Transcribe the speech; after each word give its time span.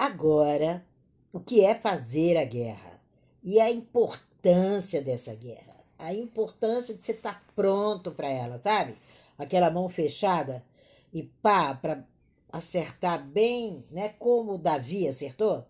Agora, 0.00 0.82
o 1.30 1.38
que 1.38 1.62
é 1.62 1.74
fazer 1.74 2.38
a 2.38 2.44
guerra 2.46 2.98
e 3.44 3.60
a 3.60 3.70
importância 3.70 5.02
dessa 5.02 5.34
guerra, 5.34 5.76
a 5.98 6.14
importância 6.14 6.94
de 6.94 7.02
você 7.02 7.12
estar 7.12 7.44
pronto 7.54 8.10
para 8.10 8.30
ela, 8.30 8.56
sabe? 8.56 8.94
Aquela 9.36 9.70
mão 9.70 9.90
fechada 9.90 10.64
e 11.12 11.24
pá, 11.42 11.74
para 11.74 12.02
acertar 12.50 13.22
bem, 13.22 13.84
né? 13.90 14.14
Como 14.18 14.56
Davi 14.56 15.06
acertou. 15.06 15.66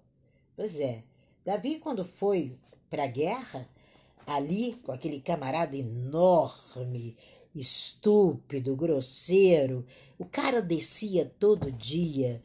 Pois 0.55 0.79
é, 0.79 1.03
Davi, 1.45 1.81
quando 1.81 2.05
foi 2.05 2.57
para 2.89 3.03
a 3.03 3.09
guerra, 3.09 3.69
ali 4.29 4.75
com 4.75 4.93
aquele 4.93 5.19
camarada 5.19 5.77
enorme, 5.77 7.17
estúpido, 7.53 8.77
grosseiro, 8.77 9.85
o 10.17 10.25
cara 10.25 10.62
descia 10.62 11.29
todo 11.41 11.73
dia 11.73 12.41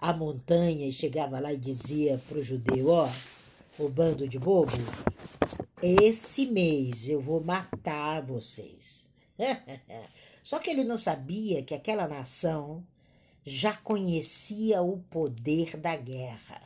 a 0.00 0.12
montanha 0.12 0.86
e 0.86 0.92
chegava 0.92 1.40
lá 1.40 1.52
e 1.52 1.56
dizia 1.56 2.20
para 2.28 2.38
o 2.38 2.42
judeu: 2.42 2.88
Ó, 2.88 3.08
o 3.78 3.88
bando 3.88 4.28
de 4.28 4.38
bobo, 4.38 4.72
esse 5.82 6.46
mês 6.46 7.08
eu 7.08 7.20
vou 7.20 7.42
matar 7.42 8.22
vocês. 8.22 9.10
Só 10.42 10.58
que 10.58 10.70
ele 10.70 10.84
não 10.84 10.96
sabia 10.96 11.62
que 11.62 11.74
aquela 11.74 12.06
nação 12.06 12.84
já 13.44 13.76
conhecia 13.76 14.82
o 14.82 14.98
poder 15.10 15.76
da 15.76 15.96
guerra. 15.96 16.60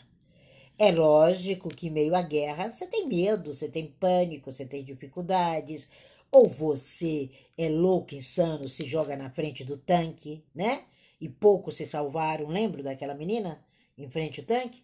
É 0.78 0.90
lógico 0.90 1.68
que, 1.68 1.90
meio 1.90 2.14
à 2.14 2.22
guerra, 2.22 2.70
você 2.70 2.86
tem 2.86 3.06
medo, 3.06 3.52
você 3.52 3.68
tem 3.68 3.86
pânico, 4.00 4.50
você 4.50 4.64
tem 4.64 4.82
dificuldades, 4.82 5.86
ou 6.32 6.48
você 6.48 7.28
é 7.58 7.68
louco, 7.68 8.14
insano, 8.14 8.66
se 8.66 8.86
joga 8.86 9.14
na 9.14 9.28
frente 9.28 9.62
do 9.62 9.76
tanque, 9.76 10.42
né? 10.54 10.84
E 11.20 11.28
poucos 11.28 11.76
se 11.76 11.86
salvaram. 11.86 12.48
Lembro 12.48 12.82
daquela 12.82 13.14
menina 13.14 13.64
em 13.96 14.08
frente 14.08 14.40
ao 14.40 14.46
tanque? 14.46 14.82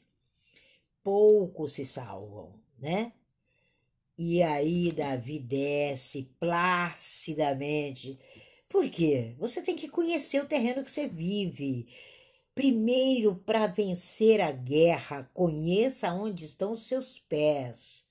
Poucos 1.02 1.72
se 1.72 1.86
salvam, 1.86 2.52
né? 2.78 3.12
E 4.18 4.42
aí 4.42 4.90
Davi 4.92 5.38
desce 5.38 6.30
placidamente. 6.40 8.18
Por 8.68 8.88
quê? 8.90 9.34
Você 9.38 9.62
tem 9.62 9.76
que 9.76 9.88
conhecer 9.88 10.42
o 10.42 10.46
terreno 10.46 10.82
que 10.84 10.90
você 10.90 11.06
vive. 11.06 11.88
Primeiro, 12.54 13.36
para 13.36 13.66
vencer 13.66 14.40
a 14.40 14.50
guerra, 14.50 15.30
conheça 15.34 16.12
onde 16.12 16.46
estão 16.46 16.72
os 16.72 16.86
seus 16.86 17.18
pés. 17.18 18.06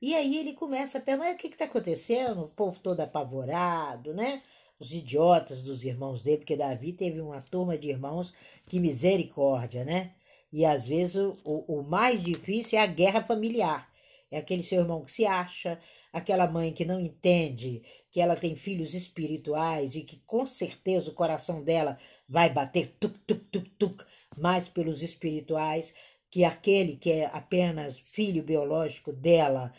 E 0.00 0.14
aí 0.14 0.36
ele 0.38 0.54
começa 0.54 0.98
a 0.98 1.00
perguntar: 1.00 1.34
o 1.34 1.36
que 1.36 1.48
está 1.48 1.66
acontecendo? 1.66 2.44
O 2.44 2.48
povo 2.48 2.80
todo 2.80 3.00
apavorado, 3.00 4.14
né? 4.14 4.42
Os 4.78 4.92
idiotas 4.92 5.62
dos 5.62 5.84
irmãos 5.84 6.22
dele, 6.22 6.38
porque 6.38 6.56
Davi 6.56 6.92
teve 6.92 7.20
uma 7.20 7.40
turma 7.40 7.78
de 7.78 7.88
irmãos 7.88 8.34
que 8.66 8.78
misericórdia, 8.78 9.84
né? 9.84 10.14
E 10.52 10.64
às 10.64 10.86
vezes 10.86 11.16
o, 11.16 11.64
o, 11.66 11.82
mais 11.82 12.22
difícil 12.22 12.78
é 12.78 12.82
a 12.82 12.86
guerra 12.86 13.22
familiar. 13.22 13.90
É 14.30 14.38
aquele 14.38 14.62
seu 14.62 14.80
irmão 14.80 15.04
que 15.04 15.12
se 15.12 15.24
acha, 15.24 15.78
aquela 16.12 16.46
mãe 16.46 16.72
que 16.72 16.84
não 16.84 17.00
entende 17.00 17.82
que 18.10 18.20
ela 18.20 18.36
tem 18.36 18.56
filhos 18.56 18.94
espirituais 18.94 19.94
e 19.94 20.02
que 20.02 20.16
com 20.26 20.44
certeza 20.46 21.10
o 21.10 21.14
coração 21.14 21.62
dela 21.62 21.98
vai 22.28 22.50
bater 22.50 22.96
tuc, 22.98 23.14
tuc, 23.26 23.44
tuc, 23.50 23.68
tuc, 23.78 24.06
mais 24.38 24.68
pelos 24.68 25.02
espirituais 25.02 25.94
que 26.30 26.44
aquele 26.44 26.96
que 26.96 27.12
é 27.12 27.26
apenas 27.26 27.98
filho 27.98 28.42
biológico 28.42 29.12
dela 29.12 29.72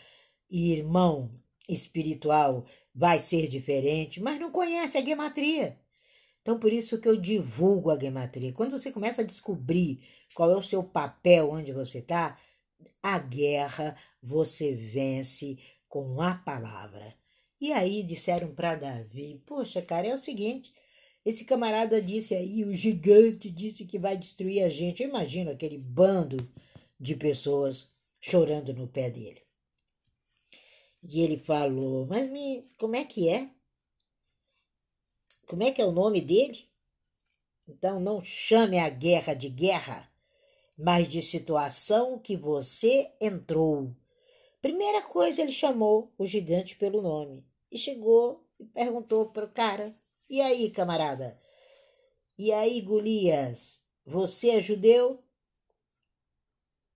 e 0.50 0.72
irmão 0.72 1.30
espiritual 1.68 2.64
vai 2.94 3.20
ser 3.20 3.46
diferente, 3.46 4.20
mas 4.20 4.40
não 4.40 4.50
conhece 4.50 4.98
a 4.98 5.04
gematria. 5.04 5.78
Então, 6.40 6.58
por 6.58 6.72
isso 6.72 6.98
que 6.98 7.08
eu 7.08 7.16
divulgo 7.16 7.90
a 7.90 7.98
gematria. 7.98 8.52
Quando 8.52 8.70
você 8.70 8.90
começa 8.90 9.20
a 9.20 9.24
descobrir 9.24 10.00
qual 10.34 10.50
é 10.50 10.56
o 10.56 10.62
seu 10.62 10.82
papel 10.82 11.50
onde 11.50 11.72
você 11.72 11.98
está, 11.98 12.38
a 13.02 13.18
guerra 13.18 13.96
você 14.22 14.74
vence 14.74 15.58
com 15.86 16.20
a 16.22 16.34
palavra. 16.34 17.14
E 17.60 17.72
aí 17.72 18.02
disseram 18.02 18.54
para 18.54 18.76
Davi: 18.76 19.42
Poxa, 19.46 19.82
cara, 19.82 20.06
é 20.06 20.14
o 20.14 20.18
seguinte. 20.18 20.72
Esse 21.24 21.44
camarada 21.44 22.00
disse 22.00 22.34
aí, 22.34 22.64
o 22.64 22.72
gigante 22.72 23.50
disse 23.50 23.84
que 23.84 23.98
vai 23.98 24.16
destruir 24.16 24.62
a 24.62 24.68
gente. 24.68 25.02
Eu 25.02 25.08
imagino 25.10 25.50
aquele 25.50 25.76
bando 25.76 26.38
de 26.98 27.14
pessoas 27.14 27.88
chorando 28.20 28.72
no 28.72 28.88
pé 28.88 29.10
dele. 29.10 29.47
E 31.02 31.20
ele 31.20 31.38
falou: 31.38 32.06
Mas 32.06 32.30
me, 32.30 32.64
como 32.78 32.96
é 32.96 33.04
que 33.04 33.28
é? 33.28 33.50
Como 35.46 35.62
é 35.62 35.72
que 35.72 35.80
é 35.80 35.86
o 35.86 35.92
nome 35.92 36.20
dele? 36.20 36.68
Então 37.66 38.00
não 38.00 38.22
chame 38.22 38.78
a 38.78 38.88
guerra 38.88 39.34
de 39.34 39.48
guerra, 39.48 40.10
mas 40.76 41.08
de 41.08 41.22
situação 41.22 42.18
que 42.18 42.36
você 42.36 43.12
entrou. 43.20 43.94
Primeira 44.60 45.02
coisa, 45.02 45.42
ele 45.42 45.52
chamou 45.52 46.12
o 46.18 46.26
gigante 46.26 46.76
pelo 46.76 47.00
nome 47.00 47.44
e 47.70 47.78
chegou 47.78 48.44
e 48.58 48.64
perguntou 48.64 49.30
para 49.30 49.44
o 49.44 49.52
cara: 49.52 49.94
E 50.28 50.40
aí, 50.40 50.70
camarada? 50.70 51.38
E 52.36 52.52
aí, 52.52 52.80
Golias, 52.80 53.82
você 54.04 54.50
é 54.50 54.60
judeu? 54.60 55.22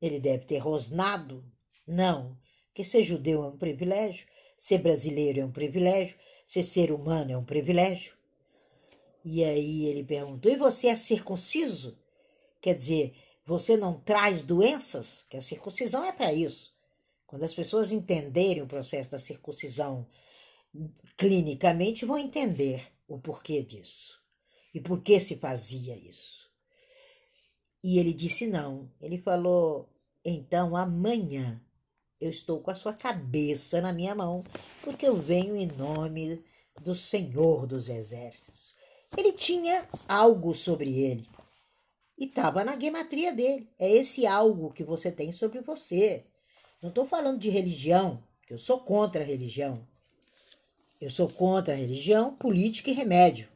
Ele 0.00 0.18
deve 0.18 0.44
ter 0.44 0.58
rosnado. 0.58 1.44
Não, 1.86 2.36
que 2.74 2.84
ser 2.84 3.02
judeu 3.02 3.44
é 3.44 3.48
um 3.48 3.56
privilégio, 3.56 4.26
ser 4.58 4.78
brasileiro 4.78 5.40
é 5.40 5.44
um 5.44 5.52
privilégio, 5.52 6.16
ser 6.46 6.62
ser 6.62 6.92
humano 6.92 7.32
é 7.32 7.36
um 7.36 7.44
privilégio. 7.44 8.14
E 9.24 9.44
aí 9.44 9.86
ele 9.86 10.04
perguntou: 10.04 10.50
E 10.50 10.56
você 10.56 10.88
é 10.88 10.96
circunciso? 10.96 11.98
Quer 12.60 12.74
dizer, 12.74 13.14
você 13.44 13.76
não 13.76 14.00
traz 14.00 14.42
doenças? 14.42 15.24
Que 15.28 15.36
a 15.36 15.42
circuncisão 15.42 16.04
é 16.04 16.12
para 16.12 16.32
isso. 16.32 16.72
Quando 17.26 17.44
as 17.44 17.54
pessoas 17.54 17.92
entenderem 17.92 18.62
o 18.62 18.68
processo 18.68 19.10
da 19.10 19.18
circuncisão 19.18 20.06
clinicamente, 21.16 22.04
vão 22.04 22.18
entender 22.18 22.92
o 23.08 23.18
porquê 23.18 23.62
disso 23.62 24.22
e 24.74 24.80
por 24.80 25.02
que 25.02 25.18
se 25.20 25.36
fazia 25.36 25.96
isso. 25.96 26.50
E 27.82 27.98
ele 27.98 28.12
disse 28.12 28.46
não. 28.46 28.90
Ele 29.00 29.18
falou: 29.18 29.88
então 30.24 30.76
amanhã 30.76 31.60
eu 32.22 32.30
estou 32.30 32.60
com 32.60 32.70
a 32.70 32.74
sua 32.74 32.94
cabeça 32.94 33.80
na 33.80 33.92
minha 33.92 34.14
mão, 34.14 34.44
porque 34.84 35.04
eu 35.04 35.16
venho 35.16 35.56
em 35.56 35.66
nome 35.66 36.40
do 36.80 36.94
Senhor 36.94 37.66
dos 37.66 37.88
Exércitos. 37.88 38.76
Ele 39.18 39.32
tinha 39.32 39.86
algo 40.08 40.54
sobre 40.54 40.96
ele 41.00 41.28
e 42.16 42.26
estava 42.26 42.64
na 42.64 42.78
gematria 42.78 43.32
dele. 43.32 43.68
É 43.76 43.90
esse 43.90 44.24
algo 44.24 44.72
que 44.72 44.84
você 44.84 45.10
tem 45.10 45.32
sobre 45.32 45.60
você. 45.62 46.24
Não 46.80 46.90
estou 46.90 47.04
falando 47.06 47.40
de 47.40 47.50
religião, 47.50 48.22
que 48.46 48.54
eu 48.54 48.58
sou 48.58 48.78
contra 48.78 49.22
a 49.22 49.26
religião. 49.26 49.84
Eu 51.00 51.10
sou 51.10 51.28
contra 51.28 51.74
a 51.74 51.76
religião, 51.76 52.36
política 52.36 52.88
e 52.88 52.94
remédio. 52.94 53.48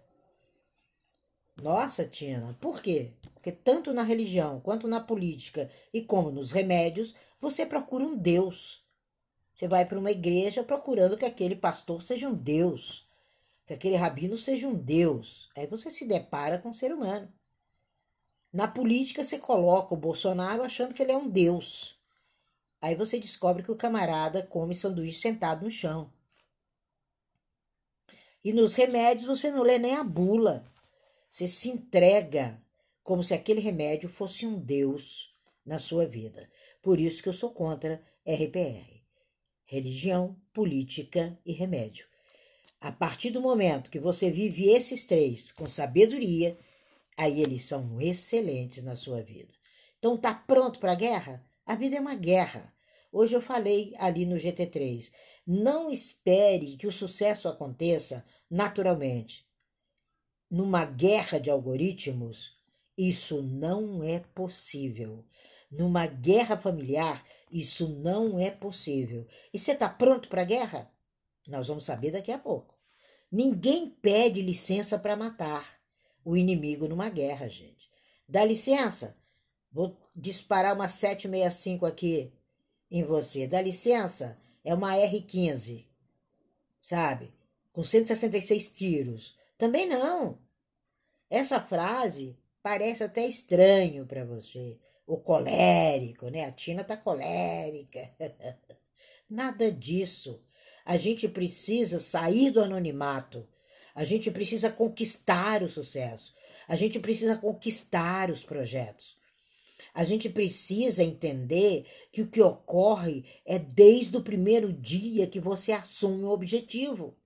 Nossa, 1.63 2.05
Tina, 2.05 2.57
por 2.61 2.83
quê? 2.83 3.13
Porque 3.33 3.51
tanto 3.51 3.95
na 3.95 4.03
religião, 4.03 4.61
quanto 4.61 4.87
na 4.87 5.01
política 5.01 5.71
e 5.93 6.03
como 6.03 6.31
nos 6.31 6.53
remédios, 6.53 7.15
você 7.41 7.65
procura 7.65 8.05
um 8.05 8.17
Deus. 8.17 8.85
Você 9.55 9.67
vai 9.67 9.87
para 9.87 9.99
uma 9.99 10.11
igreja 10.11 10.63
procurando 10.63 11.17
que 11.17 11.25
aquele 11.25 11.57
pastor 11.57 12.03
seja 12.03 12.29
um 12.29 12.35
Deus, 12.35 13.09
que 13.65 13.73
aquele 13.73 13.97
rabino 13.97 14.37
seja 14.37 14.69
um 14.69 14.75
Deus. 14.75 15.49
Aí 15.57 15.67
você 15.67 15.91
se 15.91 16.05
depara 16.05 16.59
com 16.59 16.69
um 16.69 16.75
ser 16.75 16.93
humano. 16.93 17.33
Na 18.53 18.69
política, 18.69 19.25
você 19.25 19.39
coloca 19.39 19.95
o 19.95 19.99
Bolsonaro 19.99 20.63
achando 20.63 20.95
que 20.95 21.03
ele 21.03 21.13
é 21.13 21.17
um 21.17 21.29
Deus. 21.29 21.99
Aí 22.81 22.95
você 22.95 23.19
descobre 23.19 23.63
que 23.63 23.73
o 23.73 23.77
camarada 23.77 24.43
come 24.47 24.75
sanduíche 24.75 25.21
sentado 25.21 25.65
no 25.65 25.71
chão. 25.71 26.13
E 28.45 28.53
nos 28.53 28.75
remédios 28.75 29.27
você 29.27 29.51
não 29.51 29.63
lê 29.63 29.79
nem 29.79 29.97
a 29.97 30.05
bula. 30.05 30.65
Você 31.37 31.47
se 31.47 31.69
entrega 31.69 32.59
como 33.03 33.23
se 33.23 33.35
aquele 33.35 33.61
remédio 33.61 34.09
fosse 34.09 34.47
um 34.47 34.59
Deus 34.59 35.35
na 35.67 35.79
sua 35.79 36.07
vida. 36.07 36.49
Por 36.81 36.99
isso 36.99 37.23
que 37.23 37.29
eu 37.29 37.33
sou 37.35 37.51
contra 37.51 38.03
RPR. 38.27 39.03
Religião, 39.67 40.35
política 40.51 41.39
e 41.45 41.53
remédio. 41.53 42.07
A 42.81 42.91
partir 42.91 43.29
do 43.29 43.43
momento 43.43 43.91
que 43.91 44.01
você 44.01 44.31
vive 44.31 44.71
esses 44.71 45.05
três 45.05 45.53
com 45.53 45.67
sabedoria, 45.67 46.57
aí 47.19 47.43
eles 47.43 47.67
são 47.67 48.01
excelentes 48.01 48.83
na 48.83 48.97
sua 48.97 49.21
vida. 49.21 49.53
Então 49.99 50.17
tá 50.17 50.33
pronto 50.35 50.79
para 50.79 50.93
a 50.93 50.95
guerra? 50.95 51.45
A 51.67 51.75
vida 51.75 51.97
é 51.97 52.01
uma 52.01 52.15
guerra. 52.15 52.75
Hoje 53.13 53.35
eu 53.35 53.43
falei 53.43 53.93
ali 53.99 54.25
no 54.25 54.37
GT3. 54.37 55.13
Não 55.47 55.91
espere 55.91 56.79
que 56.79 56.87
o 56.87 56.93
sucesso 56.93 57.47
aconteça 57.47 58.25
naturalmente. 58.51 59.46
Numa 60.51 60.85
guerra 60.85 61.39
de 61.39 61.51
algoritmos, 61.51 62.57
isso 62.97 63.43
não 63.43 64.03
é 64.03 64.21
possível. 64.21 65.25
Numa 65.71 66.07
guerra 66.07 66.57
familiar, 66.57 67.25
isso 67.51 67.89
não 67.89 68.39
é 68.39 68.51
possível. 68.51 69.27
E 69.53 69.59
você 69.59 69.73
está 69.73 69.89
pronto 69.89 70.29
para 70.29 70.43
a 70.43 70.47
guerra? 70.47 70.91
Nós 71.47 71.69
vamos 71.69 71.85
saber 71.85 72.11
daqui 72.13 72.33
a 72.33 72.39
pouco. 72.39 72.77
Ninguém 73.31 73.91
pede 73.91 74.41
licença 74.41 74.99
para 74.99 75.17
matar 75.17 75.79
o 76.25 76.37
inimigo 76.37 76.89
numa 76.89 77.09
guerra, 77.09 77.49
gente. 77.49 77.91
Dá 78.29 78.45
licença? 78.45 79.17
Vou 79.71 79.97
disparar 80.15 80.75
uma 80.75 80.89
765 80.89 81.85
aqui 81.87 82.33
em 82.91 83.05
você. 83.05 83.47
Dá 83.47 83.61
licença? 83.61 84.39
É 84.65 84.75
uma 84.75 84.95
R15. 84.95 85.87
Sabe? 86.81 87.33
Com 87.73 87.83
166 87.83 88.71
tiros. 88.71 89.37
Também 89.59 89.87
não. 89.87 90.39
Essa 91.31 91.61
frase 91.61 92.37
parece 92.63 93.03
até 93.05 93.27
estranho 93.27 94.07
para 94.07 94.25
você. 94.25 94.79
O 95.07 95.19
colérico, 95.19 96.29
né? 96.29 96.45
A 96.45 96.53
Tina 96.53 96.85
tá 96.85 96.97
colérica. 96.97 98.11
Nada 99.29 99.71
disso. 99.71 100.43
A 100.85 100.97
gente 100.97 101.29
precisa 101.29 101.99
sair 101.99 102.51
do 102.51 102.61
anonimato. 102.61 103.49
A 103.95 104.05
gente 104.05 104.31
precisa 104.31 104.71
conquistar 104.71 105.63
o 105.63 105.69
sucesso. 105.69 106.35
A 106.69 106.77
gente 106.77 106.99
precisa 106.99 107.37
conquistar 107.37 108.31
os 108.31 108.45
projetos. 108.45 109.17
A 109.95 110.05
gente 110.05 110.29
precisa 110.29 111.03
entender 111.03 111.87
que 112.13 112.21
o 112.21 112.29
que 112.29 112.43
ocorre 112.43 113.25
é 113.47 113.59
desde 113.59 114.15
o 114.17 114.23
primeiro 114.23 114.71
dia 114.71 115.27
que 115.27 115.41
você 115.41 115.73
assume 115.73 116.25
o 116.25 116.31
objetivo. 116.31 117.17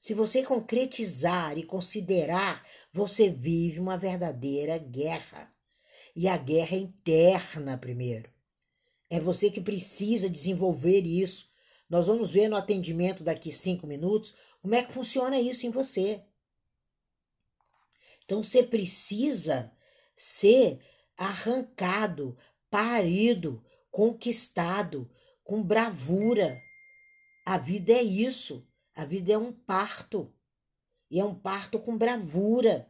Se 0.00 0.14
você 0.14 0.42
concretizar 0.42 1.58
e 1.58 1.62
considerar, 1.62 2.66
você 2.90 3.28
vive 3.28 3.78
uma 3.78 3.98
verdadeira 3.98 4.78
guerra. 4.78 5.54
E 6.16 6.26
a 6.26 6.38
guerra 6.38 6.74
é 6.74 6.80
interna 6.80 7.76
primeiro. 7.76 8.30
É 9.10 9.20
você 9.20 9.50
que 9.50 9.60
precisa 9.60 10.30
desenvolver 10.30 11.02
isso. 11.02 11.50
Nós 11.88 12.06
vamos 12.06 12.30
ver 12.30 12.48
no 12.48 12.56
atendimento 12.56 13.22
daqui 13.22 13.52
cinco 13.52 13.86
minutos 13.86 14.34
como 14.62 14.74
é 14.74 14.82
que 14.82 14.92
funciona 14.92 15.38
isso 15.38 15.66
em 15.66 15.70
você. 15.70 16.24
Então 18.24 18.42
você 18.42 18.62
precisa 18.62 19.72
ser 20.16 20.80
arrancado, 21.16 22.38
parido, 22.70 23.62
conquistado, 23.90 25.10
com 25.42 25.62
bravura. 25.62 26.58
A 27.44 27.58
vida 27.58 27.92
é 27.92 28.02
isso. 28.02 28.66
A 29.00 29.06
vida 29.06 29.32
é 29.32 29.38
um 29.38 29.50
parto. 29.50 30.30
E 31.10 31.18
é 31.18 31.24
um 31.24 31.34
parto 31.34 31.78
com 31.78 31.96
bravura. 31.96 32.86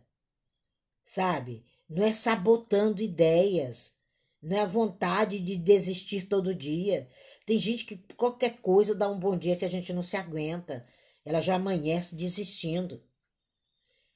Sabe? 1.04 1.64
Não 1.88 2.02
é 2.02 2.12
sabotando 2.12 3.00
ideias. 3.00 3.94
Não 4.42 4.56
é 4.56 4.60
a 4.62 4.66
vontade 4.66 5.38
de 5.38 5.54
desistir 5.54 6.26
todo 6.26 6.52
dia. 6.52 7.08
Tem 7.46 7.56
gente 7.58 7.84
que 7.84 7.96
qualquer 8.16 8.56
coisa 8.60 8.92
dá 8.92 9.08
um 9.08 9.20
bom 9.20 9.38
dia 9.38 9.54
que 9.54 9.64
a 9.64 9.68
gente 9.68 9.92
não 9.92 10.02
se 10.02 10.16
aguenta. 10.16 10.84
Ela 11.24 11.40
já 11.40 11.54
amanhece 11.54 12.16
desistindo. 12.16 13.00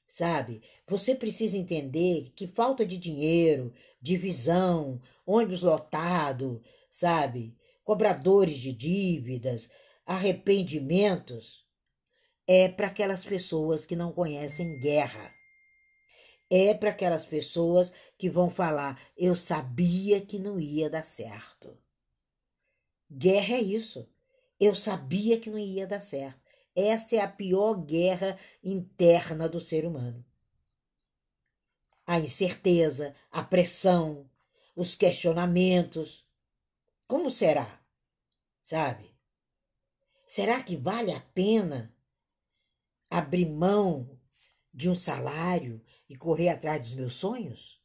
Sabe? 0.05 0.63
Você 0.89 1.15
precisa 1.15 1.57
entender 1.57 2.33
que 2.35 2.45
falta 2.45 2.85
de 2.85 2.97
dinheiro, 2.97 3.73
de 4.01 4.17
visão, 4.17 5.01
ônibus 5.25 5.61
lotado, 5.61 6.61
sabe? 6.91 7.55
Cobradores 7.85 8.57
de 8.57 8.73
dívidas, 8.73 9.69
arrependimentos 10.05 11.64
é 12.47 12.69
para 12.69 12.87
aquelas 12.87 13.25
pessoas 13.25 13.85
que 13.85 13.95
não 13.95 14.11
conhecem 14.11 14.79
guerra. 14.79 15.33
É 16.49 16.73
para 16.73 16.91
aquelas 16.91 17.25
pessoas 17.25 17.91
que 18.17 18.29
vão 18.29 18.49
falar: 18.49 19.01
eu 19.17 19.35
sabia 19.35 20.21
que 20.21 20.37
não 20.37 20.59
ia 20.59 20.89
dar 20.89 21.05
certo. 21.05 21.77
Guerra 23.09 23.55
é 23.55 23.61
isso. 23.61 24.07
Eu 24.59 24.73
sabia 24.75 25.39
que 25.39 25.49
não 25.49 25.57
ia 25.57 25.87
dar 25.87 26.01
certo. 26.01 26.39
Essa 26.75 27.17
é 27.17 27.19
a 27.19 27.27
pior 27.27 27.75
guerra 27.75 28.37
interna 28.63 29.47
do 29.47 29.59
ser 29.59 29.85
humano. 29.85 30.25
A 32.05 32.19
incerteza, 32.19 33.15
a 33.31 33.43
pressão, 33.43 34.29
os 34.75 34.95
questionamentos. 34.95 36.27
Como 37.07 37.31
será? 37.31 37.81
Sabe? 38.61 39.15
Será 40.27 40.61
que 40.61 40.75
vale 40.75 41.13
a 41.13 41.19
pena 41.19 41.94
abrir 43.09 43.49
mão 43.49 44.19
de 44.73 44.89
um 44.89 44.95
salário 44.95 45.81
e 46.09 46.15
correr 46.15 46.49
atrás 46.49 46.81
dos 46.81 46.93
meus 46.93 47.13
sonhos? 47.13 47.81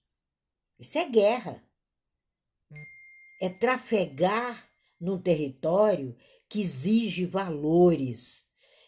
Isso 0.79 0.99
é 0.99 1.09
guerra. 1.09 1.63
É 3.41 3.49
trafegar 3.49 4.71
num 5.01 5.21
território 5.21 6.17
que 6.49 6.61
exige 6.61 7.25
valores 7.25 8.45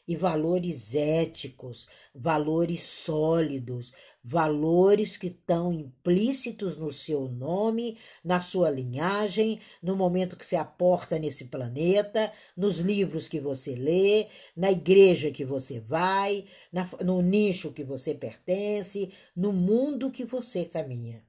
e 0.06 0.16
valores 0.16 0.94
éticos, 0.94 1.86
valores 2.14 2.82
sólidos, 2.82 3.92
valores 4.22 5.16
que 5.16 5.26
estão 5.26 5.72
implícitos 5.72 6.76
no 6.76 6.92
seu 6.92 7.28
nome, 7.28 7.98
na 8.22 8.40
sua 8.40 8.70
linhagem, 8.70 9.60
no 9.82 9.96
momento 9.96 10.36
que 10.36 10.46
você 10.46 10.54
aporta 10.54 11.18
nesse 11.18 11.46
planeta, 11.46 12.32
nos 12.56 12.78
livros 12.78 13.26
que 13.26 13.40
você 13.40 13.74
lê, 13.74 14.28
na 14.56 14.70
igreja 14.70 15.32
que 15.32 15.44
você 15.44 15.80
vai, 15.80 16.46
na, 16.72 16.88
no 17.04 17.20
nicho 17.20 17.72
que 17.72 17.82
você 17.82 18.14
pertence, 18.14 19.12
no 19.34 19.52
mundo 19.52 20.10
que 20.10 20.24
você 20.24 20.64
caminha. 20.64 21.24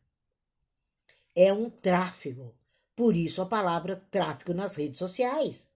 É 1.35 1.51
um 1.51 1.69
tráfego. 1.69 2.53
Por 2.95 3.15
isso 3.15 3.41
a 3.41 3.45
palavra 3.47 4.05
tráfego 4.11 4.53
nas 4.53 4.75
redes 4.75 4.99
sociais. 4.99 5.67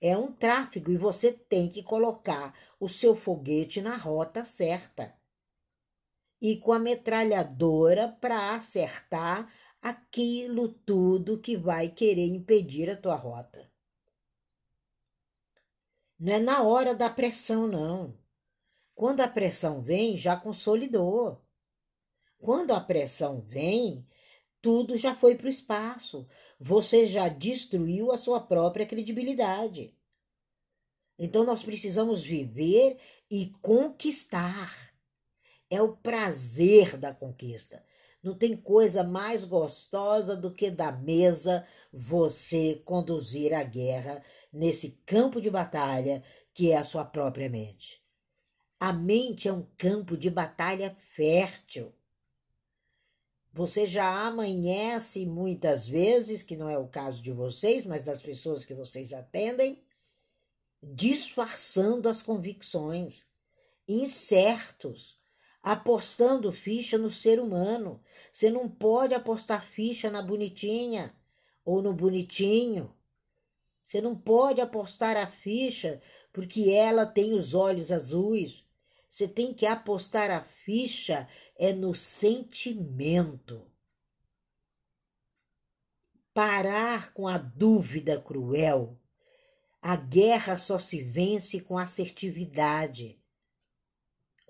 É 0.00 0.16
um 0.16 0.30
tráfego 0.30 0.92
e 0.92 0.96
você 0.96 1.32
tem 1.32 1.68
que 1.68 1.82
colocar 1.82 2.54
o 2.78 2.88
seu 2.88 3.16
foguete 3.16 3.82
na 3.82 3.96
rota 3.96 4.44
certa 4.44 5.19
e 6.40 6.56
com 6.56 6.72
a 6.72 6.78
metralhadora 6.78 8.08
para 8.20 8.54
acertar 8.54 9.52
aquilo 9.80 10.68
tudo 10.68 11.40
que 11.40 11.56
vai 11.56 11.88
querer 11.88 12.26
impedir 12.26 12.90
a 12.90 12.96
tua 12.96 13.14
rota. 13.14 13.70
Não 16.18 16.32
é 16.34 16.38
na 16.38 16.62
hora 16.62 16.94
da 16.94 17.08
pressão, 17.08 17.66
não. 17.66 18.18
Quando 18.94 19.20
a 19.20 19.28
pressão 19.28 19.80
vem, 19.80 20.16
já 20.16 20.36
consolidou. 20.36 21.42
Quando 22.38 22.72
a 22.72 22.80
pressão 22.80 23.40
vem, 23.40 24.06
tudo 24.60 24.96
já 24.96 25.14
foi 25.14 25.34
para 25.34 25.46
o 25.46 25.50
espaço. 25.50 26.28
Você 26.58 27.06
já 27.06 27.28
destruiu 27.28 28.12
a 28.12 28.18
sua 28.18 28.40
própria 28.40 28.84
credibilidade. 28.84 29.96
Então 31.18 31.44
nós 31.44 31.62
precisamos 31.62 32.22
viver 32.22 32.98
e 33.30 33.52
conquistar 33.62 34.89
é 35.70 35.80
o 35.80 35.96
prazer 35.96 36.98
da 36.98 37.14
conquista. 37.14 37.82
Não 38.22 38.36
tem 38.36 38.54
coisa 38.54 39.02
mais 39.02 39.44
gostosa 39.44 40.36
do 40.36 40.52
que 40.52 40.70
da 40.70 40.92
mesa 40.92 41.66
você 41.90 42.82
conduzir 42.84 43.54
a 43.54 43.62
guerra 43.62 44.22
nesse 44.52 45.00
campo 45.06 45.40
de 45.40 45.48
batalha 45.48 46.22
que 46.52 46.72
é 46.72 46.76
a 46.76 46.84
sua 46.84 47.04
própria 47.04 47.48
mente. 47.48 48.02
A 48.78 48.92
mente 48.92 49.48
é 49.48 49.52
um 49.52 49.66
campo 49.78 50.16
de 50.16 50.28
batalha 50.28 50.96
fértil. 50.98 51.94
Você 53.52 53.86
já 53.86 54.26
amanhece 54.26 55.26
muitas 55.26 55.88
vezes, 55.88 56.42
que 56.42 56.56
não 56.56 56.68
é 56.68 56.78
o 56.78 56.88
caso 56.88 57.22
de 57.22 57.32
vocês, 57.32 57.84
mas 57.84 58.02
das 58.02 58.22
pessoas 58.22 58.64
que 58.64 58.74
vocês 58.74 59.12
atendem, 59.12 59.82
disfarçando 60.82 62.08
as 62.08 62.22
convicções, 62.22 63.24
incertos, 63.86 65.19
apostando 65.62 66.52
ficha 66.52 66.96
no 66.96 67.10
ser 67.10 67.38
humano. 67.40 68.02
Você 68.32 68.50
não 68.50 68.68
pode 68.68 69.14
apostar 69.14 69.64
ficha 69.66 70.10
na 70.10 70.22
bonitinha 70.22 71.14
ou 71.64 71.82
no 71.82 71.92
bonitinho. 71.92 72.94
Você 73.84 74.00
não 74.00 74.16
pode 74.16 74.60
apostar 74.60 75.16
a 75.16 75.26
ficha 75.26 76.00
porque 76.32 76.70
ela 76.70 77.04
tem 77.04 77.32
os 77.34 77.54
olhos 77.54 77.90
azuis. 77.90 78.66
Você 79.10 79.26
tem 79.26 79.52
que 79.52 79.66
apostar 79.66 80.30
a 80.30 80.42
ficha 80.42 81.28
é 81.58 81.72
no 81.72 81.94
sentimento. 81.94 83.66
Parar 86.32 87.12
com 87.12 87.26
a 87.26 87.36
dúvida 87.36 88.20
cruel. 88.20 88.96
A 89.82 89.96
guerra 89.96 90.56
só 90.58 90.78
se 90.78 91.02
vence 91.02 91.60
com 91.60 91.76
assertividade. 91.76 93.19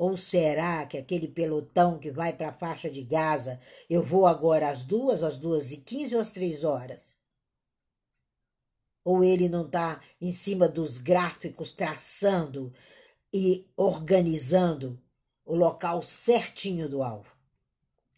Ou 0.01 0.17
será 0.17 0.87
que 0.87 0.97
aquele 0.97 1.29
pelotão 1.29 1.99
que 1.99 2.11
vai 2.11 2.33
para 2.33 2.49
a 2.49 2.55
faixa 2.55 2.89
de 2.89 3.03
Gaza, 3.03 3.61
eu 3.87 4.03
vou 4.03 4.27
agora 4.27 4.71
às 4.71 4.83
duas, 4.83 5.23
às 5.23 5.37
duas 5.37 5.73
e 5.73 5.77
quinze 5.77 6.15
ou 6.15 6.23
às 6.23 6.31
três 6.31 6.65
horas? 6.65 7.15
Ou 9.05 9.23
ele 9.23 9.47
não 9.47 9.67
está 9.67 10.01
em 10.19 10.33
cima 10.33 10.67
dos 10.67 10.97
gráficos 10.97 11.75
traçando 11.75 12.73
e 13.31 13.69
organizando 13.77 14.99
o 15.45 15.55
local 15.55 16.03
certinho 16.03 16.89
do 16.89 17.03
alvo? 17.03 17.37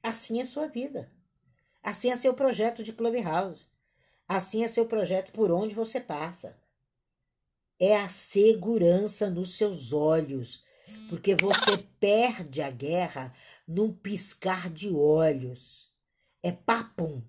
Assim 0.01 0.41
é 0.41 0.47
sua 0.47 0.69
vida. 0.69 1.11
Assim 1.83 2.12
é 2.12 2.17
seu 2.17 2.33
projeto 2.33 2.85
de 2.85 2.93
Clubhouse. 2.93 3.67
Assim 4.29 4.62
é 4.62 4.69
seu 4.69 4.87
projeto 4.87 5.33
por 5.33 5.51
onde 5.51 5.75
você 5.75 6.01
passa. 6.01 6.57
É 7.77 7.97
a 7.97 8.09
segurança 8.09 9.29
nos 9.29 9.57
seus 9.57 9.93
olhos 9.93 10.62
porque 11.09 11.35
você 11.35 11.87
perde 12.01 12.62
a 12.62 12.71
guerra 12.71 13.35
num 13.67 13.93
piscar 13.93 14.71
de 14.71 14.91
olhos. 14.91 15.93
É 16.43 16.51
papum. 16.51 17.23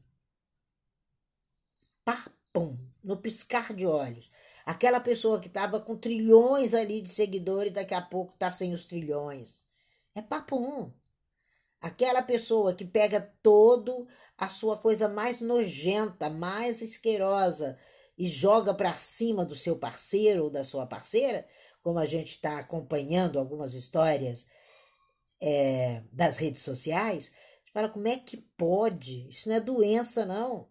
Papum. 2.04 2.78
No 3.04 3.18
piscar 3.18 3.74
de 3.74 3.86
olhos. 3.86 4.32
Aquela 4.66 5.00
pessoa 5.00 5.40
que 5.40 5.48
estava 5.48 5.80
com 5.80 5.98
trilhões 5.98 6.74
ali 6.74 7.02
de 7.02 7.10
seguidores, 7.10 7.74
daqui 7.74 7.94
a 7.94 8.02
pouco 8.02 8.34
está 8.34 8.50
sem 8.50 8.72
os 8.72 8.86
trilhões. 8.86 9.66
É 10.16 10.22
papum. 10.22 10.92
Aquela 11.82 12.22
pessoa 12.22 12.74
que 12.74 12.86
pega 12.86 13.20
todo 13.42 14.08
a 14.38 14.48
sua 14.50 14.78
coisa 14.78 15.10
mais 15.10 15.42
nojenta, 15.42 16.30
mais 16.30 16.82
asquerosa 16.82 17.78
e 18.18 18.26
joga 18.26 18.74
para 18.74 18.94
cima 18.94 19.44
do 19.44 19.56
seu 19.56 19.76
parceiro 19.76 20.46
ou 20.46 20.50
da 20.50 20.64
sua 20.64 20.86
parceira, 20.86 21.46
como 21.84 22.00
a 22.00 22.06
gente 22.06 22.30
está 22.30 22.58
acompanhando 22.58 23.38
algumas 23.38 23.74
histórias 23.74 24.48
é, 25.42 26.02
das 26.12 26.38
redes 26.38 26.62
sociais, 26.62 27.32
fala 27.74 27.90
como 27.90 28.08
é 28.08 28.18
que 28.18 28.38
pode? 28.38 29.28
Isso 29.28 29.50
não 29.50 29.56
é 29.58 29.60
doença, 29.60 30.26
não. 30.26 30.70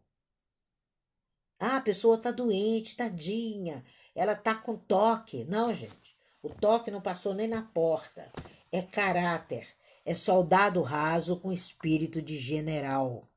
Ah, 1.60 1.76
a 1.76 1.80
pessoa 1.80 2.16
está 2.16 2.30
doente, 2.30 2.96
tadinha, 2.96 3.84
ela 4.14 4.32
está 4.32 4.54
com 4.54 4.74
toque. 4.74 5.44
Não, 5.44 5.72
gente, 5.72 6.16
o 6.42 6.48
toque 6.48 6.90
não 6.90 7.02
passou 7.02 7.34
nem 7.34 7.46
na 7.46 7.62
porta. 7.62 8.32
É 8.72 8.80
caráter, 8.80 9.68
é 10.04 10.14
soldado 10.14 10.80
raso 10.80 11.38
com 11.38 11.52
espírito 11.52 12.22
de 12.22 12.38
general. 12.38 13.28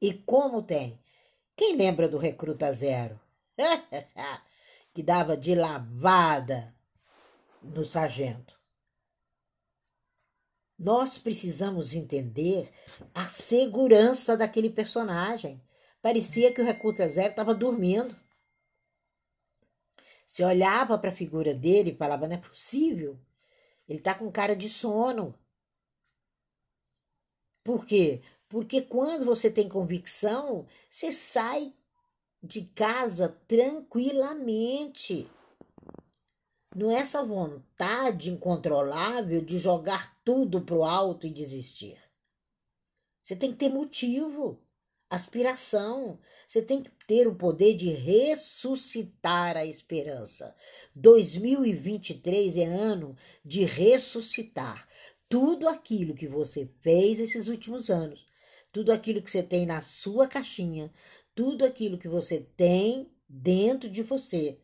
E 0.00 0.12
como 0.12 0.62
tem? 0.62 1.00
Quem 1.56 1.76
lembra 1.76 2.08
do 2.08 2.18
Recruta 2.18 2.72
Zero? 2.74 3.18
que 4.92 5.02
dava 5.02 5.36
de 5.36 5.54
lavada 5.54 6.74
no 7.62 7.84
sargento. 7.84 8.58
Nós 10.78 11.18
precisamos 11.18 11.94
entender 11.94 12.72
a 13.14 13.26
segurança 13.26 14.36
daquele 14.36 14.70
personagem. 14.70 15.62
Parecia 16.00 16.52
que 16.52 16.60
o 16.60 16.64
Recruta 16.64 17.06
Zero 17.08 17.30
estava 17.30 17.54
dormindo. 17.54 18.16
Você 20.26 20.42
olhava 20.42 20.96
para 20.96 21.10
a 21.10 21.14
figura 21.14 21.52
dele 21.52 21.90
e 21.90 21.96
falava: 21.96 22.26
não 22.26 22.36
é 22.36 22.38
possível. 22.38 23.20
Ele 23.86 23.98
está 23.98 24.14
com 24.14 24.30
cara 24.30 24.56
de 24.56 24.70
sono. 24.70 25.34
Por 27.62 27.84
quê? 27.84 28.22
Porque 28.48 28.80
quando 28.80 29.24
você 29.24 29.50
tem 29.50 29.68
convicção, 29.68 30.66
você 30.88 31.12
sai 31.12 31.74
de 32.42 32.62
casa 32.62 33.28
tranquilamente. 33.46 35.30
Não 36.74 36.90
é 36.90 37.00
essa 37.00 37.24
vontade 37.24 38.30
incontrolável 38.30 39.44
de 39.44 39.58
jogar 39.58 40.16
tudo 40.24 40.60
pro 40.60 40.84
alto 40.84 41.26
e 41.26 41.30
desistir. 41.30 41.98
Você 43.24 43.34
tem 43.34 43.50
que 43.50 43.58
ter 43.58 43.68
motivo, 43.68 44.60
aspiração. 45.08 46.18
Você 46.46 46.62
tem 46.62 46.82
que 46.82 46.90
ter 47.06 47.26
o 47.26 47.34
poder 47.34 47.76
de 47.76 47.90
ressuscitar 47.90 49.56
a 49.56 49.66
esperança. 49.66 50.54
2023 50.94 52.56
é 52.56 52.64
ano 52.64 53.16
de 53.44 53.64
ressuscitar 53.64 54.88
tudo 55.28 55.68
aquilo 55.68 56.14
que 56.14 56.26
você 56.26 56.68
fez 56.80 57.20
esses 57.20 57.46
últimos 57.48 57.88
anos, 57.88 58.26
tudo 58.72 58.92
aquilo 58.92 59.22
que 59.22 59.30
você 59.30 59.42
tem 59.42 59.66
na 59.66 59.80
sua 59.80 60.26
caixinha, 60.26 60.92
tudo 61.34 61.64
aquilo 61.64 61.98
que 61.98 62.08
você 62.08 62.40
tem 62.56 63.08
dentro 63.28 63.88
de 63.88 64.02
você. 64.02 64.58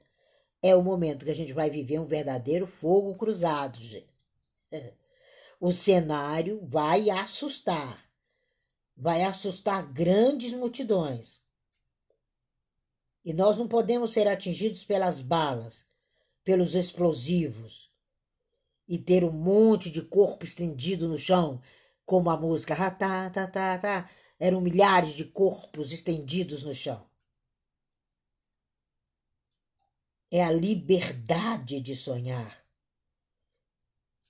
É 0.63 0.75
o 0.75 0.83
momento 0.83 1.25
que 1.25 1.31
a 1.31 1.35
gente 1.35 1.53
vai 1.53 1.71
viver 1.71 1.99
um 1.99 2.07
verdadeiro 2.07 2.67
fogo 2.67 3.15
cruzado, 3.15 3.79
gente. 3.79 4.09
O 5.59 5.73
cenário 5.73 6.61
vai 6.67 7.09
assustar. 7.09 8.11
Vai 8.95 9.23
assustar 9.23 9.91
grandes 9.91 10.53
multidões. 10.53 11.41
E 13.25 13.33
nós 13.33 13.57
não 13.57 13.67
podemos 13.67 14.13
ser 14.13 14.29
atingidos 14.29 14.85
pelas 14.85 15.23
balas, 15.23 15.87
pelos 16.45 16.75
explosivos 16.75 17.91
e 18.87 18.99
ter 18.99 19.25
um 19.25 19.33
monte 19.33 19.91
de 19.91 20.03
corpo 20.03 20.45
estendido 20.45 21.09
no 21.09 21.17
chão, 21.17 21.61
como 22.05 22.29
a 22.29 22.37
música. 22.37 22.77
tá, 22.77 23.31
tá, 23.31 23.47
tá, 23.47 23.79
tá 23.79 24.11
eram 24.39 24.61
milhares 24.61 25.15
de 25.15 25.25
corpos 25.25 25.93
estendidos 25.93 26.63
no 26.63 26.75
chão. 26.75 27.06
É 30.31 30.43
a 30.43 30.51
liberdade 30.51 31.81
de 31.81 31.95
sonhar. 31.95 32.65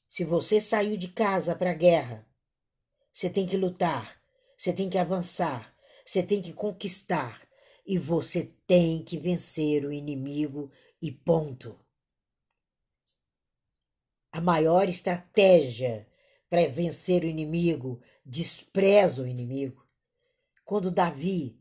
Se 0.08 0.24
você 0.24 0.60
saiu 0.60 0.96
de 0.96 1.08
casa 1.08 1.54
para 1.54 1.70
a 1.70 1.74
guerra, 1.74 2.28
você 3.12 3.30
tem 3.30 3.46
que 3.46 3.56
lutar, 3.56 4.20
você 4.56 4.72
tem 4.72 4.90
que 4.90 4.98
avançar, 4.98 5.74
você 6.04 6.22
tem 6.22 6.42
que 6.42 6.52
conquistar 6.52 7.46
e 7.86 7.98
você 7.98 8.44
tem 8.66 9.02
que 9.02 9.16
vencer 9.18 9.84
o 9.84 9.92
inimigo 9.92 10.70
e 11.00 11.10
ponto. 11.10 11.78
A 14.32 14.40
maior 14.40 14.88
estratégia 14.88 16.06
para 16.48 16.68
vencer 16.68 17.24
o 17.24 17.26
inimigo 17.26 18.02
despreza 18.24 19.22
o 19.22 19.26
inimigo. 19.26 19.86
Quando 20.64 20.90
Davi, 20.90 21.58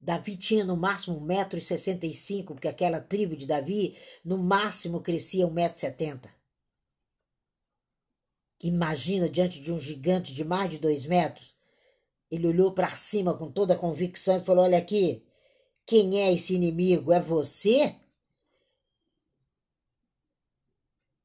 Davi 0.00 0.36
tinha 0.36 0.64
no 0.64 0.76
máximo 0.76 1.20
1,65m, 1.20 2.44
porque 2.44 2.68
aquela 2.68 3.00
tribo 3.00 3.36
de 3.36 3.46
Davi 3.46 3.96
no 4.24 4.38
máximo 4.38 5.00
crescia 5.00 5.46
1,70m. 5.46 6.30
Imagina 8.62 9.28
diante 9.28 9.60
de 9.60 9.72
um 9.72 9.78
gigante 9.78 10.32
de 10.32 10.44
mais 10.44 10.70
de 10.70 10.78
dois 10.78 11.06
metros. 11.06 11.54
Ele 12.30 12.46
olhou 12.46 12.72
para 12.72 12.90
cima 12.96 13.36
com 13.36 13.50
toda 13.50 13.74
a 13.74 13.78
convicção 13.78 14.38
e 14.38 14.44
falou: 14.44 14.64
Olha 14.64 14.78
aqui, 14.78 15.24
quem 15.86 16.20
é 16.22 16.32
esse 16.32 16.54
inimigo? 16.54 17.12
É 17.12 17.20
você? 17.20 17.96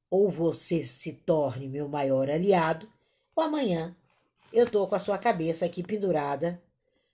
Ou 0.10 0.30
você 0.30 0.82
se 0.84 1.12
torne 1.12 1.68
meu 1.68 1.90
maior 1.90 2.30
aliado, 2.30 2.88
ou 3.36 3.44
amanhã 3.44 3.96
eu 4.52 4.70
tô 4.70 4.88
com 4.88 4.94
a 4.94 5.00
sua 5.00 5.18
cabeça 5.18 5.66
aqui 5.66 5.82
pendurada 5.82 6.62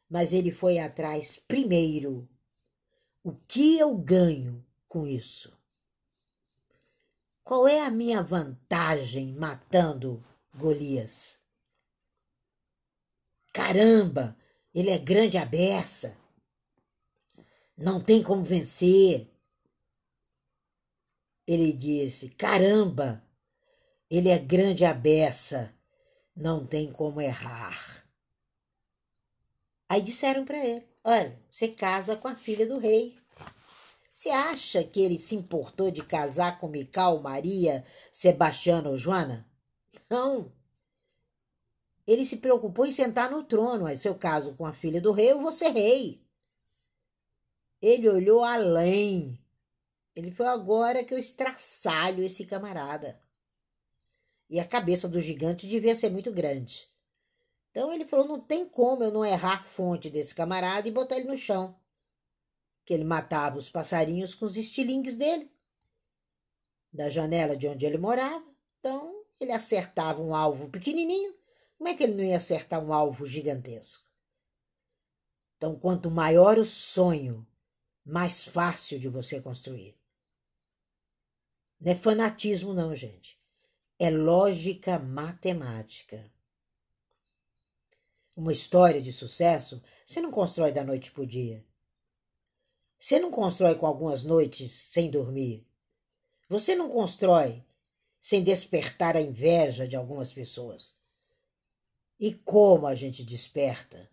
mas 0.10 0.34
ele 0.34 0.52
foi 0.52 0.80
atrás 0.80 1.38
primeiro. 1.38 2.28
O 3.24 3.34
que 3.34 3.78
eu 3.78 3.96
ganho 3.96 4.66
com 4.88 5.06
isso? 5.06 5.58
Qual 7.44 7.68
é 7.68 7.82
a 7.82 7.92
minha 7.92 8.22
vantagem 8.22 9.34
matando 9.34 10.24
Golias? 10.56 11.38
Caramba, 13.54 14.38
ele 14.74 14.90
é 14.90 14.98
grande 14.98 15.38
a 15.38 15.46
beça. 15.46 16.18
Não 17.78 18.02
tem 18.02 18.22
como 18.22 18.44
vencer. 18.44 19.28
Ele 21.48 21.74
disse: 21.74 22.30
Caramba, 22.30 23.24
ele 24.10 24.30
é 24.30 24.38
grande 24.38 24.86
a 24.86 24.94
beça. 24.94 25.74
Não 26.36 26.66
tem 26.66 26.92
como 26.92 27.20
errar. 27.20 27.99
Aí 29.90 30.04
disseram 30.04 30.46
para 30.46 30.64
ele: 30.64 30.88
Olha, 31.04 31.42
você 31.50 31.68
casa 31.68 32.16
com 32.16 32.28
a 32.28 32.36
filha 32.36 32.68
do 32.68 32.78
rei. 32.78 33.18
Você 34.14 34.30
acha 34.30 34.84
que 34.84 35.02
ele 35.02 35.18
se 35.18 35.34
importou 35.34 35.90
de 35.90 36.04
casar 36.04 36.60
com 36.60 36.68
Mical, 36.68 37.20
Maria, 37.22 37.84
Sebastião 38.12 38.86
ou 38.86 38.98
Joana? 38.98 39.50
Não. 40.10 40.52
Ele 42.06 42.24
se 42.26 42.38
preocupou 42.38 42.86
em 42.86 42.92
sentar 42.92 43.32
no 43.32 43.44
trono. 43.44 43.86
Aí, 43.86 43.98
seu 43.98 44.14
caso 44.14 44.54
com 44.56 44.66
a 44.66 44.74
filha 44.74 45.00
do 45.00 45.12
rei, 45.12 45.32
eu 45.32 45.42
vou 45.42 45.52
ser 45.52 45.70
rei. 45.70 46.22
Ele 47.82 48.10
olhou 48.10 48.44
além. 48.44 49.40
Ele 50.16 50.32
foi 50.32 50.48
agora 50.48 51.04
que 51.04 51.14
eu 51.14 51.18
estraçalho 51.18 52.24
esse 52.24 52.46
camarada. 52.46 53.20
E 54.50 54.60
a 54.60 54.66
cabeça 54.66 55.08
do 55.08 55.22
gigante 55.22 55.66
devia 55.66 55.96
ser 55.96 56.10
muito 56.10 56.32
grande. 56.32 56.90
Então 57.72 57.94
ele 57.94 58.06
falou: 58.06 58.28
não 58.28 58.40
tem 58.40 58.68
como 58.68 59.04
eu 59.04 59.12
não 59.12 59.26
errar 59.26 59.60
a 59.60 59.64
fonte 59.64 60.10
desse 60.10 60.34
camarada 60.34 60.88
e 60.88 60.92
botar 60.92 61.18
ele 61.18 61.28
no 61.28 61.38
chão. 61.38 61.76
Que 62.86 62.94
ele 62.94 63.04
matava 63.04 63.58
os 63.58 63.70
passarinhos 63.70 64.34
com 64.34 64.46
os 64.46 64.58
estilingues 64.58 65.16
dele, 65.16 65.52
da 66.92 67.10
janela 67.10 67.56
de 67.56 67.68
onde 67.68 67.86
ele 67.86 67.98
morava. 67.98 68.46
Então 68.80 69.24
ele 69.40 69.52
acertava 69.52 70.22
um 70.22 70.36
alvo 70.36 70.70
pequenininho. 70.70 71.38
Como 71.78 71.88
é 71.88 71.94
que 71.94 72.04
ele 72.04 72.16
não 72.16 72.24
ia 72.24 72.38
acertar 72.38 72.84
um 72.84 72.92
alvo 72.92 73.26
gigantesco? 73.26 74.10
Então, 75.56 75.78
quanto 75.78 76.10
maior 76.10 76.58
o 76.58 76.66
sonho, 76.66 77.46
mais 78.06 78.44
fácil 78.44 79.00
de 79.00 79.08
você 79.08 79.42
construir. 79.42 79.98
Não 81.80 81.92
é 81.92 81.96
fanatismo, 81.96 82.74
não, 82.74 82.94
gente. 82.96 83.40
É 83.98 84.10
lógica 84.10 84.98
matemática 84.98 86.30
uma 88.40 88.54
história 88.54 89.02
de 89.02 89.12
sucesso, 89.12 89.84
você 90.06 90.22
não 90.22 90.32
constrói 90.32 90.72
da 90.72 90.82
noite 90.82 91.12
para 91.12 91.24
o 91.24 91.28
dia. 91.28 91.66
Você 92.98 93.20
não 93.20 93.30
constrói 93.30 93.76
com 93.76 93.86
algumas 93.86 94.24
noites 94.24 94.72
sem 94.72 95.12
dormir. 95.12 95.68
Você 96.48 96.74
não 96.74 96.90
constrói 96.90 97.64
sem 98.22 98.42
despertar 98.42 99.18
a 99.18 99.22
inveja 99.22 99.86
de 99.86 99.96
algumas 99.98 100.32
pessoas. 100.32 100.96
E 102.18 102.34
como 102.34 102.88
a 102.88 102.96
gente 102.96 103.24
desperta? 103.24 104.10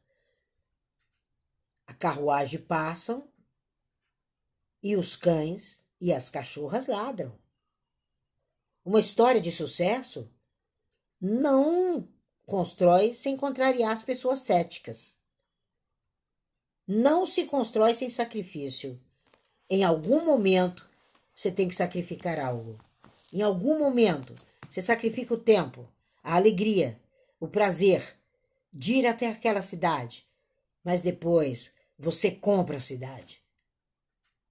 carruagens 1.99 2.63
passam 2.67 3.27
e 4.83 4.97
os 4.97 5.17
cães 5.17 5.83
e 6.01 6.13
as 6.13 6.29
cachorras 6.29 6.89
ladram. 6.89 7.39
Uma 8.85 9.01
história 9.01 9.41
de 9.41 9.51
sucesso 9.51 10.31
não 11.19 12.07
constrói 12.47 13.13
sem 13.13 13.37
contrariar 13.37 13.93
as 13.93 14.03
pessoas 14.03 14.41
céticas. 14.41 15.17
Não 16.87 17.27
se 17.27 17.45
constrói 17.45 17.95
sem 17.95 18.09
sacrifício. 18.09 18.99
Em 19.69 19.83
algum 19.83 20.25
momento, 20.25 20.89
você 21.35 21.51
tem 21.51 21.69
que 21.69 21.75
sacrificar 21.75 22.39
algo. 22.39 22.79
Em 23.33 23.43
algum 23.43 23.77
momento, 23.77 24.35
você 24.71 24.81
sacrifica 24.81 25.35
o 25.35 25.39
tempo, 25.39 25.89
a 26.23 26.37
alegria, 26.37 26.99
o 27.41 27.49
prazer 27.49 28.17
de 28.73 28.95
ir 28.95 29.07
até 29.07 29.29
aquela 29.29 29.61
cidade. 29.61 30.25
Mas 30.85 31.03
depois, 31.03 31.73
você 31.99 32.31
compra 32.31 32.77
a 32.77 32.81
cidade. 32.81 33.43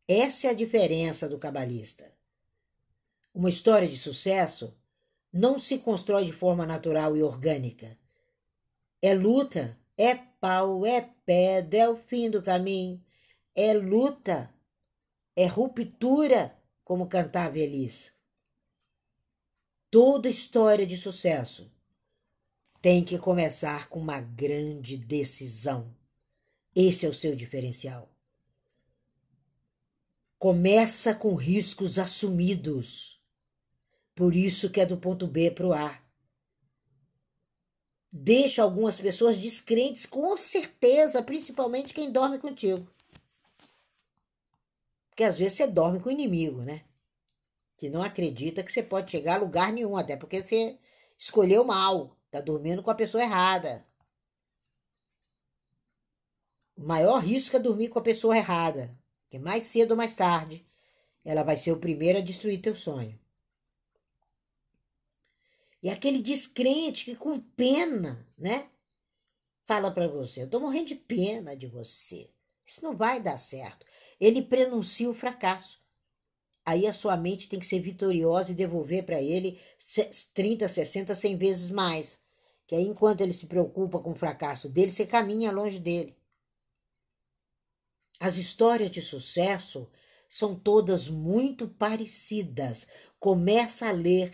Essa 0.05 0.47
é 0.47 0.49
a 0.49 0.53
diferença 0.53 1.29
do 1.29 1.39
cabalista. 1.39 2.11
Uma 3.33 3.49
história 3.49 3.87
de 3.87 3.97
sucesso 3.97 4.75
não 5.35 5.59
se 5.59 5.79
constrói 5.79 6.23
de 6.23 6.31
forma 6.31 6.65
natural 6.65 7.17
e 7.17 7.21
orgânica. 7.21 7.99
É 9.01 9.13
luta, 9.13 9.77
é 9.97 10.15
pau, 10.15 10.85
é 10.85 11.01
pedra, 11.25 11.77
é 11.77 11.89
o 11.89 11.97
fim 11.97 12.29
do 12.29 12.41
caminho, 12.41 13.03
é 13.53 13.73
luta, 13.73 14.49
é 15.35 15.45
ruptura, 15.45 16.57
como 16.85 17.07
cantava 17.07 17.59
Elis. 17.59 18.13
Toda 19.91 20.29
história 20.29 20.87
de 20.87 20.97
sucesso 20.97 21.69
tem 22.81 23.03
que 23.03 23.17
começar 23.17 23.89
com 23.89 23.99
uma 23.99 24.21
grande 24.21 24.95
decisão. 24.95 25.93
Esse 26.73 27.05
é 27.05 27.09
o 27.09 27.13
seu 27.13 27.35
diferencial. 27.35 28.09
Começa 30.37 31.13
com 31.13 31.35
riscos 31.35 31.99
assumidos. 31.99 33.14
Por 34.15 34.33
isso 34.33 34.69
que 34.71 34.79
é 34.79 34.85
do 34.85 34.97
ponto 34.97 35.27
B 35.27 35.51
para 35.51 35.67
o 35.67 35.73
A. 35.73 35.99
Deixa 38.13 38.63
algumas 38.63 38.97
pessoas 38.97 39.37
descrentes, 39.37 40.05
com 40.05 40.37
certeza, 40.37 41.21
principalmente 41.21 41.93
quem 41.93 42.09
dorme 42.09 42.39
contigo. 42.39 42.87
Porque 45.09 45.25
às 45.25 45.37
vezes 45.37 45.57
você 45.57 45.67
dorme 45.67 45.99
com 45.99 46.07
o 46.07 46.11
inimigo, 46.13 46.61
né? 46.61 46.85
Que 47.75 47.89
não 47.89 48.01
acredita 48.01 48.63
que 48.63 48.71
você 48.71 48.81
pode 48.81 49.11
chegar 49.11 49.35
a 49.35 49.39
lugar 49.39 49.73
nenhum, 49.73 49.97
até 49.97 50.15
porque 50.15 50.41
você 50.41 50.79
escolheu 51.17 51.65
mal, 51.65 52.15
tá 52.31 52.39
dormindo 52.39 52.81
com 52.81 52.89
a 52.89 52.95
pessoa 52.95 53.21
errada. 53.21 53.85
O 56.77 56.83
maior 56.83 57.19
risco 57.19 57.57
é 57.57 57.59
dormir 57.59 57.89
com 57.89 57.99
a 57.99 58.01
pessoa 58.01 58.37
errada, 58.37 58.97
que 59.29 59.37
mais 59.37 59.65
cedo 59.65 59.91
ou 59.91 59.97
mais 59.97 60.15
tarde 60.15 60.65
ela 61.23 61.43
vai 61.43 61.57
ser 61.57 61.73
o 61.73 61.79
primeiro 61.79 62.19
a 62.19 62.21
destruir 62.21 62.61
teu 62.61 62.75
sonho. 62.75 63.19
E 65.85 65.89
aquele 65.91 66.17
descrente 66.17 67.05
que 67.05 67.15
com 67.15 67.39
pena, 67.39 68.27
né? 68.35 68.71
Fala 69.67 69.91
para 69.91 70.07
você, 70.07 70.41
eu 70.41 70.49
tô 70.49 70.59
morrendo 70.59 70.87
de 70.87 70.95
pena 70.95 71.55
de 71.55 71.67
você. 71.67 72.27
Isso 72.65 72.83
não 72.83 72.97
vai 72.97 73.21
dar 73.21 73.37
certo. 73.37 73.85
Ele 74.19 74.41
prenuncia 74.41 75.07
o 75.07 75.13
fracasso. 75.13 75.79
Aí 76.65 76.87
a 76.87 76.93
sua 76.93 77.15
mente 77.15 77.47
tem 77.47 77.59
que 77.59 77.67
ser 77.67 77.81
vitoriosa 77.81 78.51
e 78.51 78.55
devolver 78.55 79.05
para 79.05 79.21
ele 79.21 79.59
30, 80.33 80.67
60, 80.67 81.13
100 81.13 81.37
vezes 81.37 81.69
mais. 81.69 82.17
Que 82.65 82.73
aí, 82.73 82.87
enquanto 82.87 83.21
ele 83.21 83.31
se 83.31 83.45
preocupa 83.45 83.99
com 83.99 84.09
o 84.09 84.15
fracasso 84.15 84.67
dele, 84.67 84.89
você 84.89 85.05
caminha 85.05 85.51
longe 85.51 85.77
dele. 85.77 86.17
As 88.19 88.37
histórias 88.37 88.89
de 88.89 89.03
sucesso 89.03 89.87
são 90.27 90.55
todas 90.55 91.07
muito 91.07 91.67
parecidas. 91.67 92.87
Começa 93.19 93.87
a 93.87 93.91
ler 93.91 94.33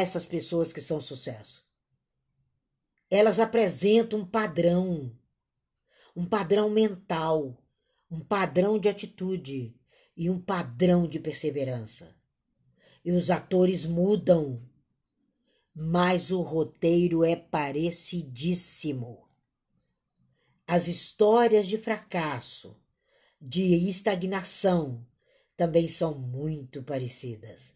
essas 0.00 0.26
pessoas 0.26 0.72
que 0.72 0.80
são 0.80 1.00
sucesso. 1.00 1.64
Elas 3.10 3.38
apresentam 3.38 4.20
um 4.20 4.26
padrão, 4.26 5.16
um 6.14 6.24
padrão 6.24 6.68
mental, 6.68 7.56
um 8.10 8.20
padrão 8.20 8.78
de 8.78 8.88
atitude 8.88 9.74
e 10.16 10.30
um 10.30 10.40
padrão 10.40 11.06
de 11.06 11.20
perseverança. 11.20 12.16
E 13.04 13.12
os 13.12 13.30
atores 13.30 13.84
mudam, 13.84 14.60
mas 15.74 16.30
o 16.30 16.40
roteiro 16.40 17.22
é 17.22 17.36
parecidíssimo. 17.36 19.28
As 20.66 20.88
histórias 20.88 21.68
de 21.68 21.78
fracasso, 21.78 22.76
de 23.40 23.88
estagnação, 23.88 25.06
também 25.56 25.86
são 25.86 26.18
muito 26.18 26.82
parecidas. 26.82 27.74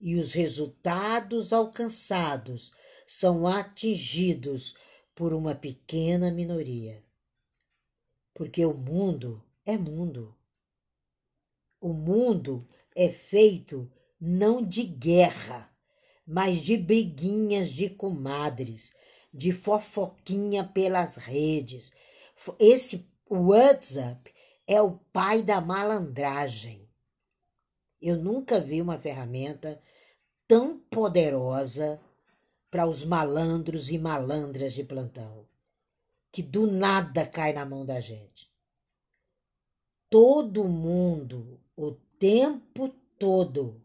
E 0.01 0.15
os 0.15 0.33
resultados 0.33 1.53
alcançados 1.53 2.73
são 3.05 3.49
atingidos 3.49 4.77
por 5.13 5.33
uma 5.33 5.57
pequena 5.57 6.31
minoria. 6.31 7.05
Porque 8.33 8.65
o 8.65 8.75
mundo 8.75 9.45
é 9.65 9.77
mundo. 9.77 10.39
O 11.81 11.93
mundo 11.93 12.65
é 12.95 13.11
feito 13.11 13.91
não 14.21 14.63
de 14.63 14.83
guerra, 14.83 15.71
mas 16.27 16.61
de 16.61 16.77
briguinhas 16.77 17.71
de 17.71 17.89
comadres, 17.89 18.95
de 19.33 19.53
fofoquinha 19.53 20.65
pelas 20.65 21.17
redes. 21.17 21.91
Esse 22.59 23.09
WhatsApp 23.29 24.33
é 24.67 24.81
o 24.81 24.99
pai 25.13 25.43
da 25.43 25.61
malandragem. 25.61 26.89
Eu 28.01 28.17
nunca 28.17 28.61
vi 28.61 28.83
uma 28.83 28.99
ferramenta 28.99 29.81
tão 30.47 30.79
poderosa 30.79 32.01
para 32.71 32.87
os 32.87 33.05
malandros 33.05 33.91
e 33.91 33.99
malandras 33.99 34.73
de 34.73 34.85
plantão, 34.85 35.47
que 36.33 36.43
do 36.43 36.67
nada 36.67 37.27
cai 37.27 37.53
na 37.53 37.65
mão 37.65 37.85
da 37.85 38.01
gente. 38.01 38.51
Todo 40.11 40.65
mundo, 40.65 41.61
o 41.77 41.93
tempo 42.19 42.89
todo, 43.19 43.83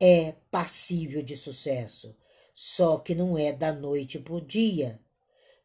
é 0.00 0.34
passível 0.50 1.22
de 1.22 1.36
sucesso 1.36 2.14
só 2.58 2.96
que 2.96 3.14
não 3.14 3.36
é 3.36 3.52
da 3.52 3.70
noite 3.70 4.18
para 4.18 4.32
o 4.32 4.40
dia. 4.40 4.98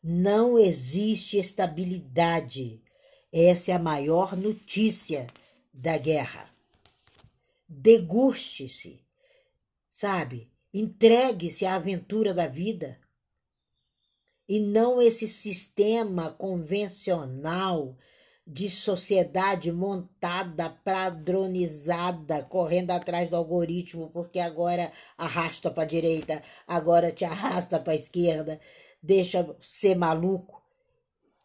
Não 0.04 0.60
existe 0.60 1.38
estabilidade. 1.38 2.84
Essa 3.32 3.72
é 3.72 3.76
a 3.76 3.80
maior 3.80 4.36
notícia 4.36 5.26
da 5.74 5.98
guerra. 5.98 6.54
Deguste-se, 7.66 9.00
sabe? 9.90 10.52
Entregue-se 10.74 11.66
à 11.66 11.76
aventura 11.76 12.34
da 12.34 12.46
vida. 12.46 13.00
E 14.46 14.60
não 14.60 15.02
esse 15.02 15.30
sistema 15.30 16.32
convencional 16.32 17.96
de 18.52 18.70
sociedade 18.70 19.72
montada, 19.72 20.70
padronizada, 20.70 22.44
correndo 22.44 22.92
atrás 22.92 23.30
do 23.30 23.38
algoritmo, 23.38 24.10
porque 24.10 24.42
agora 24.42 24.92
arrasta 25.18 25.72
para 25.72 25.84
a 25.84 25.86
direita, 25.86 26.44
agora 26.68 27.14
te 27.14 27.24
arrasta 27.24 27.80
para 27.80 27.94
a 27.94 27.96
esquerda, 27.96 28.60
deixa 29.02 29.56
ser 29.62 29.96
maluco, 29.96 30.62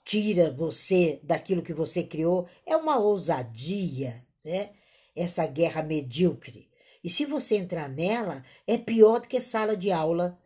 tira 0.05 0.51
você 0.51 1.21
daquilo 1.23 1.63
que 1.63 1.73
você 1.73 2.03
criou. 2.03 2.49
É 2.67 2.77
uma 2.77 2.99
ousadia, 2.99 4.27
né? 4.45 4.71
Essa 5.15 5.47
guerra 5.47 5.85
medíocre. 5.85 6.69
E 7.05 7.09
se 7.09 7.25
você 7.25 7.55
entrar 7.57 7.89
nela, 7.89 8.43
é 8.67 8.77
pior 8.77 9.21
do 9.21 9.29
que 9.29 9.41
sala 9.41 9.77
de 9.77 9.93
aula 9.93 10.37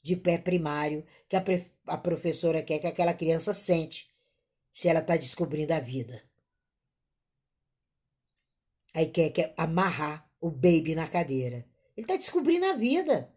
de 0.00 0.14
pé 0.14 0.38
primário 0.38 1.04
que 1.28 1.34
a, 1.34 1.42
a 1.88 1.98
professora 1.98 2.62
quer 2.62 2.78
que 2.78 2.86
aquela 2.86 3.14
criança 3.14 3.52
sente 3.52 4.13
se 4.74 4.88
ela 4.88 4.98
está 4.98 5.16
descobrindo 5.16 5.72
a 5.72 5.78
vida. 5.78 6.20
Aí 8.92 9.06
quer, 9.06 9.30
quer 9.30 9.54
amarrar 9.56 10.28
o 10.40 10.50
baby 10.50 10.96
na 10.96 11.06
cadeira. 11.06 11.64
Ele 11.96 12.04
está 12.04 12.16
descobrindo 12.16 12.66
a 12.66 12.72
vida. 12.72 13.32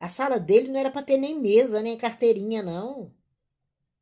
A 0.00 0.08
sala 0.08 0.40
dele 0.40 0.66
não 0.66 0.80
era 0.80 0.90
para 0.90 1.04
ter 1.04 1.16
nem 1.16 1.40
mesa, 1.40 1.80
nem 1.80 1.96
carteirinha, 1.96 2.60
não. 2.60 3.14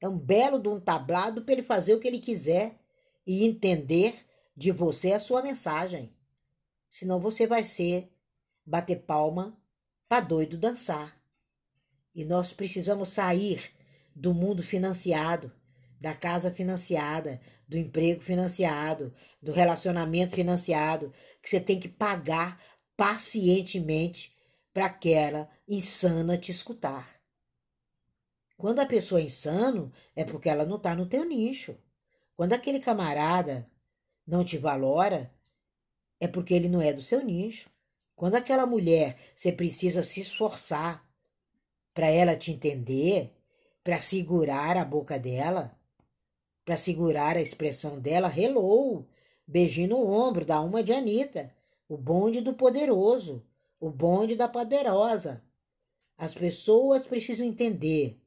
É 0.01 0.09
um 0.09 0.19
belo 0.19 0.59
de 0.59 0.69
um 0.71 0.81
tablado 0.81 1.43
para 1.43 1.53
ele 1.53 1.63
fazer 1.63 1.95
o 1.95 2.01
que 2.01 2.09
ele 2.09 2.19
quiser 2.19 2.81
e 3.27 3.45
entender 3.45 4.27
de 4.57 4.73
você 4.73 5.13
a 5.13 5.21
sua 5.21 5.43
mensagem. 5.43 6.17
Senão 6.89 7.21
você 7.21 7.47
vai 7.47 7.63
ser 7.63 8.11
bater 8.65 9.03
palma 9.03 9.61
para 10.09 10.25
doido 10.25 10.57
dançar. 10.57 11.21
E 12.15 12.25
nós 12.25 12.51
precisamos 12.51 13.11
sair 13.11 13.75
do 14.15 14.33
mundo 14.33 14.63
financiado 14.63 15.53
da 16.01 16.15
casa 16.15 16.51
financiada, 16.51 17.41
do 17.67 17.77
emprego 17.77 18.21
financiado, 18.21 19.13
do 19.43 19.53
relacionamento 19.53 20.37
financiado, 20.37 21.13
que 21.43 21.51
você 21.51 21.61
tem 21.61 21.79
que 21.79 21.89
pagar 21.89 22.61
pacientemente 22.97 24.33
para 24.73 24.87
aquela 24.87 25.49
insana 25.67 26.39
te 26.39 26.51
escutar. 26.51 27.19
Quando 28.57 28.81
a 28.81 28.87
pessoa 28.87 29.21
é 29.21 29.25
insano, 29.25 29.93
é 30.17 30.25
porque 30.25 30.49
ela 30.49 30.65
não 30.65 30.77
está 30.77 30.95
no 30.95 31.07
teu 31.07 31.25
nicho. 31.25 31.79
Quando 32.35 32.53
aquele 32.53 32.81
camarada 32.81 33.71
não 34.27 34.45
te 34.45 34.59
valora, 34.59 35.33
é 36.21 36.27
porque 36.27 36.55
ele 36.55 36.69
não 36.69 36.83
é 36.83 36.93
do 36.93 37.03
seu 37.03 37.25
nicho. 37.25 37.71
Quando 38.17 38.35
aquela 38.35 38.67
mulher 38.67 39.17
você 39.37 39.53
precisa 39.53 40.03
se 40.03 40.21
esforçar 40.21 41.09
para 41.95 42.09
ela 42.09 42.37
te 42.37 42.51
entender, 42.51 43.33
para 43.85 44.01
segurar 44.01 44.77
a 44.77 44.85
boca 44.85 45.19
dela, 45.19 45.78
para 46.69 46.77
segurar 46.77 47.35
a 47.35 47.41
expressão 47.41 47.99
dela, 47.99 48.31
hello, 48.37 49.07
beijinho 49.47 49.89
no 49.89 50.07
ombro 50.07 50.45
da 50.45 50.61
uma 50.61 50.83
de 50.83 50.93
Anitta, 50.93 51.51
o 51.89 51.97
bonde 51.97 52.43
do 52.43 52.53
poderoso, 52.53 53.43
o 53.81 53.89
bonde 53.89 54.37
da 54.37 54.47
poderosa. 54.47 55.43
As 56.15 56.35
pessoas 56.35 57.07
precisam 57.07 57.47
entender 57.47 58.21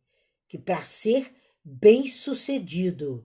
que 0.47 0.57
para 0.57 0.81
ser 0.81 1.31
bem-sucedido, 1.63 3.23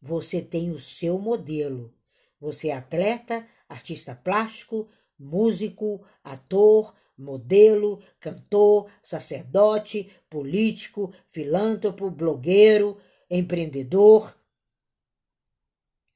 você 0.00 0.40
tem 0.40 0.70
o 0.70 0.78
seu 0.78 1.18
modelo. 1.18 1.92
Você 2.38 2.68
é 2.68 2.74
atleta, 2.74 3.44
artista 3.68 4.14
plástico, 4.14 4.88
músico, 5.18 6.04
ator, 6.22 6.94
modelo, 7.18 8.00
cantor, 8.20 8.88
sacerdote, 9.02 10.08
político, 10.30 11.12
filântropo, 11.32 12.08
blogueiro, 12.08 12.96
empreendedor, 13.28 14.32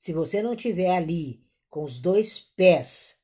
se 0.07 0.13
você 0.13 0.41
não 0.41 0.55
tiver 0.55 0.97
ali 0.97 1.45
com 1.69 1.83
os 1.83 1.99
dois 1.99 2.39
pés, 2.39 3.21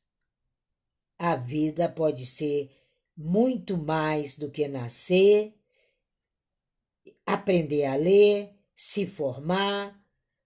a 1.16 1.36
vida 1.36 1.88
pode 1.88 2.26
ser 2.26 2.76
muito 3.16 3.78
mais 3.78 4.36
do 4.36 4.50
que 4.50 4.66
nascer, 4.66 5.54
aprender 7.24 7.84
a 7.84 7.94
ler, 7.94 8.58
se 8.74 9.06
formar, 9.06 9.96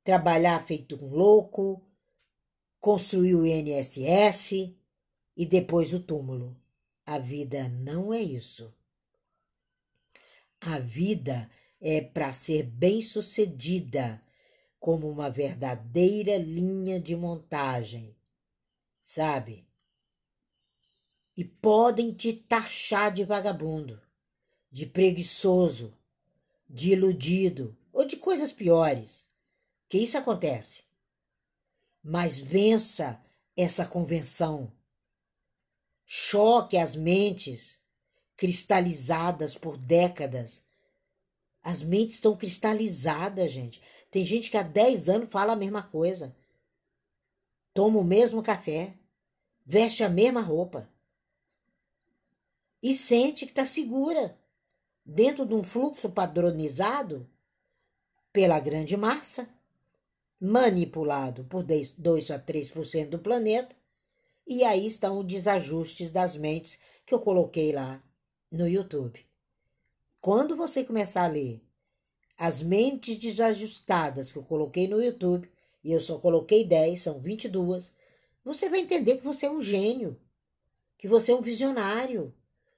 trabalhar 0.04 0.62
feito 0.62 1.02
um 1.02 1.08
louco, 1.08 1.82
construir 2.78 3.34
o 3.34 3.46
INSS 3.46 4.76
e 5.34 5.46
depois 5.46 5.94
o 5.94 6.00
túmulo. 6.00 6.54
A 7.06 7.16
vida 7.18 7.66
não 7.70 8.12
é 8.12 8.20
isso. 8.20 8.76
A 10.60 10.78
vida 10.78 11.50
é 11.80 12.02
para 12.02 12.30
ser 12.34 12.62
bem-sucedida 12.64 14.22
como 14.78 15.10
uma 15.10 15.30
verdadeira 15.30 16.36
linha 16.36 17.00
de 17.00 17.16
montagem, 17.16 18.16
sabe? 19.04 19.66
E 21.36 21.44
podem 21.44 22.12
te 22.12 22.32
taxar 22.32 23.12
de 23.12 23.24
vagabundo, 23.24 24.00
de 24.70 24.86
preguiçoso, 24.86 25.96
de 26.68 26.92
iludido 26.92 27.76
ou 27.92 28.04
de 28.04 28.16
coisas 28.16 28.52
piores, 28.52 29.26
que 29.88 29.98
isso 29.98 30.18
acontece. 30.18 30.84
Mas 32.02 32.38
vença 32.38 33.22
essa 33.56 33.86
convenção. 33.86 34.72
Choque 36.04 36.76
as 36.76 36.94
mentes 36.94 37.80
cristalizadas 38.36 39.54
por 39.54 39.76
décadas. 39.76 40.62
As 41.62 41.82
mentes 41.82 42.16
estão 42.16 42.36
cristalizadas, 42.36 43.50
gente. 43.50 43.80
Tem 44.16 44.24
gente 44.24 44.50
que 44.50 44.56
há 44.56 44.62
10 44.62 45.10
anos 45.10 45.28
fala 45.28 45.52
a 45.52 45.56
mesma 45.56 45.82
coisa. 45.82 46.34
Toma 47.74 47.98
o 47.98 48.02
mesmo 48.02 48.42
café, 48.42 48.94
veste 49.62 50.02
a 50.02 50.08
mesma 50.08 50.40
roupa. 50.40 50.88
E 52.82 52.94
sente 52.94 53.44
que 53.44 53.52
está 53.52 53.66
segura 53.66 54.34
dentro 55.04 55.44
de 55.44 55.52
um 55.52 55.62
fluxo 55.62 56.08
padronizado 56.08 57.28
pela 58.32 58.58
grande 58.58 58.96
massa, 58.96 59.50
manipulado 60.40 61.44
por 61.44 61.62
2 61.62 62.30
a 62.30 62.38
3% 62.38 63.10
do 63.10 63.18
planeta. 63.18 63.76
E 64.46 64.64
aí 64.64 64.86
estão 64.86 65.18
os 65.18 65.26
desajustes 65.26 66.10
das 66.10 66.34
mentes 66.36 66.78
que 67.04 67.12
eu 67.12 67.20
coloquei 67.20 67.70
lá 67.70 68.02
no 68.50 68.66
YouTube. 68.66 69.26
Quando 70.22 70.56
você 70.56 70.82
começar 70.82 71.24
a 71.24 71.28
ler 71.28 71.65
as 72.36 72.62
mentes 72.62 73.16
desajustadas 73.16 74.32
que 74.32 74.38
eu 74.38 74.42
coloquei 74.42 74.86
no 74.86 75.02
YouTube, 75.02 75.50
e 75.82 75.92
eu 75.92 76.00
só 76.00 76.18
coloquei 76.18 76.64
10, 76.64 77.00
são 77.00 77.20
22, 77.20 77.92
você 78.44 78.68
vai 78.68 78.80
entender 78.80 79.18
que 79.18 79.24
você 79.24 79.46
é 79.46 79.50
um 79.50 79.60
gênio, 79.60 80.20
que 80.98 81.08
você 81.08 81.32
é 81.32 81.34
um 81.34 81.40
visionário, 81.40 82.34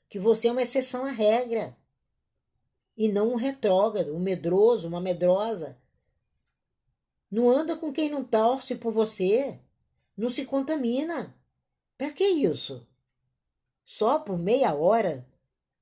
que 0.09 0.18
você 0.18 0.49
é 0.49 0.53
uma 0.53 0.62
exceção 0.62 1.05
à 1.05 1.11
regra, 1.11 1.77
e 2.97 3.09
não 3.09 3.33
um 3.33 3.37
retrógrado, 3.37 4.14
um 4.14 4.18
medroso, 4.18 4.88
uma 4.88 5.01
medrosa. 5.01 5.79
Não 7.31 7.49
anda 7.49 7.77
com 7.77 7.92
quem 7.92 8.11
não 8.11 8.25
torce 8.25 8.75
por 8.75 8.92
você, 8.92 9.61
não 10.16 10.29
se 10.29 10.44
contamina. 10.44 11.37
Para 11.97 12.12
que 12.12 12.25
isso? 12.25 12.87
Só 13.85 14.18
por 14.18 14.38
meia 14.38 14.75
hora 14.75 15.27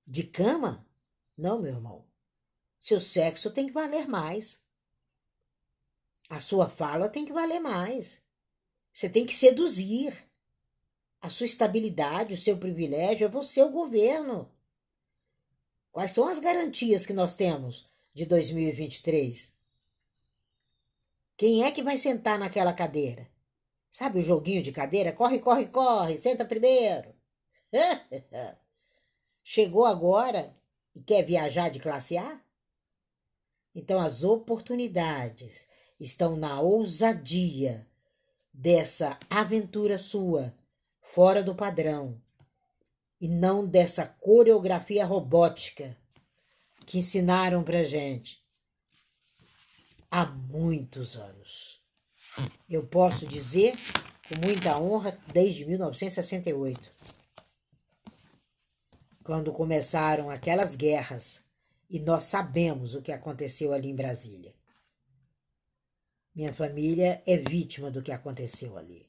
de 0.06 0.24
cama? 0.24 0.86
Não, 1.36 1.58
meu 1.58 1.72
irmão. 1.72 2.05
Seu 2.86 3.00
sexo 3.00 3.50
tem 3.50 3.66
que 3.66 3.72
valer 3.72 4.06
mais. 4.06 4.60
A 6.30 6.40
sua 6.40 6.68
fala 6.68 7.08
tem 7.08 7.24
que 7.24 7.32
valer 7.32 7.58
mais. 7.58 8.22
Você 8.92 9.08
tem 9.08 9.26
que 9.26 9.34
seduzir. 9.34 10.14
A 11.20 11.28
sua 11.28 11.46
estabilidade, 11.46 12.34
o 12.34 12.36
seu 12.36 12.56
privilégio 12.56 13.24
é 13.24 13.28
você, 13.28 13.60
o 13.60 13.72
governo. 13.72 14.48
Quais 15.90 16.12
são 16.12 16.28
as 16.28 16.38
garantias 16.38 17.04
que 17.04 17.12
nós 17.12 17.34
temos 17.34 17.90
de 18.14 18.24
2023? 18.24 19.52
Quem 21.36 21.64
é 21.64 21.72
que 21.72 21.82
vai 21.82 21.98
sentar 21.98 22.38
naquela 22.38 22.72
cadeira? 22.72 23.28
Sabe 23.90 24.20
o 24.20 24.22
joguinho 24.22 24.62
de 24.62 24.70
cadeira? 24.70 25.12
Corre, 25.12 25.40
corre, 25.40 25.66
corre, 25.66 26.18
senta 26.18 26.44
primeiro. 26.44 27.12
Chegou 29.42 29.84
agora 29.84 30.56
e 30.94 31.02
quer 31.02 31.24
viajar 31.24 31.68
de 31.68 31.80
classe 31.80 32.16
A? 32.16 32.45
Então, 33.76 34.00
as 34.00 34.24
oportunidades 34.24 35.68
estão 36.00 36.34
na 36.34 36.62
ousadia 36.62 37.86
dessa 38.50 39.18
aventura 39.28 39.98
sua, 39.98 40.54
fora 41.02 41.42
do 41.42 41.54
padrão, 41.54 42.18
e 43.20 43.28
não 43.28 43.66
dessa 43.66 44.06
coreografia 44.06 45.04
robótica 45.04 45.94
que 46.86 46.96
ensinaram 46.96 47.62
pra 47.62 47.84
gente 47.84 48.42
há 50.10 50.24
muitos 50.24 51.14
anos. 51.14 51.78
Eu 52.66 52.86
posso 52.86 53.26
dizer 53.26 53.74
com 54.26 54.46
muita 54.46 54.78
honra 54.80 55.18
desde 55.34 55.66
1968, 55.66 56.80
quando 59.22 59.52
começaram 59.52 60.30
aquelas 60.30 60.74
guerras 60.74 61.45
e 61.88 62.00
nós 62.00 62.24
sabemos 62.24 62.94
o 62.94 63.02
que 63.02 63.12
aconteceu 63.12 63.72
ali 63.72 63.88
em 63.88 63.94
Brasília. 63.94 64.54
Minha 66.34 66.52
família 66.52 67.22
é 67.26 67.36
vítima 67.36 67.90
do 67.90 68.02
que 68.02 68.12
aconteceu 68.12 68.76
ali. 68.76 69.08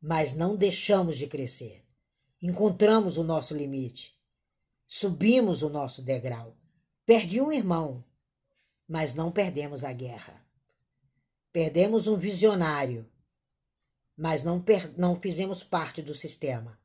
Mas 0.00 0.34
não 0.34 0.56
deixamos 0.56 1.16
de 1.16 1.26
crescer. 1.26 1.82
Encontramos 2.42 3.16
o 3.16 3.24
nosso 3.24 3.56
limite. 3.56 4.14
Subimos 4.86 5.62
o 5.62 5.70
nosso 5.70 6.02
degrau. 6.02 6.56
Perdi 7.06 7.40
um 7.40 7.50
irmão, 7.50 8.04
mas 8.86 9.14
não 9.14 9.32
perdemos 9.32 9.84
a 9.84 9.92
guerra. 9.92 10.44
Perdemos 11.50 12.06
um 12.06 12.16
visionário, 12.16 13.08
mas 14.16 14.44
não, 14.44 14.62
não 14.96 15.20
fizemos 15.20 15.62
parte 15.62 16.02
do 16.02 16.14
sistema. 16.14 16.78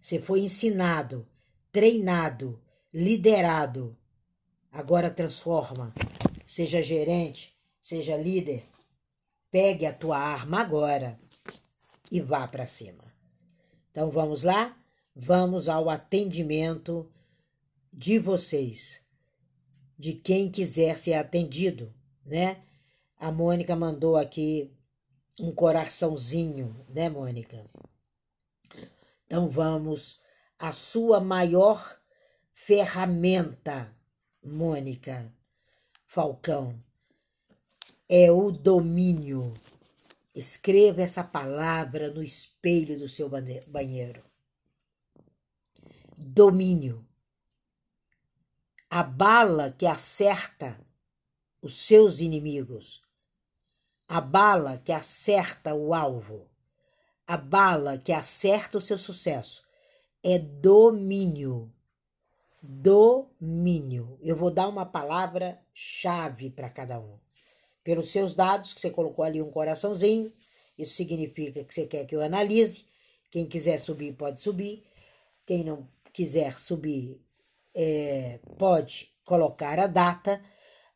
Você 0.00 0.20
foi 0.20 0.40
ensinado, 0.40 1.28
treinado, 1.70 2.60
liderado. 2.92 3.96
Agora 4.70 5.10
transforma. 5.10 5.92
Seja 6.46 6.82
gerente, 6.82 7.54
seja 7.80 8.16
líder. 8.16 8.64
Pegue 9.50 9.86
a 9.86 9.92
tua 9.92 10.18
arma 10.18 10.60
agora 10.60 11.18
e 12.10 12.20
vá 12.20 12.46
para 12.46 12.66
cima. 12.66 13.04
Então 13.90 14.10
vamos 14.10 14.42
lá? 14.42 14.76
Vamos 15.14 15.68
ao 15.68 15.90
atendimento 15.90 17.10
de 17.92 18.18
vocês, 18.18 19.04
de 19.98 20.12
quem 20.12 20.50
quiser 20.50 20.98
ser 20.98 21.14
atendido, 21.14 21.92
né? 22.24 22.62
A 23.16 23.32
Mônica 23.32 23.74
mandou 23.74 24.16
aqui 24.16 24.72
um 25.40 25.50
coraçãozinho, 25.50 26.86
né, 26.88 27.08
Mônica? 27.08 27.64
Então 29.26 29.48
vamos 29.48 30.20
a 30.58 30.72
sua 30.72 31.20
maior 31.20 31.98
ferramenta, 32.60 33.96
Mônica 34.42 35.32
Falcão, 36.04 36.78
é 38.06 38.30
o 38.30 38.50
domínio. 38.50 39.54
Escreva 40.34 41.00
essa 41.00 41.24
palavra 41.24 42.12
no 42.12 42.22
espelho 42.22 42.98
do 42.98 43.08
seu 43.08 43.30
banheiro. 43.68 44.22
Domínio. 46.14 47.06
A 48.90 49.02
bala 49.02 49.72
que 49.72 49.86
acerta 49.86 50.78
os 51.62 51.86
seus 51.86 52.20
inimigos. 52.20 53.02
A 54.06 54.20
bala 54.20 54.76
que 54.76 54.92
acerta 54.92 55.74
o 55.74 55.94
alvo. 55.94 56.50
A 57.26 57.36
bala 57.36 57.96
que 57.96 58.12
acerta 58.12 58.76
o 58.76 58.80
seu 58.80 58.98
sucesso. 58.98 59.64
É 60.22 60.38
domínio. 60.38 61.72
Domínio. 62.62 64.18
Eu 64.22 64.36
vou 64.36 64.50
dar 64.50 64.68
uma 64.68 64.86
palavra-chave 64.86 66.50
para 66.50 66.68
cada 66.70 66.98
um 66.98 67.18
pelos 67.88 68.10
seus 68.10 68.34
dados, 68.34 68.74
que 68.74 68.82
você 68.82 68.90
colocou 68.90 69.24
ali 69.24 69.40
um 69.40 69.50
coraçãozinho, 69.50 70.30
isso 70.76 70.94
significa 70.94 71.64
que 71.64 71.72
você 71.72 71.86
quer 71.86 72.04
que 72.04 72.14
eu 72.14 72.20
analise. 72.20 72.84
Quem 73.30 73.46
quiser 73.46 73.80
subir, 73.80 74.12
pode 74.12 74.42
subir. 74.42 74.84
Quem 75.46 75.64
não 75.64 75.88
quiser 76.12 76.58
subir, 76.58 77.18
é, 77.74 78.40
pode 78.58 79.10
colocar 79.24 79.78
a 79.78 79.86
data. 79.86 80.38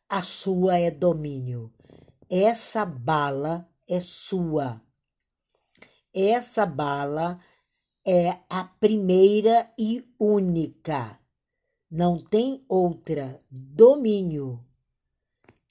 A 0.07 0.21
sua 0.21 0.77
é 0.77 0.91
domínio. 0.91 1.73
Essa 2.29 2.85
bala 2.85 3.67
é 3.89 3.99
sua. 3.99 4.79
Essa 6.13 6.63
bala 6.63 7.39
é 8.05 8.37
a 8.47 8.65
primeira 8.65 9.73
e 9.79 10.05
única. 10.19 11.22
Não 11.95 12.17
tem 12.17 12.65
outra. 12.67 13.39
Domínio. 13.51 14.65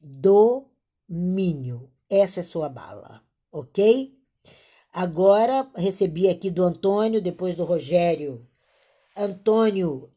Domínio. 0.01 1.91
Essa 2.09 2.39
é 2.39 2.43
sua 2.45 2.69
bala, 2.69 3.27
ok? 3.51 4.17
Agora 4.93 5.69
recebi 5.75 6.29
aqui 6.29 6.49
do 6.49 6.63
Antônio, 6.63 7.21
depois 7.21 7.57
do 7.57 7.65
Rogério. 7.65 8.49
Antônio, 9.17 10.13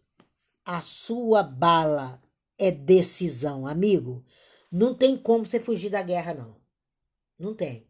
a 0.63 0.79
sua 0.79 1.41
bala 1.41 2.21
é 2.55 2.69
decisão, 2.69 3.65
amigo. 3.65 4.23
Não 4.71 4.93
tem 4.93 5.17
como 5.17 5.43
você 5.43 5.59
fugir 5.59 5.89
da 5.89 6.03
guerra, 6.03 6.35
não. 6.35 6.55
Não 7.39 7.55
tem. 7.55 7.87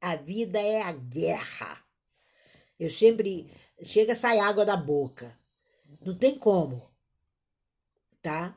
A 0.00 0.16
vida 0.16 0.60
é 0.60 0.82
a 0.82 0.90
guerra. 0.90 1.78
Eu 2.76 2.90
sempre. 2.90 3.52
Chega 3.84 4.14
a 4.14 4.16
sair 4.16 4.40
água 4.40 4.64
da 4.64 4.76
boca. 4.76 5.38
Não 6.04 6.16
tem 6.16 6.36
como. 6.36 6.90
Tá? 8.22 8.56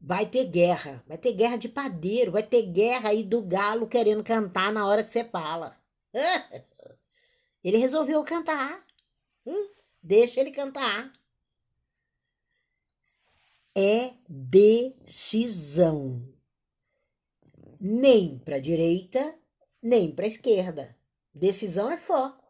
Vai 0.00 0.26
ter 0.26 0.44
guerra, 0.44 1.02
vai 1.06 1.16
ter 1.16 1.32
guerra 1.32 1.56
de 1.56 1.68
padeiro, 1.68 2.32
vai 2.32 2.42
ter 2.42 2.62
guerra 2.62 3.08
aí 3.08 3.22
do 3.22 3.40
galo 3.40 3.86
querendo 3.86 4.22
cantar 4.22 4.70
na 4.72 4.86
hora 4.86 5.02
que 5.02 5.08
você 5.08 5.24
fala. 5.24 5.80
Ele 7.64 7.78
resolveu 7.78 8.22
cantar. 8.22 8.86
Hum, 9.46 9.70
deixa 10.02 10.40
ele 10.40 10.50
cantar. 10.50 11.10
É 13.74 14.12
decisão. 14.28 16.22
Nem 17.80 18.38
para 18.38 18.58
direita, 18.58 19.38
nem 19.82 20.14
para 20.14 20.26
esquerda. 20.26 20.94
Decisão 21.32 21.90
é 21.90 21.96
foco. 21.96 22.44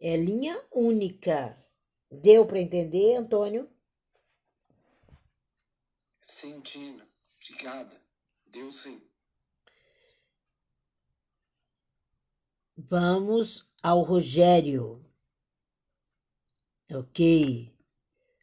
É 0.00 0.16
linha 0.16 0.64
única. 0.72 1.60
Deu 2.10 2.46
para 2.46 2.60
entender, 2.60 3.16
Antônio? 3.16 3.68
Sentindo. 6.36 7.02
Obrigada. 7.42 7.98
Deu 8.52 8.70
sim. 8.70 9.00
Vamos 12.76 13.66
ao 13.82 14.02
Rogério. 14.02 15.02
Ok. 16.92 17.74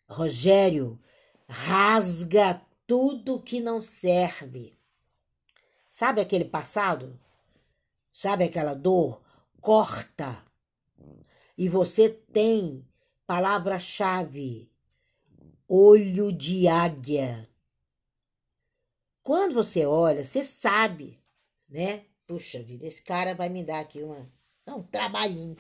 Rogério, 0.09 0.99
rasga 1.47 2.65
tudo 2.87 3.39
que 3.39 3.61
não 3.61 3.79
serve. 3.79 4.75
Sabe 5.91 6.19
aquele 6.19 6.45
passado? 6.45 7.19
Sabe 8.11 8.45
aquela 8.45 8.73
dor? 8.73 9.21
Corta. 9.61 10.43
E 11.55 11.69
você 11.69 12.09
tem 12.09 12.83
palavra-chave: 13.27 14.67
olho 15.67 16.31
de 16.31 16.67
águia. 16.67 17.52
Quando 19.23 19.53
você 19.53 19.85
olha, 19.85 20.23
você 20.23 20.43
sabe, 20.43 21.17
né? 21.69 22.05
Puxa 22.27 22.61
vida, 22.61 22.85
esse 22.85 23.01
cara 23.01 23.33
vai 23.33 23.47
me 23.47 23.63
dar 23.63 23.79
aqui 23.79 24.03
uma, 24.03 24.29
um 24.67 24.83
trabalhinho. 24.83 25.55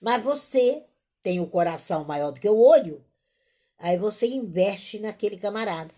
Mas 0.00 0.22
você 0.22 0.86
tem 1.22 1.40
o 1.40 1.48
coração 1.48 2.04
maior 2.04 2.30
do 2.30 2.38
que 2.38 2.48
o 2.48 2.56
olho, 2.56 3.04
aí 3.76 3.98
você 3.98 4.28
investe 4.28 5.00
naquele 5.00 5.36
camarada. 5.36 5.92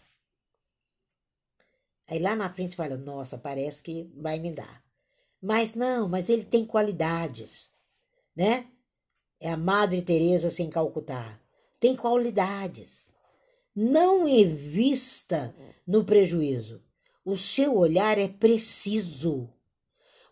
Aí 2.07 2.19
lá 2.19 2.35
na 2.35 2.53
frente 2.53 2.75
fala, 2.75 2.97
nossa, 2.97 3.37
parece 3.37 3.83
que 3.83 4.11
vai 4.17 4.39
me 4.39 4.51
dar. 4.51 4.83
Mas 5.41 5.75
não, 5.75 6.09
mas 6.09 6.29
ele 6.29 6.45
tem 6.45 6.65
qualidades, 6.65 7.71
né? 8.35 8.67
É 9.39 9.51
a 9.51 9.57
Madre 9.57 10.03
Teresa 10.03 10.51
sem 10.51 10.69
Calcutá. 10.69 11.39
Tem 11.79 11.95
qualidades. 11.95 13.10
Não 13.75 14.27
invista 14.27 15.55
no 15.87 16.05
prejuízo. 16.05 16.83
O 17.25 17.37
seu 17.37 17.77
olhar 17.77 18.19
é 18.19 18.27
preciso. 18.27 19.49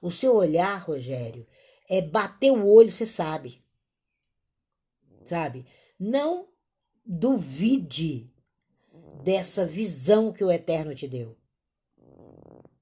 O 0.02 0.10
seu 0.10 0.34
olhar, 0.34 0.76
Rogério, 0.78 1.46
é 1.88 2.00
bater 2.00 2.50
o 2.50 2.66
olho, 2.66 2.90
você 2.90 3.06
sabe. 3.06 3.62
Sabe? 5.24 5.66
Não 5.98 6.48
duvide 7.04 8.32
dessa 9.22 9.66
visão 9.66 10.32
que 10.32 10.42
o 10.42 10.50
Eterno 10.50 10.94
te 10.94 11.06
deu. 11.06 11.36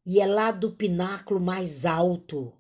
E 0.05 0.21
é 0.21 0.27
lá 0.27 0.51
do 0.53 0.73
pináculo 0.73 1.41
mais 1.41 1.85
alto. 1.85 2.53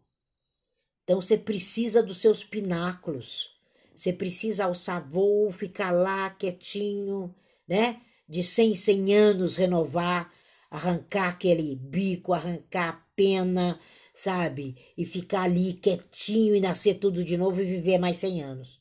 Então 1.04 1.20
você 1.20 1.38
precisa 1.38 2.02
dos 2.02 2.18
seus 2.18 2.42
pináculos. 2.42 3.60
Você 3.94 4.12
precisa 4.12 4.64
alçar 4.64 5.08
voo, 5.08 5.50
ficar 5.50 5.90
lá 5.90 6.28
quietinho 6.30 7.34
né? 7.66 8.00
De 8.28 8.42
100 8.42 8.70
em 8.70 8.74
100 8.74 9.14
anos 9.14 9.56
renovar, 9.56 10.32
arrancar 10.70 11.30
aquele 11.30 11.74
bico, 11.76 12.32
arrancar 12.32 12.88
a 12.88 13.06
pena, 13.14 13.78
sabe? 14.14 14.76
E 14.96 15.04
ficar 15.04 15.42
ali 15.42 15.74
quietinho 15.74 16.56
e 16.56 16.60
nascer 16.60 16.94
tudo 16.94 17.22
de 17.22 17.36
novo 17.36 17.60
e 17.60 17.64
viver 17.64 17.98
mais 17.98 18.16
100 18.16 18.42
anos. 18.42 18.80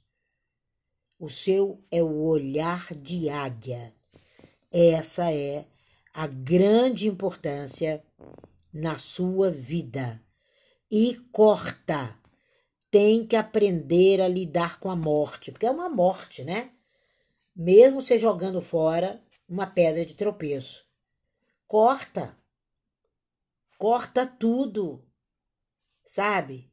O 1.19 1.30
seu 1.30 1.84
é 1.91 2.04
o 2.04 2.24
olhar 2.24 2.93
de 2.93 3.30
águia. 3.30 3.93
Essa 4.71 5.32
é 5.32 5.65
a 6.13 6.28
grande 6.28 7.08
importância 7.08 8.04
na 8.74 9.00
sua 9.00 9.50
vida. 9.50 10.21
E 10.91 11.15
corta. 11.32 12.19
Tem 12.91 13.26
que 13.26 13.36
aprender 13.36 14.21
a 14.21 14.28
lidar 14.28 14.80
com 14.80 14.89
a 14.89 14.95
morte, 14.95 15.52
porque 15.52 15.65
é 15.65 15.71
uma 15.71 15.89
morte, 15.89 16.43
né? 16.43 16.71
Mesmo 17.55 18.01
você 18.01 18.17
jogando 18.17 18.61
fora 18.61 19.23
uma 19.47 19.65
pedra 19.65 20.05
de 20.05 20.13
tropeço. 20.15 20.85
Corta. 21.67 22.37
Corta 23.77 24.25
tudo. 24.25 25.03
sabe? 26.05 26.71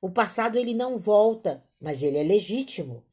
O 0.00 0.10
passado 0.10 0.58
ele 0.58 0.74
não 0.74 0.98
volta, 0.98 1.64
mas 1.80 2.02
ele 2.02 2.18
é 2.18 2.22
legítimo. 2.22 3.04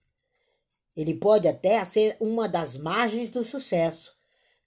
Ele 0.96 1.14
pode 1.14 1.48
até 1.48 1.84
ser 1.86 2.18
uma 2.20 2.50
das 2.50 2.76
margens 2.76 3.30
do 3.30 3.44
sucesso, 3.44 4.18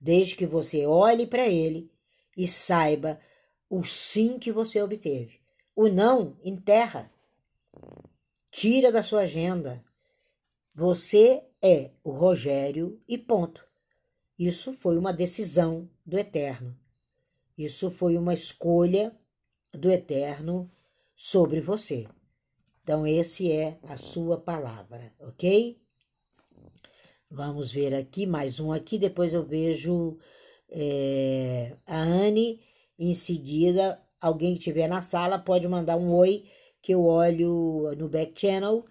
desde 0.00 0.36
que 0.36 0.46
você 0.46 0.86
olhe 0.86 1.26
para 1.26 1.46
ele 1.48 1.90
e 2.36 2.46
saiba 2.46 3.20
o 3.68 3.82
sim 3.82 4.38
que 4.38 4.52
você 4.52 4.80
obteve. 4.80 5.40
O 5.74 5.88
não 5.88 6.38
enterra. 6.44 7.10
Tira 8.50 8.92
da 8.92 9.02
sua 9.02 9.22
agenda. 9.22 9.84
Você 10.74 11.44
é 11.62 11.90
o 12.02 12.10
Rogério 12.10 13.00
e 13.06 13.16
ponto. 13.16 13.64
Isso 14.38 14.72
foi 14.72 14.98
uma 14.98 15.12
decisão 15.12 15.88
do 16.04 16.18
Eterno. 16.18 16.76
Isso 17.56 17.90
foi 17.90 18.16
uma 18.16 18.34
escolha 18.34 19.16
do 19.72 19.90
Eterno 19.90 20.70
sobre 21.14 21.60
você. 21.60 22.08
Então, 22.82 23.06
esse 23.06 23.52
é 23.52 23.78
a 23.84 23.96
sua 23.96 24.40
palavra, 24.40 25.14
ok? 25.20 25.80
Vamos 27.30 27.70
ver 27.70 27.94
aqui, 27.94 28.26
mais 28.26 28.58
um 28.58 28.72
aqui, 28.72 28.98
depois 28.98 29.32
eu 29.32 29.44
vejo 29.44 30.18
é, 30.68 31.76
a 31.86 31.98
Anne. 31.98 32.60
Em 32.98 33.14
seguida, 33.14 34.02
alguém 34.20 34.52
que 34.52 34.58
estiver 34.58 34.88
na 34.88 35.00
sala 35.00 35.38
pode 35.38 35.68
mandar 35.68 35.96
um 35.96 36.12
oi, 36.12 36.44
que 36.80 36.92
eu 36.92 37.04
olho 37.04 37.94
no 37.96 38.08
back 38.08 38.38
channel, 38.38 38.84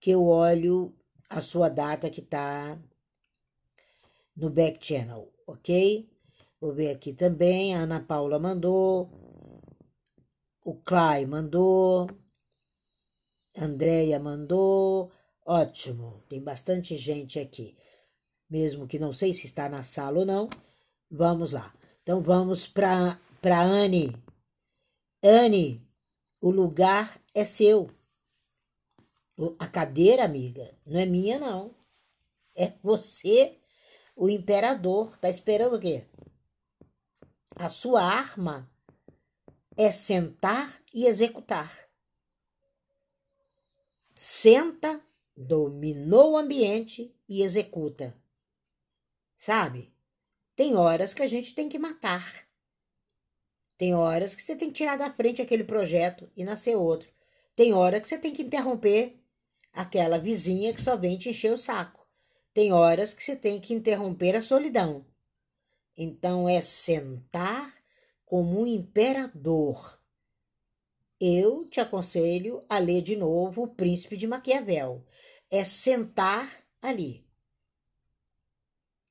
que 0.00 0.10
eu 0.10 0.24
olho 0.24 0.94
a 1.28 1.42
sua 1.42 1.68
data 1.68 2.10
que 2.10 2.20
está 2.20 2.78
no 4.36 4.50
back 4.50 4.84
channel, 4.84 5.32
ok? 5.46 6.08
Vou 6.60 6.72
ver 6.72 6.90
aqui 6.90 7.12
também, 7.12 7.74
a 7.74 7.80
Ana 7.80 8.00
Paula 8.00 8.38
mandou, 8.38 9.10
o 10.64 10.74
Clay 10.74 11.26
mandou, 11.26 12.08
Andréia 13.56 14.18
mandou, 14.18 15.10
ótimo, 15.46 16.22
tem 16.28 16.42
bastante 16.42 16.96
gente 16.96 17.38
aqui, 17.38 17.76
mesmo 18.48 18.86
que 18.86 18.98
não 18.98 19.12
sei 19.12 19.34
se 19.34 19.46
está 19.46 19.68
na 19.68 19.82
sala 19.82 20.20
ou 20.20 20.26
não, 20.26 20.48
vamos 21.10 21.52
lá. 21.52 21.74
Então 22.02 22.20
vamos 22.20 22.66
para 22.66 23.18
para 23.44 23.60
Anne. 23.60 24.16
Anne, 25.22 25.86
o 26.40 26.50
lugar 26.50 27.20
é 27.34 27.44
seu. 27.44 27.90
A 29.58 29.66
cadeira, 29.66 30.24
amiga, 30.24 30.76
não 30.86 31.00
é 31.00 31.06
minha, 31.06 31.38
não. 31.38 31.74
É 32.56 32.72
você, 32.82 33.58
o 34.14 34.28
imperador. 34.28 35.16
Tá 35.18 35.28
esperando 35.28 35.76
o 35.76 35.80
quê? 35.80 36.06
A 37.56 37.68
sua 37.68 38.02
arma 38.02 38.70
é 39.76 39.90
sentar 39.90 40.80
e 40.92 41.06
executar. 41.06 41.88
Senta, 44.14 45.04
dominou 45.36 46.32
o 46.32 46.36
ambiente 46.36 47.14
e 47.28 47.42
executa. 47.42 48.16
Sabe? 49.36 49.92
Tem 50.54 50.76
horas 50.76 51.12
que 51.12 51.22
a 51.22 51.26
gente 51.26 51.54
tem 51.54 51.68
que 51.68 51.78
matar. 51.78 52.46
Tem 53.76 53.94
horas 53.94 54.34
que 54.34 54.42
você 54.42 54.54
tem 54.54 54.68
que 54.68 54.76
tirar 54.76 54.96
da 54.96 55.12
frente 55.12 55.42
aquele 55.42 55.64
projeto 55.64 56.30
e 56.36 56.44
nascer 56.44 56.76
outro. 56.76 57.12
Tem 57.56 57.72
hora 57.72 58.00
que 58.00 58.06
você 58.06 58.16
tem 58.16 58.32
que 58.32 58.42
interromper 58.42 59.23
aquela 59.74 60.18
vizinha 60.18 60.72
que 60.72 60.80
só 60.80 60.96
vem 60.96 61.18
te 61.18 61.30
encher 61.30 61.52
o 61.52 61.58
saco. 61.58 62.06
Tem 62.52 62.72
horas 62.72 63.12
que 63.12 63.22
você 63.22 63.34
tem 63.34 63.60
que 63.60 63.74
interromper 63.74 64.36
a 64.36 64.42
solidão. 64.42 65.04
Então 65.96 66.48
é 66.48 66.60
sentar 66.60 67.74
como 68.24 68.60
um 68.60 68.66
imperador. 68.66 70.00
Eu 71.20 71.66
te 71.66 71.80
aconselho 71.80 72.64
a 72.68 72.78
ler 72.78 73.02
de 73.02 73.16
novo 73.16 73.64
O 73.64 73.68
Príncipe 73.68 74.16
de 74.16 74.26
Maquiavel. 74.26 75.04
É 75.50 75.64
sentar 75.64 76.48
ali. 76.80 77.24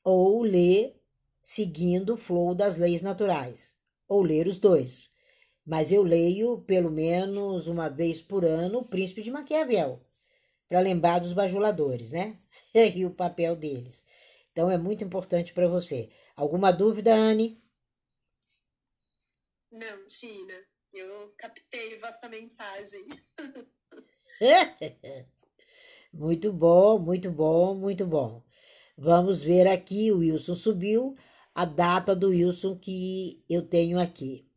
Ou 0.04 0.42
ler 0.44 1.00
seguindo 1.42 2.14
o 2.14 2.18
flow 2.18 2.56
das 2.56 2.78
leis 2.78 3.02
naturais. 3.02 3.76
Ou 4.08 4.22
ler 4.22 4.48
os 4.48 4.60
dois. 4.60 5.12
Mas 5.66 5.92
eu 5.92 6.04
leio 6.04 6.62
pelo 6.62 6.92
menos 6.92 7.68
uma 7.68 7.90
vez 7.90 8.22
por 8.22 8.46
ano 8.46 8.80
O 8.80 8.86
Príncipe 8.86 9.22
de 9.22 9.32
Maquiavel 9.32 10.02
para 10.74 10.80
lembrar 10.80 11.20
dos 11.20 11.34
bajuladores, 11.34 12.10
né? 12.10 12.36
e 12.74 13.06
o 13.06 13.12
papel 13.12 13.56
deles. 13.56 14.04
Então 14.52 14.72
é 14.72 14.78
muito 14.78 15.04
importante 15.04 15.54
para 15.54 15.68
você. 15.68 16.10
Alguma 16.36 16.72
dúvida, 16.72 17.14
Anne? 17.14 17.64
Não, 19.72 20.08
Tina. 20.08 20.56
Eu 20.92 21.32
captei 21.38 21.96
vossa 22.00 22.28
mensagem. 22.28 23.06
muito 26.12 26.52
bom, 26.52 26.98
muito 26.98 27.30
bom, 27.30 27.76
muito 27.76 28.08
bom. 28.08 28.44
Vamos 28.98 29.44
ver 29.44 29.68
aqui, 29.68 30.12
o 30.12 30.20
Wilson 30.20 30.56
subiu 30.56 31.16
a 31.54 31.66
data 31.66 32.16
do 32.16 32.30
Wilson 32.30 32.80
que 32.80 33.46
eu 33.48 33.62
tenho 33.62 34.00
aqui. 34.00 34.50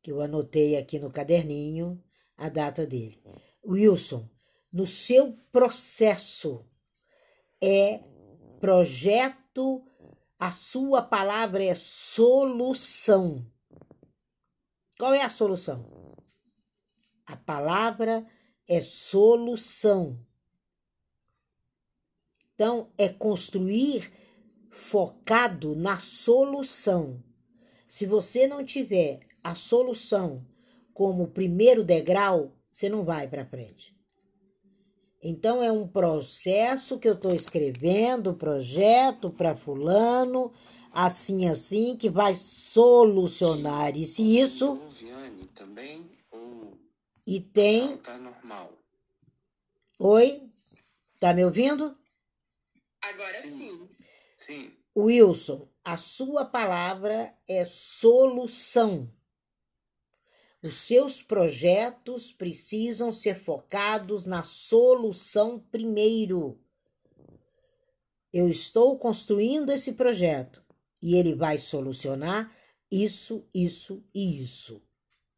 Que 0.00 0.12
eu 0.12 0.20
anotei 0.20 0.76
aqui 0.76 1.00
no 1.00 1.10
caderninho 1.10 2.00
a 2.36 2.48
data 2.48 2.86
dele. 2.86 3.20
Wilson, 3.64 4.28
no 4.76 4.86
seu 4.86 5.32
processo. 5.50 6.62
É 7.62 8.00
projeto, 8.60 9.82
a 10.38 10.50
sua 10.50 11.00
palavra 11.00 11.64
é 11.64 11.74
solução. 11.74 13.50
Qual 14.98 15.14
é 15.14 15.22
a 15.22 15.30
solução? 15.30 16.14
A 17.24 17.38
palavra 17.38 18.26
é 18.68 18.82
solução. 18.82 20.20
Então, 22.54 22.92
é 22.98 23.08
construir 23.08 24.12
focado 24.68 25.74
na 25.74 25.98
solução. 25.98 27.24
Se 27.88 28.04
você 28.04 28.46
não 28.46 28.62
tiver 28.62 29.20
a 29.42 29.54
solução 29.54 30.46
como 30.92 31.28
primeiro 31.28 31.82
degrau, 31.82 32.52
você 32.70 32.90
não 32.90 33.06
vai 33.06 33.26
para 33.26 33.46
frente. 33.46 33.95
Então 35.28 35.60
é 35.60 35.72
um 35.72 35.88
processo 35.88 37.00
que 37.00 37.08
eu 37.08 37.14
estou 37.14 37.34
escrevendo, 37.34 38.34
projeto 38.34 39.28
para 39.28 39.56
fulano, 39.56 40.52
assim 40.92 41.48
assim, 41.48 41.96
que 41.96 42.08
vai 42.08 42.32
solucionar 42.32 43.96
isso 43.96 44.22
e 44.22 44.38
isso. 44.38 44.78
também 45.52 46.08
ou 46.30 46.78
e 47.26 47.40
tem. 47.40 47.96
tá 47.96 48.16
normal. 48.18 48.72
Oi, 49.98 50.48
tá 51.18 51.34
me 51.34 51.44
ouvindo? 51.44 51.90
Agora 53.02 53.36
sim. 53.42 53.88
Sim. 54.36 54.70
Wilson, 54.96 55.68
a 55.84 55.96
sua 55.96 56.44
palavra 56.44 57.34
é 57.48 57.64
solução. 57.64 59.10
Os 60.66 60.78
seus 60.78 61.22
projetos 61.22 62.32
precisam 62.32 63.12
ser 63.12 63.38
focados 63.38 64.24
na 64.26 64.42
solução 64.42 65.60
primeiro. 65.60 66.58
Eu 68.32 68.48
estou 68.48 68.98
construindo 68.98 69.70
esse 69.70 69.92
projeto 69.92 70.60
e 71.00 71.14
ele 71.14 71.36
vai 71.36 71.56
solucionar 71.56 72.52
isso, 72.90 73.48
isso 73.54 74.04
e 74.12 74.40
isso. 74.40 74.82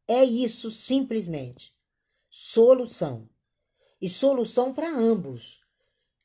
É 0.07 0.23
isso 0.23 0.71
simplesmente. 0.71 1.75
Solução. 2.27 3.29
E 4.01 4.09
solução 4.09 4.73
para 4.73 4.89
ambos. 4.89 5.61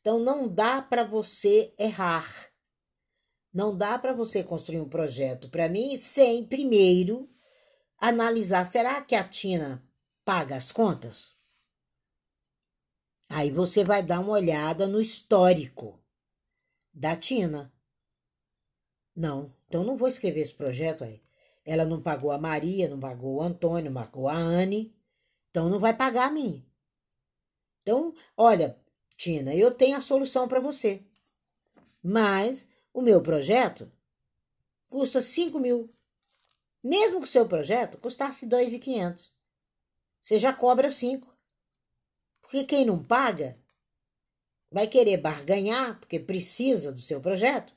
Então 0.01 0.19
não 0.19 0.49
dá 0.49 0.81
para 0.81 1.05
você 1.05 1.75
errar. 1.79 2.51
Não 3.52 3.77
dá 3.77 3.98
para 3.98 4.15
você 4.15 4.42
construir 4.42 4.81
um 4.81 4.88
projeto 4.88 5.50
para 5.50 5.69
mim 5.69 5.98
sem 5.98 6.46
primeiro 6.46 7.29
analisar: 8.09 8.65
será 8.67 9.00
que 9.02 9.15
a 9.15 9.27
Tina 9.27 9.83
paga 10.25 10.57
as 10.57 10.73
contas? 10.73 11.35
Aí 13.29 13.50
você 13.50 13.83
vai 13.85 14.02
dar 14.02 14.21
uma 14.21 14.33
olhada 14.33 14.87
no 14.87 15.00
histórico 15.00 16.00
da 16.92 17.17
Tina. 17.17 17.73
Não, 19.17 19.55
então 19.67 19.85
não 19.85 19.96
vou 19.96 20.09
escrever 20.09 20.40
esse 20.40 20.55
projeto 20.55 21.05
aí. 21.05 21.23
Ela 21.65 21.85
não 21.85 22.02
pagou 22.02 22.31
a 22.31 22.38
Maria, 22.38 22.88
não 22.88 23.00
pagou 23.00 23.37
o 23.37 23.42
Antônio, 23.42 23.90
não 23.90 24.02
pagou 24.02 24.29
a 24.29 24.37
Anne, 24.37 24.94
então 25.50 25.69
não 25.71 25.79
vai 25.79 25.96
pagar 25.96 26.29
a 26.29 26.31
mim. 26.31 26.65
Então, 27.83 28.15
olha, 28.37 28.79
Tina, 29.17 29.55
eu 29.55 29.71
tenho 29.71 29.96
a 29.96 30.00
solução 30.00 30.46
para 30.46 30.61
você. 30.61 31.02
Mas 32.02 32.67
o 32.92 33.00
meu 33.00 33.23
projeto 33.23 33.90
custa 34.88 35.21
5 35.21 35.59
mil. 35.59 35.92
Mesmo 36.85 37.21
que 37.21 37.25
o 37.25 37.31
seu 37.31 37.49
projeto 37.49 37.97
custasse 37.97 38.47
2.500, 38.47 39.31
você 40.21 40.39
já 40.39 40.53
cobra 40.53 40.91
5. 40.91 41.35
Porque 42.43 42.65
quem 42.65 42.85
não 42.85 43.03
paga 43.03 43.59
vai 44.71 44.87
querer 44.87 45.17
barganhar, 45.17 45.99
porque 45.99 46.21
precisa 46.21 46.93
do 46.93 47.01
seu 47.01 47.23
projeto, 47.23 47.75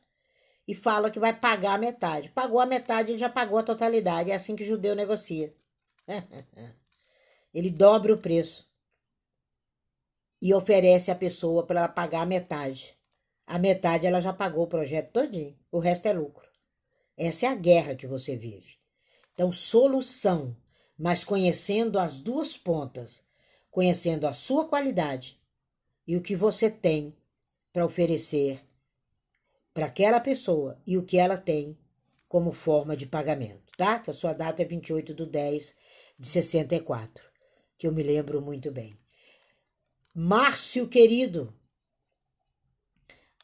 e 0.68 0.76
fala 0.76 1.10
que 1.10 1.20
vai 1.20 1.34
pagar 1.34 1.76
a 1.76 1.78
metade. 1.78 2.30
Pagou 2.30 2.60
a 2.60 2.66
metade, 2.66 3.12
ele 3.12 3.18
já 3.18 3.30
pagou 3.30 3.58
a 3.58 3.64
totalidade. 3.64 4.30
É 4.30 4.36
assim 4.36 4.58
que 4.58 4.64
o 4.64 4.66
judeu 4.66 4.94
negocia. 4.94 5.56
Ele 7.54 7.72
dobra 7.72 8.14
o 8.14 8.22
preço 8.22 8.70
e 10.42 10.54
oferece 10.54 11.10
a 11.10 11.16
pessoa 11.16 11.66
para 11.66 11.80
ela 11.80 11.88
pagar 11.88 12.22
a 12.22 12.26
metade. 12.26 12.98
A 13.46 13.58
metade 13.58 14.06
ela 14.06 14.22
já 14.22 14.34
pagou 14.34 14.66
o 14.66 14.68
projeto 14.68 15.12
todinho, 15.12 15.58
o 15.72 15.80
resto 15.80 16.08
é 16.08 16.14
lucro. 16.14 16.48
Essa 17.16 17.48
é 17.48 17.50
a 17.50 17.56
guerra 17.56 17.96
que 17.96 18.06
você 18.06 18.36
vive. 18.36 18.78
Então, 19.38 19.52
solução, 19.52 20.58
mas 20.98 21.24
conhecendo 21.24 22.00
as 22.00 22.20
duas 22.20 22.58
pontas, 22.58 23.24
conhecendo 23.70 24.26
a 24.26 24.34
sua 24.34 24.68
qualidade 24.68 25.40
e 26.08 26.18
o 26.18 26.24
que 26.24 26.36
você 26.36 26.72
tem 26.72 27.16
para 27.72 27.86
oferecer 27.86 28.66
para 29.76 29.86
aquela 29.86 30.20
pessoa 30.20 30.82
e 30.88 30.98
o 30.98 31.04
que 31.04 31.20
ela 31.20 31.38
tem 31.38 31.78
como 32.28 32.52
forma 32.52 32.98
de 32.98 33.06
pagamento, 33.06 33.72
tá? 33.78 34.02
A 34.08 34.12
sua 34.12 34.34
data 34.34 34.64
é 34.64 34.66
28 34.66 35.14
de 35.14 35.26
10 35.28 35.76
de 36.18 36.28
64, 36.28 37.24
que 37.78 37.86
eu 37.86 37.92
me 37.92 38.02
lembro 38.02 38.42
muito 38.42 38.72
bem. 38.72 38.98
Márcio 40.16 40.88
querido, 40.88 41.54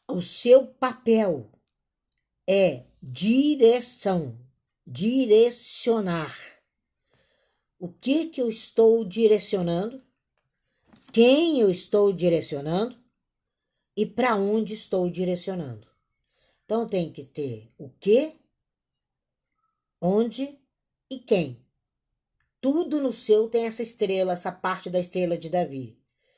o 0.08 0.24
seu 0.24 0.66
papel 0.66 1.52
é 2.48 2.86
direção, 3.00 4.43
direcionar. 4.86 6.36
O 7.80 7.90
que 7.90 8.28
que 8.28 8.42
eu 8.42 8.50
estou 8.50 9.04
direcionando? 9.04 10.02
Quem 11.12 11.60
eu 11.60 11.70
estou 11.70 12.12
direcionando? 12.12 12.98
E 13.96 14.06
para 14.06 14.36
onde 14.36 14.74
estou 14.74 15.10
direcionando? 15.10 15.88
Então 16.66 16.88
tem 16.88 17.12
que 17.12 17.26
ter 17.26 17.72
o 17.78 17.90
que, 17.90 18.40
onde 20.02 20.58
e 21.10 21.20
quem. 21.20 21.64
Tudo 22.60 23.02
no 23.02 23.12
seu 23.12 23.50
tem 23.50 23.66
essa 23.66 23.84
estrela, 23.84 24.34
essa 24.34 24.52
parte 24.52 24.90
da 24.90 25.00
estrela 25.00 25.38
de 25.38 25.50
Davi, 25.50 25.98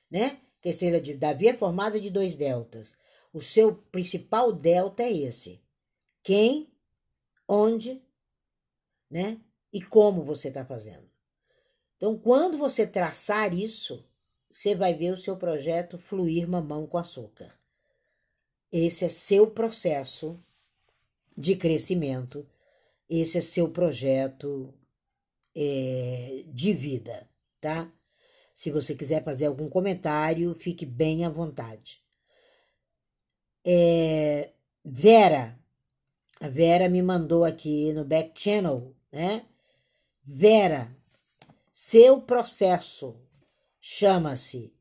né? 0.09 0.41
Que 0.59 0.69
a 0.69 0.71
estrela 0.71 0.99
de 0.99 1.13
Davi 1.13 1.47
é 1.47 1.53
formada 1.53 1.99
de 1.99 2.09
dois 2.09 2.35
deltas. 2.35 2.95
O 3.31 3.39
seu 3.39 3.75
principal 3.75 4.51
delta 4.51 5.03
é 5.03 5.13
esse. 5.15 5.61
Quem, 6.23 6.69
onde, 7.47 8.01
né? 9.15 9.39
E 9.71 9.81
como 9.81 10.25
você 10.25 10.49
está 10.49 10.65
fazendo. 10.65 11.09
Então, 11.95 12.17
quando 12.17 12.57
você 12.57 12.85
traçar 12.85 13.53
isso, 13.53 14.05
você 14.49 14.75
vai 14.75 14.93
ver 14.93 15.13
o 15.13 15.17
seu 15.17 15.37
projeto 15.37 15.97
fluir 15.97 16.45
mamão 16.49 16.85
com 16.85 16.97
açúcar. 16.97 17.57
Esse 18.69 19.05
é 19.05 19.09
seu 19.09 19.49
processo 19.49 20.37
de 21.37 21.55
crescimento, 21.55 22.45
esse 23.09 23.37
é 23.37 23.41
seu 23.41 23.69
projeto 23.69 24.73
é, 25.55 26.43
de 26.47 26.73
vida, 26.73 27.29
tá? 27.61 27.89
Se 28.53 28.69
você 28.69 28.93
quiser 28.93 29.23
fazer 29.23 29.45
algum 29.45 29.69
comentário, 29.69 30.53
fique 30.55 30.85
bem 30.85 31.23
à 31.23 31.29
vontade. 31.29 32.03
É, 33.65 34.51
Vera, 34.83 35.57
a 36.41 36.49
Vera 36.49 36.89
me 36.89 37.01
mandou 37.01 37.45
aqui 37.45 37.93
no 37.93 38.03
back 38.03 38.39
channel, 38.39 38.93
né? 39.15 39.47
Vera, 40.25 40.93
seu 41.73 42.21
processo 42.21 43.17
chama-se 43.79 44.75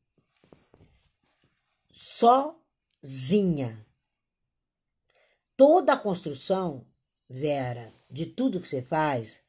sozinha. 1.93 3.87
Toda 5.57 5.93
a 5.93 5.97
construção, 5.97 6.85
Vera, 7.29 7.95
de 8.11 8.27
tudo 8.27 8.61
que 8.61 8.69
você 8.69 8.83
faz, 8.83 9.41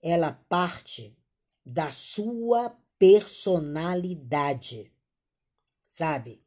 ela 0.00 0.32
parte 0.48 1.14
da 1.62 1.92
sua 1.92 2.74
personalidade, 2.98 4.90
sabe? 5.86 6.42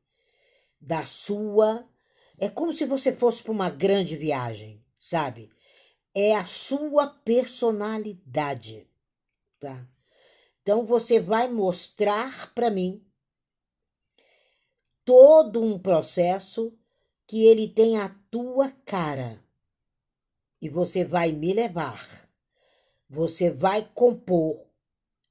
Da 0.82 1.05
sua. 1.05 1.88
É 2.39 2.49
como 2.49 2.73
se 2.73 2.88
você 2.88 3.15
fosse 3.15 3.43
para 3.43 3.51
uma 3.51 3.69
grande 3.69 4.17
viagem, 4.17 4.84
sabe? 4.97 5.55
É 6.20 6.36
a 6.36 6.47
sua 6.47 7.05
personalidade, 7.05 8.89
tá? 9.59 9.88
Então 10.63 10.84
você 10.84 11.20
vai 11.20 11.47
mostrar 11.47 12.51
para 12.55 12.72
mim 12.72 13.05
todo 15.05 15.61
um 15.61 15.78
processo 15.78 16.76
que 17.28 17.45
ele 17.45 17.68
tem 17.70 17.99
a 17.99 18.09
tua 18.32 18.72
cara. 18.84 19.39
E 20.59 20.68
você 20.68 21.05
vai 21.05 21.32
me 21.32 21.53
levar. 21.53 22.28
Você 23.07 23.51
vai 23.51 23.88
compor 23.93 24.65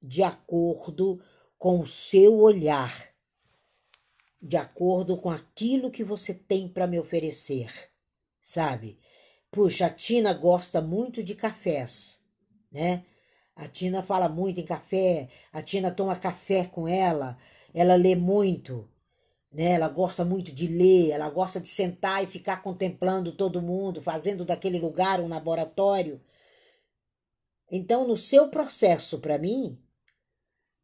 de 0.00 0.22
acordo 0.22 1.20
com 1.58 1.80
o 1.80 1.86
seu 1.86 2.38
olhar, 2.38 3.12
de 4.40 4.56
acordo 4.56 5.16
com 5.16 5.30
aquilo 5.30 5.90
que 5.90 6.04
você 6.04 6.32
tem 6.32 6.68
para 6.68 6.86
me 6.86 7.00
oferecer, 7.00 7.90
sabe? 8.40 9.00
Puxa, 9.56 9.86
a 9.86 9.90
Tina 9.90 10.34
gosta 10.34 10.82
muito 10.82 11.22
de 11.24 11.34
cafés, 11.34 12.20
né? 12.70 13.06
A 13.56 13.66
Tina 13.66 14.02
fala 14.02 14.28
muito 14.28 14.60
em 14.60 14.64
café, 14.66 15.30
a 15.50 15.62
Tina 15.62 15.90
toma 15.90 16.14
café 16.14 16.66
com 16.66 16.86
ela, 16.86 17.38
ela 17.72 17.94
lê 17.94 18.14
muito 18.14 18.86
né? 19.56 19.70
Ela 19.70 19.88
gosta 19.88 20.22
muito 20.22 20.52
de 20.52 20.66
ler, 20.66 21.12
ela 21.12 21.30
gosta 21.30 21.58
de 21.58 21.68
sentar 21.68 22.22
e 22.22 22.26
ficar 22.26 22.62
contemplando 22.62 23.32
todo 23.32 23.62
mundo, 23.62 24.02
fazendo 24.02 24.44
daquele 24.44 24.78
lugar 24.78 25.18
um 25.18 25.28
laboratório. 25.28 26.20
Então, 27.72 28.06
no 28.06 28.18
seu 28.18 28.50
processo, 28.50 29.18
para 29.18 29.38
mim, 29.38 29.78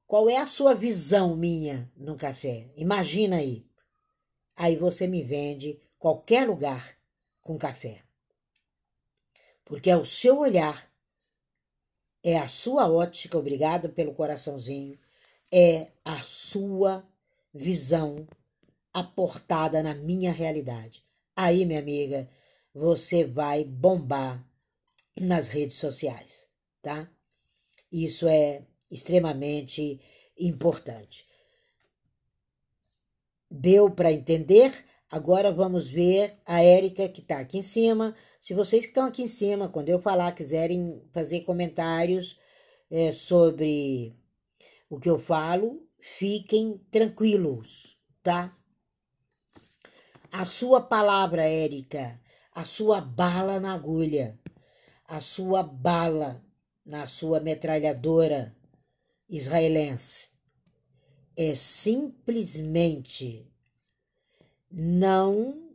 qual 0.06 0.30
é 0.30 0.38
a 0.38 0.46
sua 0.46 0.74
visão 0.74 1.36
minha 1.36 1.92
no 1.94 2.16
café? 2.16 2.72
Imagina 2.74 3.36
aí. 3.36 3.66
Aí 4.56 4.74
você 4.76 5.06
me 5.06 5.22
vende 5.22 5.78
qualquer 5.98 6.48
lugar 6.48 6.96
com 7.42 7.58
café. 7.58 8.02
Porque 9.72 9.88
é 9.88 9.96
o 9.96 10.04
seu 10.04 10.40
olhar, 10.40 10.92
é 12.22 12.36
a 12.36 12.46
sua 12.46 12.92
ótica, 12.92 13.38
obrigada 13.38 13.88
pelo 13.88 14.12
coraçãozinho, 14.12 14.98
é 15.50 15.92
a 16.04 16.22
sua 16.22 17.08
visão 17.54 18.26
aportada 18.92 19.82
na 19.82 19.94
minha 19.94 20.30
realidade. 20.30 21.02
Aí, 21.34 21.64
minha 21.64 21.78
amiga, 21.78 22.28
você 22.74 23.24
vai 23.24 23.64
bombar 23.64 24.46
nas 25.18 25.48
redes 25.48 25.78
sociais, 25.78 26.46
tá? 26.82 27.10
Isso 27.90 28.28
é 28.28 28.66
extremamente 28.90 29.98
importante. 30.38 31.26
Deu 33.50 33.90
para 33.90 34.12
entender? 34.12 34.84
Agora 35.10 35.50
vamos 35.50 35.88
ver 35.88 36.38
a 36.44 36.62
Érica 36.62 37.08
que 37.08 37.22
está 37.22 37.38
aqui 37.38 37.56
em 37.56 37.62
cima. 37.62 38.14
Se 38.42 38.52
vocês 38.52 38.82
que 38.82 38.88
estão 38.88 39.06
aqui 39.06 39.22
em 39.22 39.28
cima, 39.28 39.68
quando 39.68 39.88
eu 39.88 40.02
falar, 40.02 40.32
quiserem 40.32 41.00
fazer 41.12 41.42
comentários 41.42 42.38
é, 42.90 43.12
sobre 43.12 44.14
o 44.90 44.98
que 44.98 45.08
eu 45.08 45.18
falo, 45.18 45.88
fiquem 46.00 46.78
tranquilos, 46.90 47.96
tá? 48.22 48.54
a 50.32 50.46
sua 50.46 50.80
palavra, 50.80 51.42
Érica, 51.42 52.18
a 52.54 52.64
sua 52.64 53.02
bala 53.02 53.60
na 53.60 53.74
agulha, 53.74 54.40
a 55.04 55.20
sua 55.20 55.62
bala 55.62 56.42
na 56.84 57.06
sua 57.06 57.38
metralhadora 57.38 58.56
israelense 59.28 60.28
é 61.36 61.54
simplesmente 61.54 63.46
não 64.70 65.71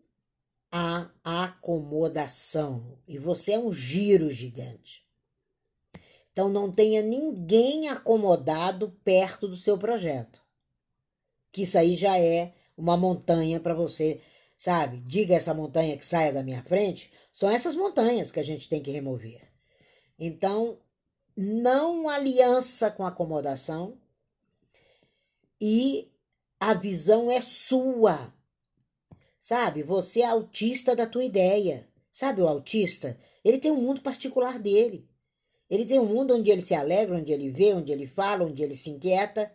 há 0.71 1.09
acomodação 1.23 2.99
e 3.07 3.17
você 3.17 3.53
é 3.53 3.59
um 3.59 3.71
giro 3.71 4.29
gigante. 4.29 5.05
Então 6.31 6.49
não 6.49 6.71
tenha 6.71 7.01
ninguém 7.01 7.89
acomodado 7.89 8.91
perto 9.03 9.47
do 9.47 9.55
seu 9.55 9.77
projeto. 9.77 10.41
Que 11.51 11.63
isso 11.63 11.77
aí 11.77 11.95
já 11.95 12.19
é 12.19 12.53
uma 12.77 12.95
montanha 12.95 13.59
para 13.59 13.73
você 13.73 14.21
sabe? 14.57 14.99
Diga 15.01 15.35
essa 15.35 15.53
montanha 15.53 15.97
que 15.97 16.05
saia 16.05 16.33
da 16.33 16.43
minha 16.43 16.63
frente. 16.63 17.11
São 17.31 17.49
essas 17.49 17.75
montanhas 17.75 18.31
que 18.31 18.39
a 18.39 18.43
gente 18.43 18.67
tem 18.67 18.81
que 18.81 18.91
remover. 18.91 19.47
Então, 20.17 20.79
não 21.35 22.09
aliança 22.09 22.89
com 22.89 23.05
acomodação 23.05 23.99
e 25.61 26.11
a 26.59 26.73
visão 26.73 27.29
é 27.29 27.39
sua. 27.41 28.33
Sabe? 29.47 29.81
Você 29.81 30.19
é 30.19 30.25
autista 30.25 30.93
da 30.93 31.07
tua 31.07 31.23
ideia. 31.23 31.87
Sabe 32.11 32.41
o 32.41 32.47
autista? 32.49 33.17
Ele 33.45 33.57
tem 33.57 33.71
um 33.71 33.81
mundo 33.81 34.01
particular 34.01 34.59
dele. 34.59 35.07
Ele 35.69 35.85
tem 35.85 36.01
um 36.01 36.05
mundo 36.05 36.35
onde 36.35 36.51
ele 36.51 36.59
se 36.59 36.75
alegra, 36.75 37.15
onde 37.15 37.31
ele 37.31 37.49
vê, 37.49 37.73
onde 37.73 37.93
ele 37.93 38.05
fala, 38.05 38.43
onde 38.43 38.61
ele 38.61 38.75
se 38.75 38.89
inquieta. 38.89 39.49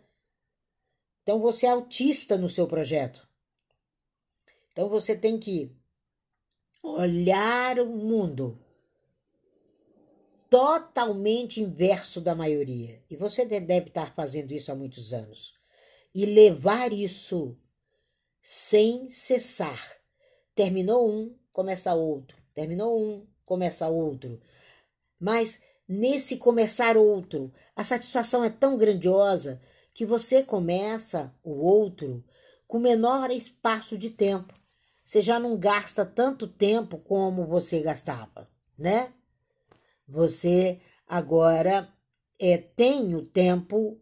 Então 1.21 1.39
você 1.39 1.67
é 1.67 1.69
autista 1.69 2.35
no 2.35 2.49
seu 2.49 2.65
projeto. 2.65 3.29
Então 4.71 4.89
você 4.89 5.15
tem 5.15 5.37
que 5.37 5.71
olhar 6.81 7.77
o 7.79 7.85
mundo 7.85 8.59
totalmente 10.49 11.61
inverso 11.61 12.19
da 12.19 12.33
maioria. 12.33 12.99
E 13.11 13.15
você 13.15 13.45
deve 13.45 13.89
estar 13.89 14.11
fazendo 14.15 14.53
isso 14.53 14.71
há 14.71 14.75
muitos 14.75 15.13
anos. 15.13 15.53
E 16.15 16.25
levar 16.25 16.91
isso 16.91 17.55
sem 18.43 19.07
cessar. 19.07 19.81
Terminou 20.53 21.09
um, 21.09 21.35
começa 21.51 21.93
outro. 21.95 22.37
Terminou 22.53 23.01
um, 23.01 23.25
começa 23.45 23.87
outro. 23.87 24.39
Mas 25.19 25.61
nesse 25.87 26.37
começar 26.37 26.97
outro, 26.97 27.51
a 27.75 27.83
satisfação 27.83 28.43
é 28.43 28.49
tão 28.49 28.77
grandiosa 28.77 29.61
que 29.93 30.05
você 30.05 30.43
começa 30.43 31.33
o 31.43 31.51
outro 31.51 32.23
com 32.67 32.79
menor 32.79 33.31
espaço 33.31 33.97
de 33.97 34.09
tempo. 34.09 34.53
Você 35.05 35.21
já 35.21 35.39
não 35.39 35.57
gasta 35.57 36.05
tanto 36.05 36.47
tempo 36.47 36.97
como 36.97 37.45
você 37.45 37.81
gastava, 37.81 38.49
né? 38.77 39.13
Você 40.07 40.81
agora 41.07 41.91
é, 42.39 42.57
tem 42.57 43.15
o 43.15 43.25
tempo 43.25 44.01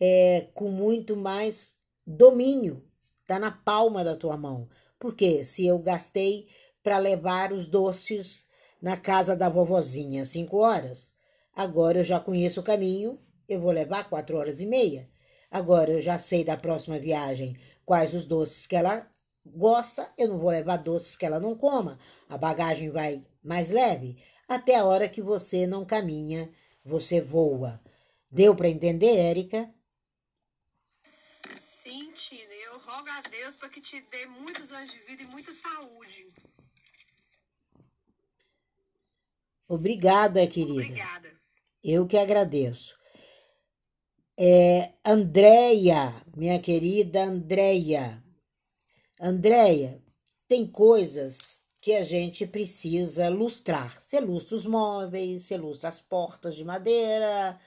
é, 0.00 0.48
com 0.54 0.70
muito 0.70 1.16
mais 1.16 1.76
domínio, 2.06 2.87
tá 3.28 3.38
na 3.38 3.52
palma 3.52 4.02
da 4.02 4.16
tua 4.16 4.36
mão. 4.36 4.68
Porque 4.98 5.44
se 5.44 5.66
eu 5.66 5.78
gastei 5.78 6.48
para 6.82 6.98
levar 6.98 7.52
os 7.52 7.66
doces 7.66 8.46
na 8.80 8.96
casa 8.96 9.36
da 9.36 9.48
vovozinha 9.48 10.24
cinco 10.24 10.56
horas, 10.56 11.12
agora 11.54 11.98
eu 11.98 12.04
já 12.04 12.18
conheço 12.18 12.60
o 12.60 12.64
caminho, 12.64 13.20
eu 13.48 13.60
vou 13.60 13.70
levar 13.70 14.08
quatro 14.08 14.36
horas 14.36 14.60
e 14.60 14.66
meia. 14.66 15.08
Agora 15.50 15.92
eu 15.92 16.00
já 16.00 16.18
sei 16.18 16.42
da 16.42 16.56
próxima 16.56 16.98
viagem 16.98 17.56
quais 17.84 18.14
os 18.14 18.24
doces 18.24 18.66
que 18.66 18.74
ela 18.74 19.06
gosta, 19.44 20.10
eu 20.16 20.28
não 20.28 20.38
vou 20.38 20.50
levar 20.50 20.78
doces 20.78 21.14
que 21.14 21.26
ela 21.26 21.38
não 21.38 21.54
coma. 21.56 21.98
A 22.28 22.38
bagagem 22.38 22.90
vai 22.90 23.24
mais 23.42 23.70
leve 23.70 24.22
até 24.48 24.76
a 24.76 24.84
hora 24.84 25.08
que 25.08 25.20
você 25.20 25.66
não 25.66 25.84
caminha, 25.84 26.50
você 26.82 27.20
voa. 27.20 27.80
Deu 28.30 28.54
para 28.54 28.68
entender, 28.68 29.16
Érica? 29.16 29.70
Sim, 31.60 32.12
Tina. 32.12 32.47
Eu 32.88 32.94
rogo 32.94 33.10
a 33.10 33.20
Deus 33.28 33.54
para 33.54 33.68
que 33.68 33.82
te 33.82 34.00
dê 34.00 34.24
muitos 34.24 34.72
anos 34.72 34.90
de 34.90 34.98
vida 35.00 35.22
e 35.22 35.26
muita 35.26 35.52
saúde. 35.52 36.26
Obrigada, 39.68 40.46
querida. 40.46 40.72
Obrigada. 40.72 41.30
Eu 41.84 42.06
que 42.06 42.16
agradeço. 42.16 42.98
É, 44.38 44.94
Andréia, 45.04 46.14
minha 46.34 46.58
querida 46.58 47.24
Andréia. 47.24 48.24
Andréia, 49.20 50.02
tem 50.46 50.66
coisas 50.66 51.60
que 51.82 51.92
a 51.92 52.02
gente 52.02 52.46
precisa 52.46 53.28
lustrar. 53.28 54.00
Você 54.00 54.18
lustra 54.18 54.56
os 54.56 54.64
móveis, 54.64 55.42
você 55.42 55.58
lustra 55.58 55.90
as 55.90 56.00
portas 56.00 56.56
de 56.56 56.64
madeira, 56.64 57.60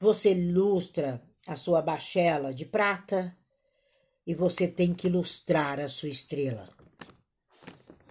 você 0.00 0.34
lustra 0.34 1.22
a 1.46 1.54
sua 1.54 1.82
bachela 1.82 2.54
de 2.54 2.64
prata 2.64 3.36
e 4.26 4.34
você 4.34 4.66
tem 4.66 4.94
que 4.94 5.08
lustrar 5.08 5.80
a 5.80 5.88
sua 5.88 6.08
estrela. 6.08 6.68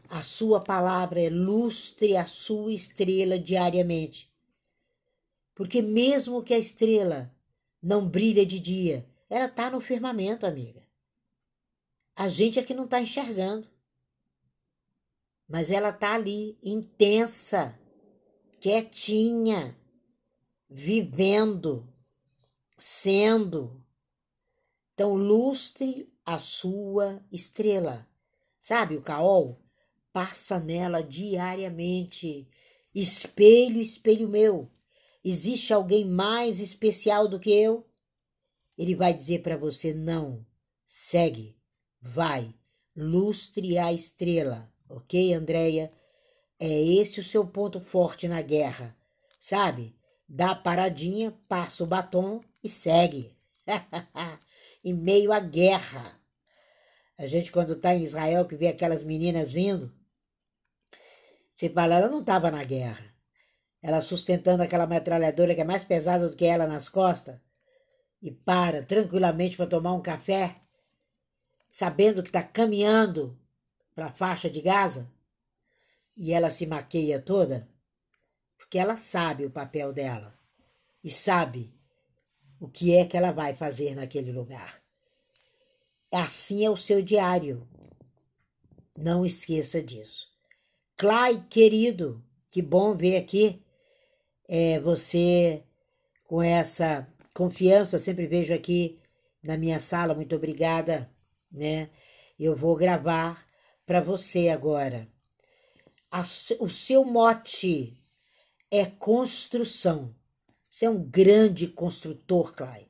A 0.09 0.21
sua 0.21 0.61
palavra 0.61 1.21
é 1.21 1.29
lustre 1.29 2.15
a 2.15 2.27
sua 2.27 2.71
estrela 2.71 3.39
diariamente. 3.39 4.31
Porque 5.55 5.81
mesmo 5.81 6.43
que 6.43 6.53
a 6.53 6.59
estrela 6.59 7.33
não 7.83 8.07
brilha 8.07 8.45
de 8.45 8.59
dia. 8.59 9.05
Ela 9.29 9.45
está 9.45 9.69
no 9.69 9.81
firmamento, 9.81 10.45
amiga. 10.45 10.81
A 12.15 12.29
gente 12.29 12.57
é 12.57 12.63
que 12.63 12.73
não 12.73 12.85
está 12.85 13.01
enxergando. 13.01 13.67
Mas 15.47 15.69
ela 15.69 15.89
está 15.89 16.13
ali, 16.13 16.57
intensa, 16.63 17.77
quietinha, 18.59 19.77
vivendo, 20.69 21.87
sendo. 22.77 23.82
Então, 24.93 25.15
lustre 25.15 26.11
a 26.25 26.37
sua 26.39 27.23
estrela. 27.31 28.07
Sabe 28.59 28.95
o 28.95 29.01
caol? 29.01 29.59
Passa 30.11 30.59
nela 30.59 31.01
diariamente. 31.01 32.47
Espelho, 32.93 33.81
espelho 33.81 34.29
meu. 34.29 34.69
Existe 35.25 35.73
alguém 35.73 36.05
mais 36.05 36.59
especial 36.59 37.27
do 37.27 37.39
que 37.39 37.49
eu? 37.49 37.87
Ele 38.77 38.95
vai 38.95 39.13
dizer 39.13 39.41
para 39.41 39.57
você: 39.57 39.93
não, 39.93 40.45
segue, 40.85 41.57
vai, 41.99 42.53
lustre 42.95 43.77
a 43.77 43.91
estrela, 43.91 44.71
ok, 44.89 45.33
Andréia? 45.33 45.91
É 46.59 46.69
esse 46.69 47.19
o 47.19 47.23
seu 47.23 47.47
ponto 47.47 47.79
forte 47.79 48.27
na 48.27 48.41
guerra, 48.41 48.95
sabe? 49.39 49.95
Dá 50.29 50.53
paradinha, 50.53 51.31
passa 51.47 51.83
o 51.83 51.87
batom 51.87 52.41
e 52.63 52.69
segue. 52.69 53.35
em 54.83 54.93
meio 54.93 55.31
à 55.31 55.39
guerra. 55.39 56.19
A 57.17 57.25
gente, 57.25 57.51
quando 57.51 57.73
está 57.73 57.93
em 57.93 58.03
Israel, 58.03 58.45
que 58.47 58.55
vê 58.55 58.67
aquelas 58.67 59.03
meninas 59.03 59.51
vindo, 59.51 59.93
você 61.53 61.69
fala, 61.69 61.95
ela 61.95 62.09
não 62.09 62.21
estava 62.21 62.49
na 62.51 62.63
guerra 62.63 63.13
ela 63.83 64.01
sustentando 64.01 64.63
aquela 64.63 64.87
metralhadora 64.87 65.53
que 65.53 65.59
é 65.59 65.65
mais 65.65 65.83
pesada 65.83 66.29
do 66.29 66.37
que 66.37 66.45
ela 66.45 66.65
nas 66.65 66.87
costas, 66.87 67.37
e 68.21 68.31
para 68.31 68.81
tranquilamente 68.81 69.57
para 69.57 69.67
tomar 69.67 69.91
um 69.91 70.01
café, 70.01 70.55
sabendo 71.69 72.23
que 72.23 72.29
está 72.29 72.41
caminhando 72.41 73.37
para 73.93 74.05
a 74.05 74.13
faixa 74.13 74.49
de 74.49 74.61
Gaza, 74.61 75.11
e 76.15 76.31
ela 76.31 76.49
se 76.49 76.65
maqueia 76.65 77.21
toda, 77.21 77.67
porque 78.57 78.79
ela 78.79 78.95
sabe 78.95 79.45
o 79.45 79.51
papel 79.51 79.91
dela 79.91 80.39
e 81.03 81.09
sabe 81.09 81.72
o 82.63 82.69
que 82.69 82.95
é 82.95 83.05
que 83.05 83.17
ela 83.17 83.33
vai 83.33 83.53
fazer 83.53 83.93
naquele 83.93 84.31
lugar. 84.31 84.81
Assim 86.09 86.63
é 86.63 86.69
o 86.69 86.77
seu 86.77 87.01
diário. 87.01 87.67
Não 88.97 89.25
esqueça 89.25 89.83
disso. 89.83 90.29
Clay, 90.95 91.43
querido, 91.49 92.23
que 92.47 92.61
bom 92.61 92.95
ver 92.95 93.17
aqui 93.17 93.61
é, 94.47 94.79
você 94.79 95.61
com 96.23 96.41
essa 96.41 97.05
confiança, 97.33 97.99
sempre 97.99 98.27
vejo 98.27 98.53
aqui 98.53 98.97
na 99.43 99.57
minha 99.57 99.81
sala, 99.81 100.15
muito 100.15 100.33
obrigada, 100.33 101.11
né? 101.51 101.89
Eu 102.39 102.55
vou 102.55 102.77
gravar 102.77 103.45
para 103.85 103.99
você 103.99 104.47
agora. 104.47 105.05
A, 106.09 106.21
o 106.61 106.69
seu 106.69 107.03
mote 107.03 108.01
é 108.71 108.85
construção. 108.85 110.15
Você 110.73 110.85
é 110.85 110.89
um 110.89 111.03
grande 111.03 111.67
construtor, 111.67 112.51
Clay. 112.55 112.89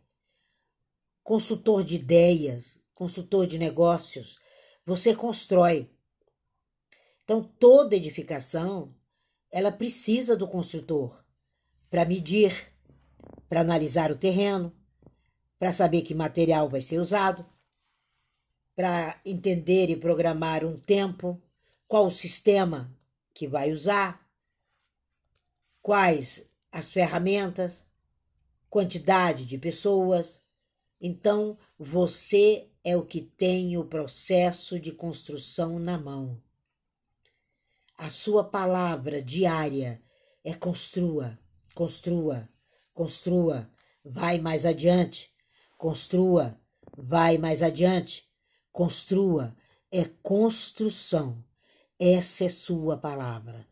Consultor 1.21 1.84
de 1.84 1.95
ideias, 1.95 2.79
consultor 2.93 3.45
de 3.45 3.57
negócios. 3.57 4.39
Você 4.86 5.13
constrói. 5.13 5.91
Então, 7.25 7.43
toda 7.43 7.97
edificação, 7.97 8.95
ela 9.51 9.69
precisa 9.69 10.34
do 10.34 10.47
construtor 10.47 11.25
para 11.89 12.05
medir, 12.05 12.73
para 13.49 13.59
analisar 13.59 14.13
o 14.13 14.17
terreno, 14.17 14.73
para 15.59 15.73
saber 15.73 16.03
que 16.03 16.15
material 16.15 16.69
vai 16.69 16.79
ser 16.79 16.99
usado, 16.99 17.45
para 18.73 19.19
entender 19.25 19.89
e 19.89 19.97
programar 19.97 20.63
um 20.63 20.77
tempo, 20.77 21.43
qual 21.86 22.05
o 22.05 22.11
sistema 22.11 22.97
que 23.34 23.45
vai 23.45 23.73
usar, 23.73 24.25
quais 25.81 26.49
as 26.74 26.91
ferramentas, 26.91 27.86
quantidade 28.69 29.45
de 29.45 29.57
pessoas. 29.57 30.41
Então, 30.99 31.57
você 31.78 32.67
é 32.84 32.97
o 32.97 33.05
que 33.05 33.21
tem 33.21 33.78
o 33.78 33.86
processo 33.86 34.80
de 34.80 34.91
construção 34.91 35.80
na 35.80 35.97
mão. 35.97 36.41
A 37.95 38.09
sua 38.09 38.43
palavra 38.43 39.21
diária 39.21 40.01
é 40.43 40.53
construa, 40.53 41.39
Construa, 41.74 42.47
construa, 42.93 43.67
vai 44.05 44.38
mais 44.39 44.63
adiante. 44.63 45.34
Construa, 45.76 46.55
vai 46.95 47.39
mais 47.39 47.63
adiante. 47.63 48.30
Construa, 48.71 49.55
é 49.91 50.05
construção. 50.21 51.43
Essa 51.97 52.45
é 52.45 52.49
sua 52.49 52.95
palavra. 52.95 53.67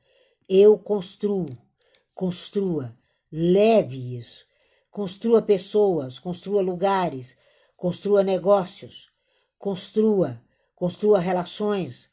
Eu 0.50 0.80
construo, 0.80 1.48
construa, 2.22 2.96
leve 3.32 4.16
isso. 4.16 4.46
Construa 4.92 5.42
pessoas, 5.42 6.20
construa 6.20 6.62
lugares, 6.62 7.36
construa 7.76 8.24
negócios, 8.24 9.10
construa, 9.58 10.40
construa 10.76 11.18
relações. 11.18 12.12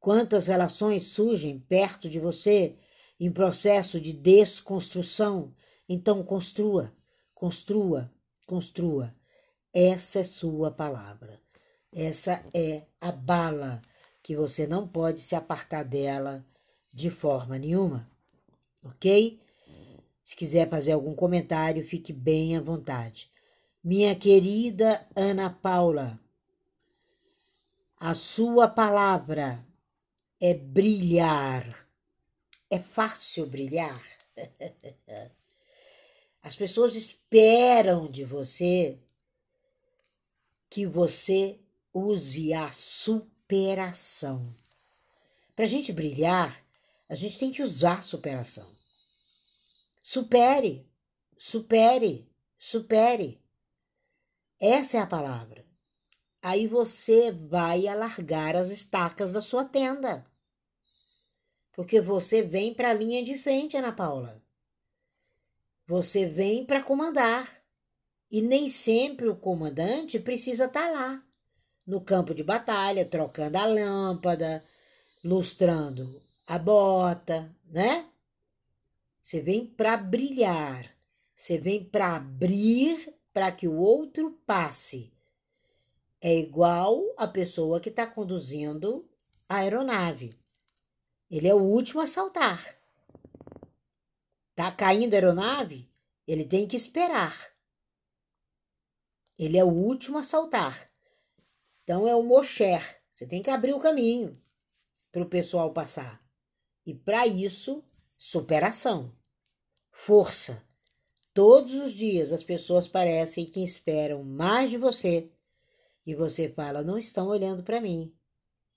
Quantas 0.00 0.48
relações 0.48 1.12
surgem 1.12 1.60
perto 1.60 2.08
de 2.08 2.18
você 2.18 2.76
em 3.20 3.30
processo 3.30 4.00
de 4.00 4.12
desconstrução. 4.12 5.54
Então 5.88 6.24
construa, 6.24 6.92
construa, 7.32 8.10
construa. 8.48 9.14
Essa 9.72 10.18
é 10.18 10.24
sua 10.24 10.72
palavra. 10.72 11.40
Essa 11.94 12.44
é 12.52 12.82
a 13.00 13.12
bala 13.12 13.80
que 14.24 14.34
você 14.34 14.66
não 14.66 14.88
pode 14.88 15.20
se 15.20 15.36
apartar 15.36 15.84
dela 15.84 16.44
de 16.92 17.12
forma 17.12 17.56
nenhuma. 17.56 18.15
Ok? 18.88 19.40
Se 20.22 20.34
quiser 20.34 20.68
fazer 20.68 20.92
algum 20.92 21.14
comentário, 21.14 21.86
fique 21.86 22.12
bem 22.12 22.56
à 22.56 22.60
vontade. 22.60 23.30
Minha 23.82 24.14
querida 24.16 25.06
Ana 25.14 25.48
Paula, 25.48 26.18
a 27.98 28.14
sua 28.14 28.68
palavra 28.68 29.64
é 30.40 30.52
brilhar. 30.52 31.88
É 32.68 32.78
fácil 32.78 33.46
brilhar. 33.46 34.02
As 36.42 36.54
pessoas 36.54 36.94
esperam 36.94 38.10
de 38.10 38.24
você 38.24 38.98
que 40.68 40.86
você 40.86 41.58
use 41.92 42.52
a 42.52 42.70
superação. 42.70 44.54
Para 45.54 45.64
a 45.64 45.68
gente 45.68 45.92
brilhar, 45.92 46.62
a 47.08 47.14
gente 47.14 47.38
tem 47.38 47.50
que 47.50 47.62
usar 47.62 48.04
superação. 48.04 48.75
Supere, 50.08 50.88
supere, 51.36 52.30
supere. 52.56 53.42
Essa 54.60 54.98
é 54.98 55.00
a 55.00 55.06
palavra. 55.06 55.66
Aí 56.40 56.68
você 56.68 57.32
vai 57.32 57.88
alargar 57.88 58.54
as 58.54 58.70
estacas 58.70 59.32
da 59.32 59.40
sua 59.40 59.64
tenda. 59.64 60.24
Porque 61.72 62.00
você 62.00 62.40
vem 62.40 62.72
para 62.72 62.90
a 62.90 62.94
linha 62.94 63.20
de 63.24 63.36
frente, 63.36 63.76
Ana 63.76 63.90
Paula. 63.90 64.40
Você 65.88 66.24
vem 66.24 66.64
para 66.64 66.84
comandar. 66.84 67.60
E 68.30 68.40
nem 68.40 68.68
sempre 68.68 69.26
o 69.26 69.34
comandante 69.34 70.20
precisa 70.20 70.66
estar 70.66 70.86
tá 70.86 70.88
lá, 70.88 71.26
no 71.84 72.00
campo 72.00 72.32
de 72.32 72.44
batalha, 72.44 73.04
trocando 73.04 73.58
a 73.58 73.66
lâmpada, 73.66 74.64
lustrando 75.24 76.22
a 76.46 76.56
bota, 76.60 77.52
né? 77.64 78.08
Você 79.26 79.40
vem 79.40 79.66
para 79.66 79.96
brilhar. 79.96 80.88
Você 81.34 81.58
vem 81.58 81.82
para 81.82 82.14
abrir 82.14 83.12
para 83.32 83.50
que 83.50 83.66
o 83.66 83.74
outro 83.74 84.30
passe. 84.46 85.12
É 86.20 86.32
igual 86.32 87.02
a 87.16 87.26
pessoa 87.26 87.80
que 87.80 87.88
está 87.88 88.06
conduzindo 88.06 89.04
a 89.48 89.56
aeronave. 89.56 90.30
Ele 91.28 91.48
é 91.48 91.52
o 91.52 91.60
último 91.60 92.00
a 92.00 92.06
saltar. 92.06 92.78
Tá 94.54 94.70
caindo 94.70 95.14
a 95.14 95.16
aeronave? 95.16 95.90
Ele 96.24 96.44
tem 96.44 96.68
que 96.68 96.76
esperar. 96.76 97.52
Ele 99.36 99.58
é 99.58 99.64
o 99.64 99.72
último 99.72 100.18
a 100.18 100.22
saltar. 100.22 100.88
Então 101.82 102.06
é 102.06 102.14
o 102.14 102.22
Mosher. 102.22 103.02
Você 103.12 103.26
tem 103.26 103.42
que 103.42 103.50
abrir 103.50 103.72
o 103.72 103.80
caminho 103.80 104.40
para 105.10 105.22
o 105.24 105.28
pessoal 105.28 105.72
passar. 105.72 106.24
E 106.86 106.94
para 106.94 107.26
isso, 107.26 107.84
superação, 108.16 109.12
força, 109.90 110.66
Todos 111.36 111.74
os 111.74 111.92
dias 111.92 112.32
as 112.32 112.42
pessoas 112.42 112.88
parecem 112.88 113.44
que 113.44 113.62
esperam 113.62 114.24
mais 114.24 114.70
de 114.70 114.78
você 114.78 115.30
e 116.06 116.14
você 116.14 116.48
fala: 116.48 116.82
não 116.82 116.96
estão 116.96 117.28
olhando 117.28 117.62
para 117.62 117.78
mim, 117.78 118.10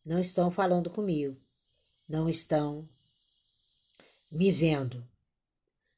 não 0.04 0.20
estão 0.20 0.52
falando 0.52 0.90
comigo, 0.90 1.40
não 2.06 2.28
estão 2.28 2.86
me 4.30 4.52
vendo. 4.52 5.08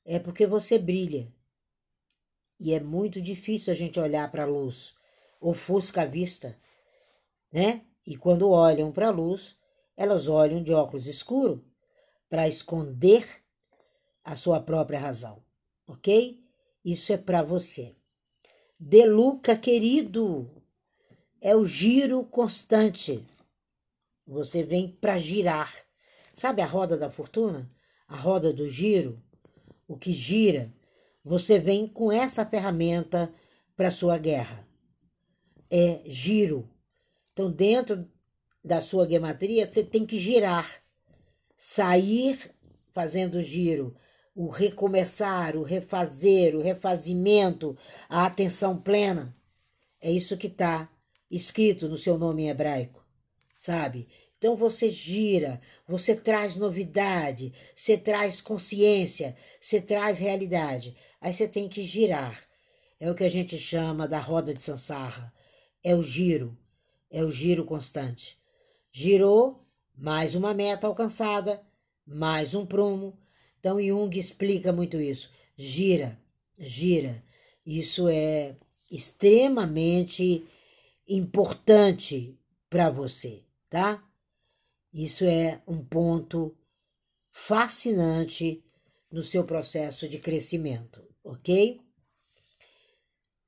É 0.06 0.20
porque 0.20 0.46
você 0.46 0.78
brilha. 0.78 1.34
E 2.60 2.76
é 2.76 2.80
muito 2.80 3.20
difícil 3.20 3.74
a 3.74 3.76
gente 3.76 4.00
olhar 4.00 4.30
para 4.32 4.44
a 4.44 4.48
luz, 4.48 4.94
ofusca 5.40 6.04
a 6.04 6.06
vista, 6.06 6.56
né? 7.52 7.84
E 8.06 8.16
quando 8.16 8.52
olham 8.52 8.92
para 8.92 9.08
a 9.08 9.12
luz, 9.12 9.58
elas 9.98 10.28
olham 10.28 10.62
de 10.62 10.72
óculos 10.72 11.08
escuros 11.08 11.60
para 12.32 12.48
esconder 12.48 13.28
a 14.24 14.38
sua 14.38 14.62
própria 14.62 14.98
razão, 14.98 15.44
ok? 15.86 16.42
Isso 16.84 17.12
é 17.12 17.18
para 17.18 17.44
você. 17.44 17.94
Deluca, 18.80 19.58
querido, 19.58 20.50
é 21.42 21.54
o 21.54 21.66
giro 21.66 22.26
constante. 22.26 23.28
Você 24.26 24.64
vem 24.64 24.88
para 24.88 25.18
girar. 25.18 25.76
Sabe 26.34 26.62
a 26.62 26.66
roda 26.66 26.98
da 26.98 27.12
fortuna? 27.12 27.68
A 28.08 28.16
roda 28.16 28.54
do 28.54 28.70
giro? 28.70 29.22
O 29.86 29.98
que 29.98 30.14
gira? 30.14 30.74
Você 31.26 31.60
vem 31.60 31.86
com 31.86 32.14
essa 32.14 32.46
ferramenta 32.46 33.30
para 33.76 33.92
sua 33.92 34.18
guerra. 34.18 34.66
É 35.70 36.02
giro. 36.06 36.70
Então, 37.34 37.52
dentro 37.52 38.10
da 38.64 38.80
sua 38.80 39.06
gematria, 39.06 39.68
você 39.68 39.84
tem 39.84 40.06
que 40.06 40.18
girar. 40.18 40.81
Sair 41.64 42.56
fazendo 42.92 43.40
giro 43.40 43.96
o 44.36 44.50
recomeçar, 44.50 45.56
o 45.56 45.62
refazer, 45.62 46.56
o 46.56 46.60
refazimento, 46.60 47.78
a 48.10 48.26
atenção 48.26 48.82
plena. 48.82 49.38
É 50.02 50.12
isso 50.12 50.38
que 50.38 50.48
está 50.48 50.90
escrito 51.30 51.88
no 51.88 51.96
seu 51.96 52.18
nome 52.18 52.46
em 52.46 52.50
hebraico, 52.50 53.06
sabe? 53.56 54.08
Então 54.40 54.56
você 54.56 54.90
gira, 54.90 55.62
você 55.88 56.16
traz 56.16 56.56
novidade, 56.56 57.54
você 57.76 57.96
traz 57.96 58.42
consciência, 58.42 59.38
você 59.60 59.80
traz 59.80 60.18
realidade. 60.18 60.98
Aí 61.22 61.32
você 61.32 61.48
tem 61.48 61.70
que 61.70 61.84
girar. 61.84 62.44
É 63.00 63.12
o 63.12 63.14
que 63.14 63.24
a 63.24 63.30
gente 63.30 63.56
chama 63.56 64.08
da 64.08 64.20
roda 64.20 64.52
de 64.52 64.64
Sansarra. 64.64 65.32
É 65.84 65.96
o 65.96 66.02
giro, 66.02 66.58
é 67.12 67.24
o 67.24 67.30
giro 67.30 67.66
constante. 67.66 68.36
Girou, 68.92 69.64
mais 70.02 70.34
uma 70.34 70.52
meta 70.52 70.88
alcançada, 70.88 71.62
mais 72.04 72.56
um 72.56 72.66
prumo, 72.66 73.16
então 73.60 73.80
Jung 73.80 74.18
explica 74.18 74.74
muito 74.74 75.00
isso. 75.00 75.30
Gira, 75.56 76.20
gira. 76.58 77.24
Isso 77.64 78.10
é 78.10 78.58
extremamente 78.90 80.44
importante 81.08 82.36
para 82.68 82.90
você, 82.90 83.46
tá? 83.70 84.04
Isso 84.92 85.24
é 85.24 85.62
um 85.68 85.86
ponto 85.86 86.58
fascinante 87.30 88.66
no 89.12 89.22
seu 89.22 89.44
processo 89.44 90.10
de 90.10 90.18
crescimento, 90.18 91.08
ok? 91.24 91.80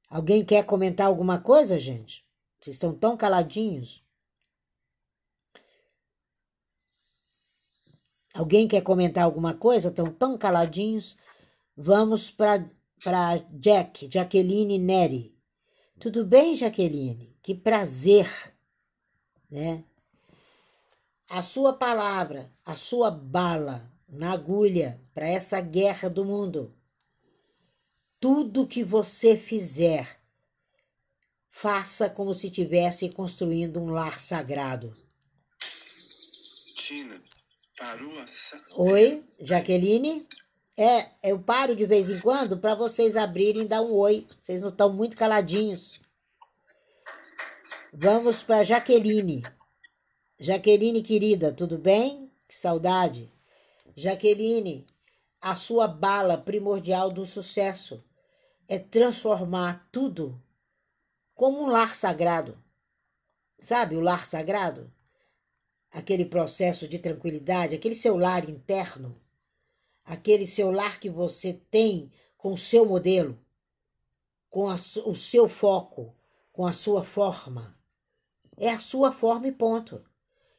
Alguém 0.07 0.45
quer 0.45 0.63
comentar 0.67 1.07
alguma 1.07 1.41
coisa, 1.41 1.79
gente? 1.79 2.23
Vocês 2.61 2.75
estão 2.75 2.93
tão 2.93 3.17
caladinhos. 3.17 4.02
Alguém 8.33 8.67
quer 8.67 8.81
comentar 8.81 9.23
alguma 9.23 9.53
coisa? 9.53 9.89
Estão 9.89 10.11
tão 10.11 10.37
caladinhos. 10.37 11.15
Vamos 11.77 12.31
para 12.31 12.65
Jack, 13.51 14.09
Jaqueline 14.11 14.79
Neri. 14.79 15.37
Tudo 15.99 16.25
bem, 16.25 16.55
Jaqueline? 16.55 17.37
Que 17.41 17.53
prazer, 17.53 18.27
né? 19.49 19.83
A 21.29 21.43
sua 21.43 21.73
palavra, 21.73 22.51
a 22.65 22.75
sua 22.75 23.11
bala 23.11 23.91
na 24.07 24.31
agulha 24.31 25.01
para 25.13 25.27
essa 25.27 25.61
guerra 25.61 26.09
do 26.09 26.25
mundo. 26.25 26.75
Tudo 28.19 28.67
que 28.67 28.83
você 28.83 29.37
fizer, 29.37 30.19
faça 31.49 32.09
como 32.09 32.33
se 32.33 32.47
estivesse 32.47 33.09
construindo 33.09 33.79
um 33.81 33.89
lar 33.89 34.19
sagrado. 34.19 34.95
Oi, 38.75 39.27
Jaqueline. 39.39 40.27
É, 40.77 41.09
eu 41.23 41.39
paro 41.39 41.75
de 41.75 41.87
vez 41.87 42.07
em 42.07 42.19
quando 42.19 42.57
para 42.57 42.75
vocês 42.75 43.17
abrirem 43.17 43.63
e 43.63 43.67
dar 43.67 43.81
um 43.81 43.93
oi. 43.93 44.27
Vocês 44.27 44.61
não 44.61 44.69
estão 44.69 44.93
muito 44.93 45.17
caladinhos. 45.17 45.99
Vamos 47.91 48.43
para 48.43 48.63
Jaqueline. 48.63 49.41
Jaqueline, 50.39 51.01
querida, 51.01 51.51
tudo 51.51 51.79
bem? 51.79 52.31
Que 52.47 52.53
saudade. 52.53 53.31
Jaqueline, 53.95 54.85
a 55.41 55.55
sua 55.55 55.87
bala 55.87 56.37
primordial 56.37 57.09
do 57.09 57.25
sucesso 57.25 58.03
é 58.67 58.77
transformar 58.77 59.87
tudo 59.91 60.39
como 61.33 61.63
um 61.63 61.67
lar 61.67 61.95
sagrado. 61.95 62.55
Sabe 63.59 63.95
o 63.95 64.01
lar 64.01 64.25
sagrado? 64.25 64.92
Aquele 65.93 66.25
processo 66.25 66.87
de 66.87 66.97
tranquilidade, 66.97 67.75
aquele 67.75 67.93
seu 67.93 68.17
lar 68.17 68.49
interno, 68.49 69.15
aquele 70.03 70.47
seu 70.47 70.71
lar 70.71 70.99
que 70.99 71.09
você 71.09 71.53
tem 71.69 72.11
com 72.35 72.51
o 72.51 72.57
seu 72.57 72.83
modelo, 72.83 73.39
com 74.49 74.67
a, 74.67 74.75
o 75.05 75.15
seu 75.15 75.47
foco, 75.47 76.13
com 76.51 76.65
a 76.65 76.73
sua 76.73 77.05
forma. 77.05 77.77
É 78.57 78.69
a 78.69 78.79
sua 78.79 79.11
forma 79.11 79.47
e 79.47 79.51
ponto. 79.51 80.03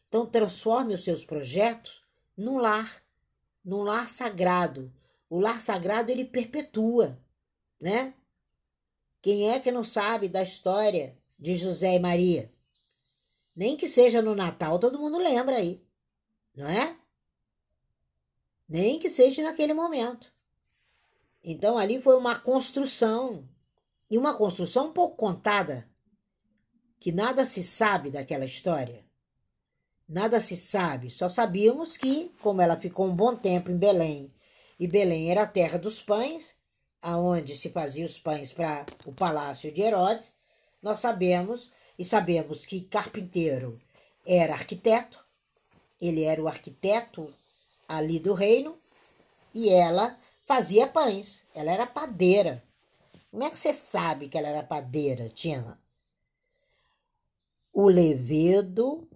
Então 0.09 0.25
transforme 0.25 0.95
os 0.95 1.03
seus 1.03 1.25
projetos 1.25 2.03
num 2.37 2.59
lar, 2.59 3.03
num 3.65 3.83
lar 3.83 4.09
sagrado. 4.09 4.93
O 5.29 5.41
lar 5.41 5.61
sagrado 5.61 6.11
ele 6.11 6.25
perpetua, 6.25 7.19
né? 7.81 8.15
Quem 9.21 9.51
é 9.51 9.59
que 9.59 9.73
não 9.73 9.83
sabe 9.83 10.29
da 10.29 10.43
história 10.43 11.17
de 11.39 11.57
José 11.57 11.95
e 11.95 11.99
Maria? 11.99 12.54
Nem 13.55 13.77
que 13.77 13.87
seja 13.87 14.21
no 14.21 14.35
Natal, 14.35 14.79
todo 14.79 14.99
mundo 14.99 15.19
lembra 15.19 15.57
aí, 15.57 15.81
não 16.55 16.67
é? 16.67 16.97
Nem 18.69 18.99
que 18.99 19.09
seja 19.09 19.43
naquele 19.43 19.73
momento. 19.73 20.33
Então 21.43 21.79
ali 21.79 22.01
foi 22.01 22.17
uma 22.17 22.39
construção, 22.39 23.49
e 24.11 24.19
uma 24.19 24.35
construção 24.35 24.89
um 24.89 24.93
pouco 24.93 25.17
contada, 25.17 25.89
que 26.99 27.13
nada 27.13 27.45
se 27.45 27.63
sabe 27.63 28.11
daquela 28.11 28.45
história. 28.45 29.05
Nada 30.09 30.41
se 30.41 30.57
sabe, 30.57 31.11
só 31.11 31.29
sabíamos 31.29 31.97
que, 31.97 32.31
como 32.41 32.61
ela 32.61 32.77
ficou 32.77 33.07
um 33.07 33.15
bom 33.15 33.37
tempo 33.37 33.71
em 33.71 33.77
Belém, 33.77 34.35
e 34.79 34.89
Belém 34.89 35.31
era 35.31 35.43
a 35.43 35.47
terra 35.47 35.79
dos 35.79 36.03
pães, 36.03 36.55
aonde 37.01 37.57
se 37.57 37.71
fazia 37.71 38.05
os 38.05 38.19
pães 38.19 38.53
para 38.53 38.87
o 39.07 39.13
palácio 39.13 39.71
de 39.73 39.83
Herodes, 39.83 40.35
nós 40.83 41.01
sabemos 41.01 41.71
e 41.99 42.05
sabemos 42.05 42.67
que 42.67 42.83
carpinteiro 42.83 43.81
era 44.27 44.55
arquiteto, 44.55 45.25
ele 46.01 46.23
era 46.23 46.43
o 46.43 46.49
arquiteto 46.49 47.33
ali 47.89 48.19
do 48.19 48.35
reino 48.35 48.79
e 49.55 49.69
ela 49.69 50.19
fazia 50.47 50.87
pães, 50.87 51.45
ela 51.55 51.71
era 51.71 51.87
padeira. 51.87 52.63
Como 53.31 53.45
é 53.45 53.51
que 53.51 53.59
você 53.59 53.73
sabe 53.73 54.29
que 54.29 54.39
ela 54.39 54.49
era 54.49 54.63
padeira, 54.63 55.29
Tina? 55.29 55.79
O 57.73 57.89
levedo, 57.89 59.09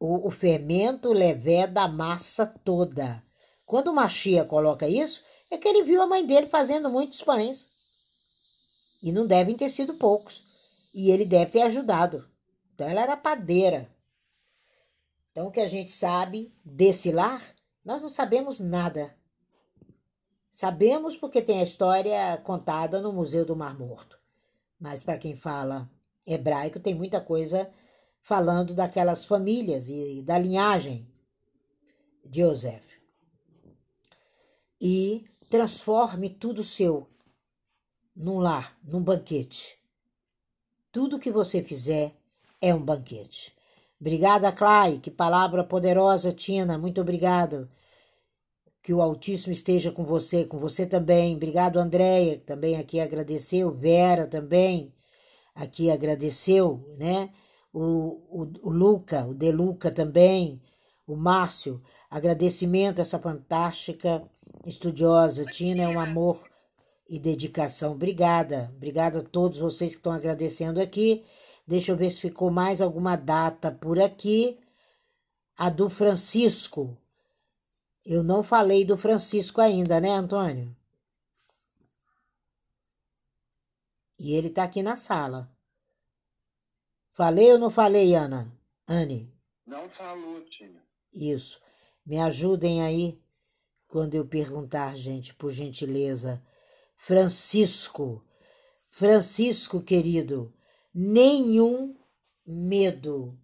o, 0.00 0.26
o 0.26 0.30
fermento 0.30 1.12
levé 1.12 1.66
da 1.66 1.86
massa 1.86 2.46
toda. 2.46 3.22
Quando 3.64 3.88
o 3.88 3.94
Machia 3.94 4.44
coloca 4.44 4.88
isso, 4.88 5.22
é 5.50 5.58
que 5.58 5.68
ele 5.68 5.82
viu 5.82 6.02
a 6.02 6.06
mãe 6.06 6.26
dele 6.26 6.46
fazendo 6.46 6.90
muitos 6.90 7.22
pães. 7.22 7.66
E 9.02 9.12
não 9.12 9.26
devem 9.26 9.56
ter 9.56 9.70
sido 9.70 9.94
poucos. 9.94 10.45
E 10.96 11.10
ele 11.10 11.26
deve 11.26 11.50
ter 11.50 11.60
ajudado. 11.60 12.26
Então 12.74 12.88
ela 12.88 13.02
era 13.02 13.18
padeira. 13.18 13.86
Então 15.30 15.48
o 15.48 15.50
que 15.50 15.60
a 15.60 15.68
gente 15.68 15.90
sabe 15.90 16.50
desse 16.64 17.12
lar, 17.12 17.42
nós 17.84 18.00
não 18.00 18.08
sabemos 18.08 18.58
nada. 18.58 19.14
Sabemos 20.50 21.14
porque 21.14 21.42
tem 21.42 21.60
a 21.60 21.64
história 21.64 22.38
contada 22.38 22.98
no 22.98 23.12
Museu 23.12 23.44
do 23.44 23.54
Mar 23.54 23.78
Morto. 23.78 24.18
Mas 24.80 25.02
para 25.02 25.18
quem 25.18 25.36
fala 25.36 25.86
hebraico, 26.26 26.80
tem 26.80 26.94
muita 26.94 27.20
coisa 27.20 27.70
falando 28.22 28.72
daquelas 28.74 29.22
famílias 29.22 29.90
e 29.90 30.22
da 30.22 30.38
linhagem 30.38 31.06
de 32.24 32.40
José. 32.40 32.80
E 34.80 35.26
transforme 35.50 36.30
tudo 36.30 36.64
seu 36.64 37.06
num 38.16 38.38
lar, 38.38 38.78
num 38.82 39.02
banquete. 39.02 39.78
Tudo 40.96 41.18
que 41.18 41.30
você 41.30 41.62
fizer 41.62 42.14
é 42.58 42.74
um 42.74 42.80
banquete. 42.80 43.54
Obrigada, 44.00 44.50
Clay. 44.50 44.98
Que 44.98 45.10
palavra 45.10 45.62
poderosa, 45.62 46.32
Tina. 46.32 46.78
Muito 46.78 47.02
obrigado. 47.02 47.68
Que 48.82 48.94
o 48.94 49.02
Altíssimo 49.02 49.52
esteja 49.52 49.92
com 49.92 50.04
você, 50.06 50.46
com 50.46 50.58
você 50.58 50.86
também. 50.86 51.36
Obrigado, 51.36 51.78
Andréia, 51.78 52.38
também 52.38 52.76
aqui 52.78 52.98
agradeceu. 52.98 53.70
Vera 53.72 54.26
também 54.26 54.90
aqui 55.54 55.90
agradeceu, 55.90 56.82
né? 56.98 57.28
O, 57.74 58.22
o, 58.30 58.52
o 58.62 58.70
Luca, 58.70 59.26
o 59.26 59.34
De 59.34 59.52
Luca 59.52 59.90
também. 59.90 60.62
O 61.06 61.14
Márcio, 61.14 61.82
agradecimento 62.08 63.00
a 63.00 63.02
essa 63.02 63.18
fantástica 63.18 64.22
estudiosa. 64.64 65.44
Tina 65.44 65.82
é 65.82 65.88
um 65.88 66.00
amor 66.00 66.40
e 67.08 67.18
dedicação. 67.18 67.92
Obrigada. 67.92 68.70
Obrigada 68.76 69.20
a 69.20 69.22
todos 69.22 69.58
vocês 69.58 69.92
que 69.92 69.98
estão 69.98 70.12
agradecendo 70.12 70.80
aqui. 70.80 71.24
Deixa 71.66 71.92
eu 71.92 71.96
ver 71.96 72.10
se 72.10 72.20
ficou 72.20 72.50
mais 72.50 72.80
alguma 72.80 73.16
data 73.16 73.70
por 73.70 74.00
aqui. 74.00 74.58
A 75.56 75.70
do 75.70 75.88
Francisco. 75.88 76.96
Eu 78.04 78.22
não 78.22 78.42
falei 78.42 78.84
do 78.84 78.96
Francisco 78.96 79.60
ainda, 79.60 80.00
né, 80.00 80.10
Antônio? 80.10 80.76
E 84.18 84.32
ele 84.34 84.50
tá 84.50 84.64
aqui 84.64 84.82
na 84.82 84.96
sala. 84.96 85.50
Falei 87.12 87.52
ou 87.52 87.58
não 87.58 87.70
falei, 87.70 88.14
Ana? 88.14 88.52
Anne? 88.86 89.32
Não 89.66 89.88
falou, 89.88 90.40
Tina. 90.42 90.82
Isso. 91.12 91.60
Me 92.04 92.18
ajudem 92.18 92.82
aí 92.82 93.20
quando 93.88 94.14
eu 94.14 94.24
perguntar, 94.24 94.94
gente, 94.94 95.34
por 95.34 95.50
gentileza. 95.50 96.42
Francisco. 97.06 98.24
Francisco, 98.90 99.80
querido, 99.80 100.52
nenhum 100.92 101.96
medo, 102.44 103.38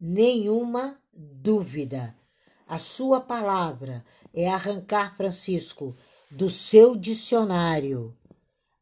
nenhuma 0.00 1.00
dúvida. 1.12 2.18
A 2.66 2.80
sua 2.80 3.20
palavra 3.20 4.04
é 4.32 4.48
arrancar, 4.48 5.16
Francisco, 5.16 5.96
do 6.28 6.50
seu 6.50 6.96
dicionário 6.96 8.18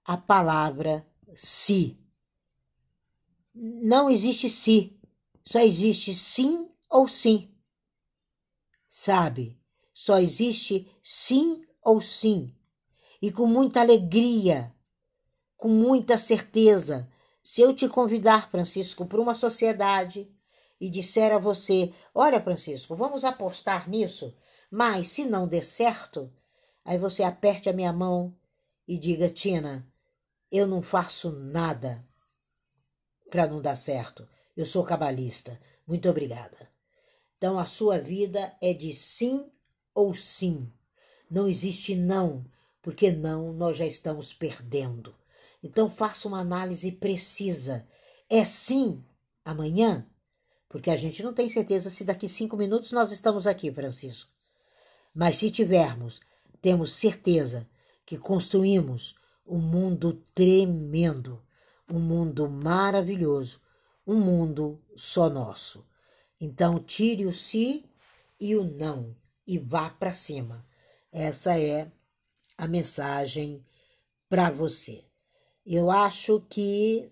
a 0.03 0.17
palavra 0.17 1.07
se. 1.37 1.99
Não 3.55 4.09
existe 4.09 4.49
se, 4.49 4.99
só 5.45 5.61
existe 5.61 6.15
sim 6.15 6.71
ou 6.89 7.07
sim. 7.07 7.55
Sabe? 8.89 9.61
Só 9.93 10.19
existe 10.19 10.91
sim 11.03 11.63
ou 11.83 12.01
sim. 12.01 12.57
E 13.23 13.31
com 13.31 13.47
muita 13.47 13.81
alegria, 13.81 14.75
com 15.57 15.69
muita 15.69 16.19
certeza, 16.19 17.09
se 17.41 17.61
eu 17.61 17.73
te 17.73 17.89
convidar, 17.89 18.51
Francisco, 18.51 19.07
para 19.07 19.21
uma 19.21 19.37
sociedade 19.37 20.29
e 20.81 20.91
disser 20.91 21.33
a 21.33 21.39
você: 21.39 21.95
Olha, 22.13 22.43
Francisco, 22.43 22.97
vamos 22.97 23.25
apostar 23.25 23.89
nisso, 23.89 24.37
mas 24.69 25.07
se 25.09 25.25
não 25.25 25.47
der 25.47 25.63
certo, 25.63 26.33
aí 26.85 26.99
você 26.99 27.23
aperte 27.23 27.69
a 27.69 27.73
minha 27.73 27.93
mão 27.93 28.37
e 28.89 28.99
diga: 28.99 29.31
Tina, 29.31 29.87
eu 30.51 30.67
não 30.67 30.83
faço 30.83 31.31
nada 31.31 32.05
para 33.31 33.47
não 33.47 33.63
dar 33.63 33.77
certo. 33.77 34.29
Eu 34.57 34.67
sou 34.67 34.85
cabalista. 34.85 35.61
Muito 35.87 36.09
obrigada. 36.09 36.69
Então 37.39 37.57
a 37.59 37.67
sua 37.67 37.99
vida 37.99 38.53
é 38.61 38.75
de 38.75 38.93
sim 38.93 39.49
ou 39.95 40.13
sim. 40.13 40.73
Não 41.31 41.49
existe 41.49 41.95
não, 41.95 42.45
porque 42.83 43.13
não 43.13 43.53
nós 43.53 43.77
já 43.77 43.87
estamos 43.87 44.35
perdendo. 44.35 45.15
Então 45.63 45.89
faça 45.89 46.27
uma 46.27 46.41
análise 46.41 46.91
precisa. 46.91 47.87
É 48.29 48.45
sim 48.45 49.03
amanhã? 49.45 50.07
Porque 50.69 50.91
a 50.91 50.97
gente 50.97 51.23
não 51.23 51.33
tem 51.33 51.49
certeza 51.49 51.89
se 51.89 52.03
daqui 52.03 52.29
cinco 52.29 52.57
minutos 52.57 52.91
nós 52.93 53.13
estamos 53.13 53.47
aqui, 53.47 53.71
Francisco. 53.71 54.31
Mas 55.15 55.37
se 55.37 55.51
tivermos, 55.51 56.21
temos 56.61 56.95
certeza 56.95 57.69
que 58.05 58.19
construímos 58.19 59.15
um 59.47 59.59
mundo 59.59 60.25
tremendo, 60.35 61.43
um 61.91 62.01
mundo 62.01 62.49
maravilhoso, 62.49 63.61
um 64.07 64.19
mundo 64.19 64.83
só 64.97 65.29
nosso. 65.29 65.87
Então 66.41 66.79
tire 66.81 67.27
o 67.27 67.33
si 67.33 67.85
e 68.41 68.57
o 68.57 68.65
não 68.65 69.15
e 69.47 69.59
vá 69.59 69.91
para 69.91 70.13
cima. 70.13 70.67
Essa 71.13 71.59
é 71.59 71.93
a 72.63 72.69
mensagem 72.69 73.61
para 74.29 74.49
você. 74.49 75.05
Eu 75.67 75.91
acho 75.91 76.41
que, 76.49 77.11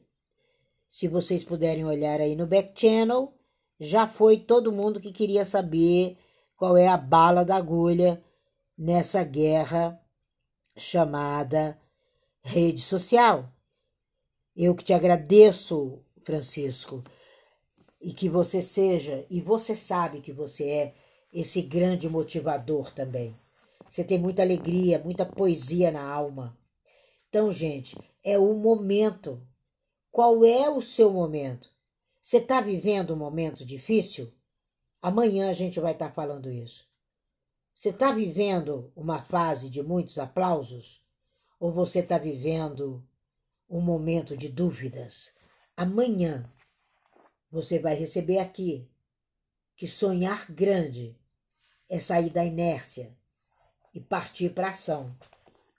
se 0.88 1.08
vocês 1.08 1.42
puderem 1.42 1.84
olhar 1.84 2.20
aí 2.20 2.36
no 2.36 2.46
back 2.46 2.80
channel, 2.80 3.34
já 3.80 4.06
foi 4.06 4.38
todo 4.38 4.70
mundo 4.70 5.00
que 5.00 5.10
queria 5.10 5.44
saber 5.44 6.16
qual 6.54 6.76
é 6.76 6.86
a 6.86 6.96
bala 6.96 7.44
da 7.44 7.56
agulha 7.56 8.22
nessa 8.78 9.24
guerra 9.24 10.00
chamada 10.76 11.76
rede 12.42 12.80
social. 12.80 13.52
Eu 14.54 14.76
que 14.76 14.84
te 14.84 14.92
agradeço, 14.92 15.98
Francisco, 16.22 17.02
e 18.00 18.12
que 18.12 18.28
você 18.28 18.62
seja, 18.62 19.26
e 19.28 19.40
você 19.40 19.74
sabe 19.74 20.20
que 20.20 20.32
você 20.32 20.68
é 20.68 20.94
esse 21.32 21.60
grande 21.60 22.08
motivador 22.08 22.94
também. 22.94 23.36
Você 23.90 24.04
tem 24.04 24.20
muita 24.20 24.42
alegria, 24.42 25.00
muita 25.00 25.26
poesia 25.26 25.90
na 25.90 26.00
alma. 26.00 26.56
Então, 27.28 27.50
gente, 27.50 27.98
é 28.22 28.38
o 28.38 28.54
momento. 28.54 29.44
Qual 30.12 30.44
é 30.44 30.70
o 30.70 30.80
seu 30.80 31.12
momento? 31.12 31.68
Você 32.22 32.36
está 32.36 32.60
vivendo 32.60 33.12
um 33.12 33.16
momento 33.16 33.64
difícil? 33.64 34.32
Amanhã 35.02 35.50
a 35.50 35.52
gente 35.52 35.80
vai 35.80 35.90
estar 35.90 36.06
tá 36.06 36.14
falando 36.14 36.48
isso. 36.52 36.88
Você 37.74 37.88
está 37.88 38.12
vivendo 38.12 38.92
uma 38.94 39.22
fase 39.22 39.68
de 39.68 39.82
muitos 39.82 40.20
aplausos? 40.20 41.04
Ou 41.58 41.72
você 41.72 41.98
está 41.98 42.16
vivendo 42.16 43.04
um 43.68 43.80
momento 43.80 44.36
de 44.36 44.48
dúvidas? 44.48 45.34
Amanhã 45.76 46.48
você 47.50 47.80
vai 47.80 47.96
receber 47.96 48.38
aqui 48.38 48.88
que 49.74 49.88
sonhar 49.88 50.48
grande 50.52 51.18
é 51.88 51.98
sair 51.98 52.30
da 52.30 52.44
inércia 52.44 53.18
e 53.94 54.00
partir 54.00 54.50
para 54.50 54.70
ação. 54.70 55.14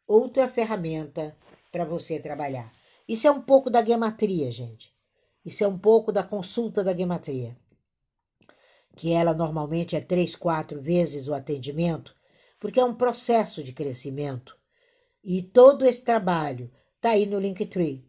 Outra 0.08 0.48
ferramenta 0.48 1.36
para 1.72 1.86
você 1.86 2.20
trabalhar. 2.20 2.72
Isso 3.08 3.28
é 3.28 3.32
um 3.32 3.42
pouco 3.42 3.70
da 3.70 3.84
gematria, 3.84 4.52
gente. 4.52 4.94
Isso 5.46 5.64
é 5.64 5.68
um 5.68 5.78
pouco 5.78 6.12
da 6.12 6.24
consulta 6.24 6.84
da 6.84 6.96
gematria. 6.96 7.58
Que 8.96 9.12
ela 9.12 9.34
normalmente 9.34 9.96
é 9.96 10.02
três, 10.02 10.36
quatro 10.36 10.82
vezes 10.82 11.28
o 11.28 11.34
atendimento, 11.34 12.16
porque 12.60 12.80
é 12.80 12.86
um 12.86 12.94
processo 12.94 13.64
de 13.64 13.74
crescimento 13.74 14.56
E 15.24 15.42
todo 15.42 15.86
esse 15.86 16.04
trabalho 16.04 16.72
tá 17.00 17.12
aí 17.12 17.26
no 17.26 17.40
Linktree. 17.40 18.06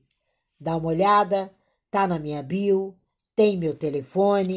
Dá 0.61 0.77
uma 0.77 0.89
olhada, 0.89 1.53
tá 1.91 2.07
na 2.07 2.19
minha 2.19 2.43
bio, 2.43 2.97
tem 3.35 3.57
meu 3.57 3.75
telefone. 3.75 4.51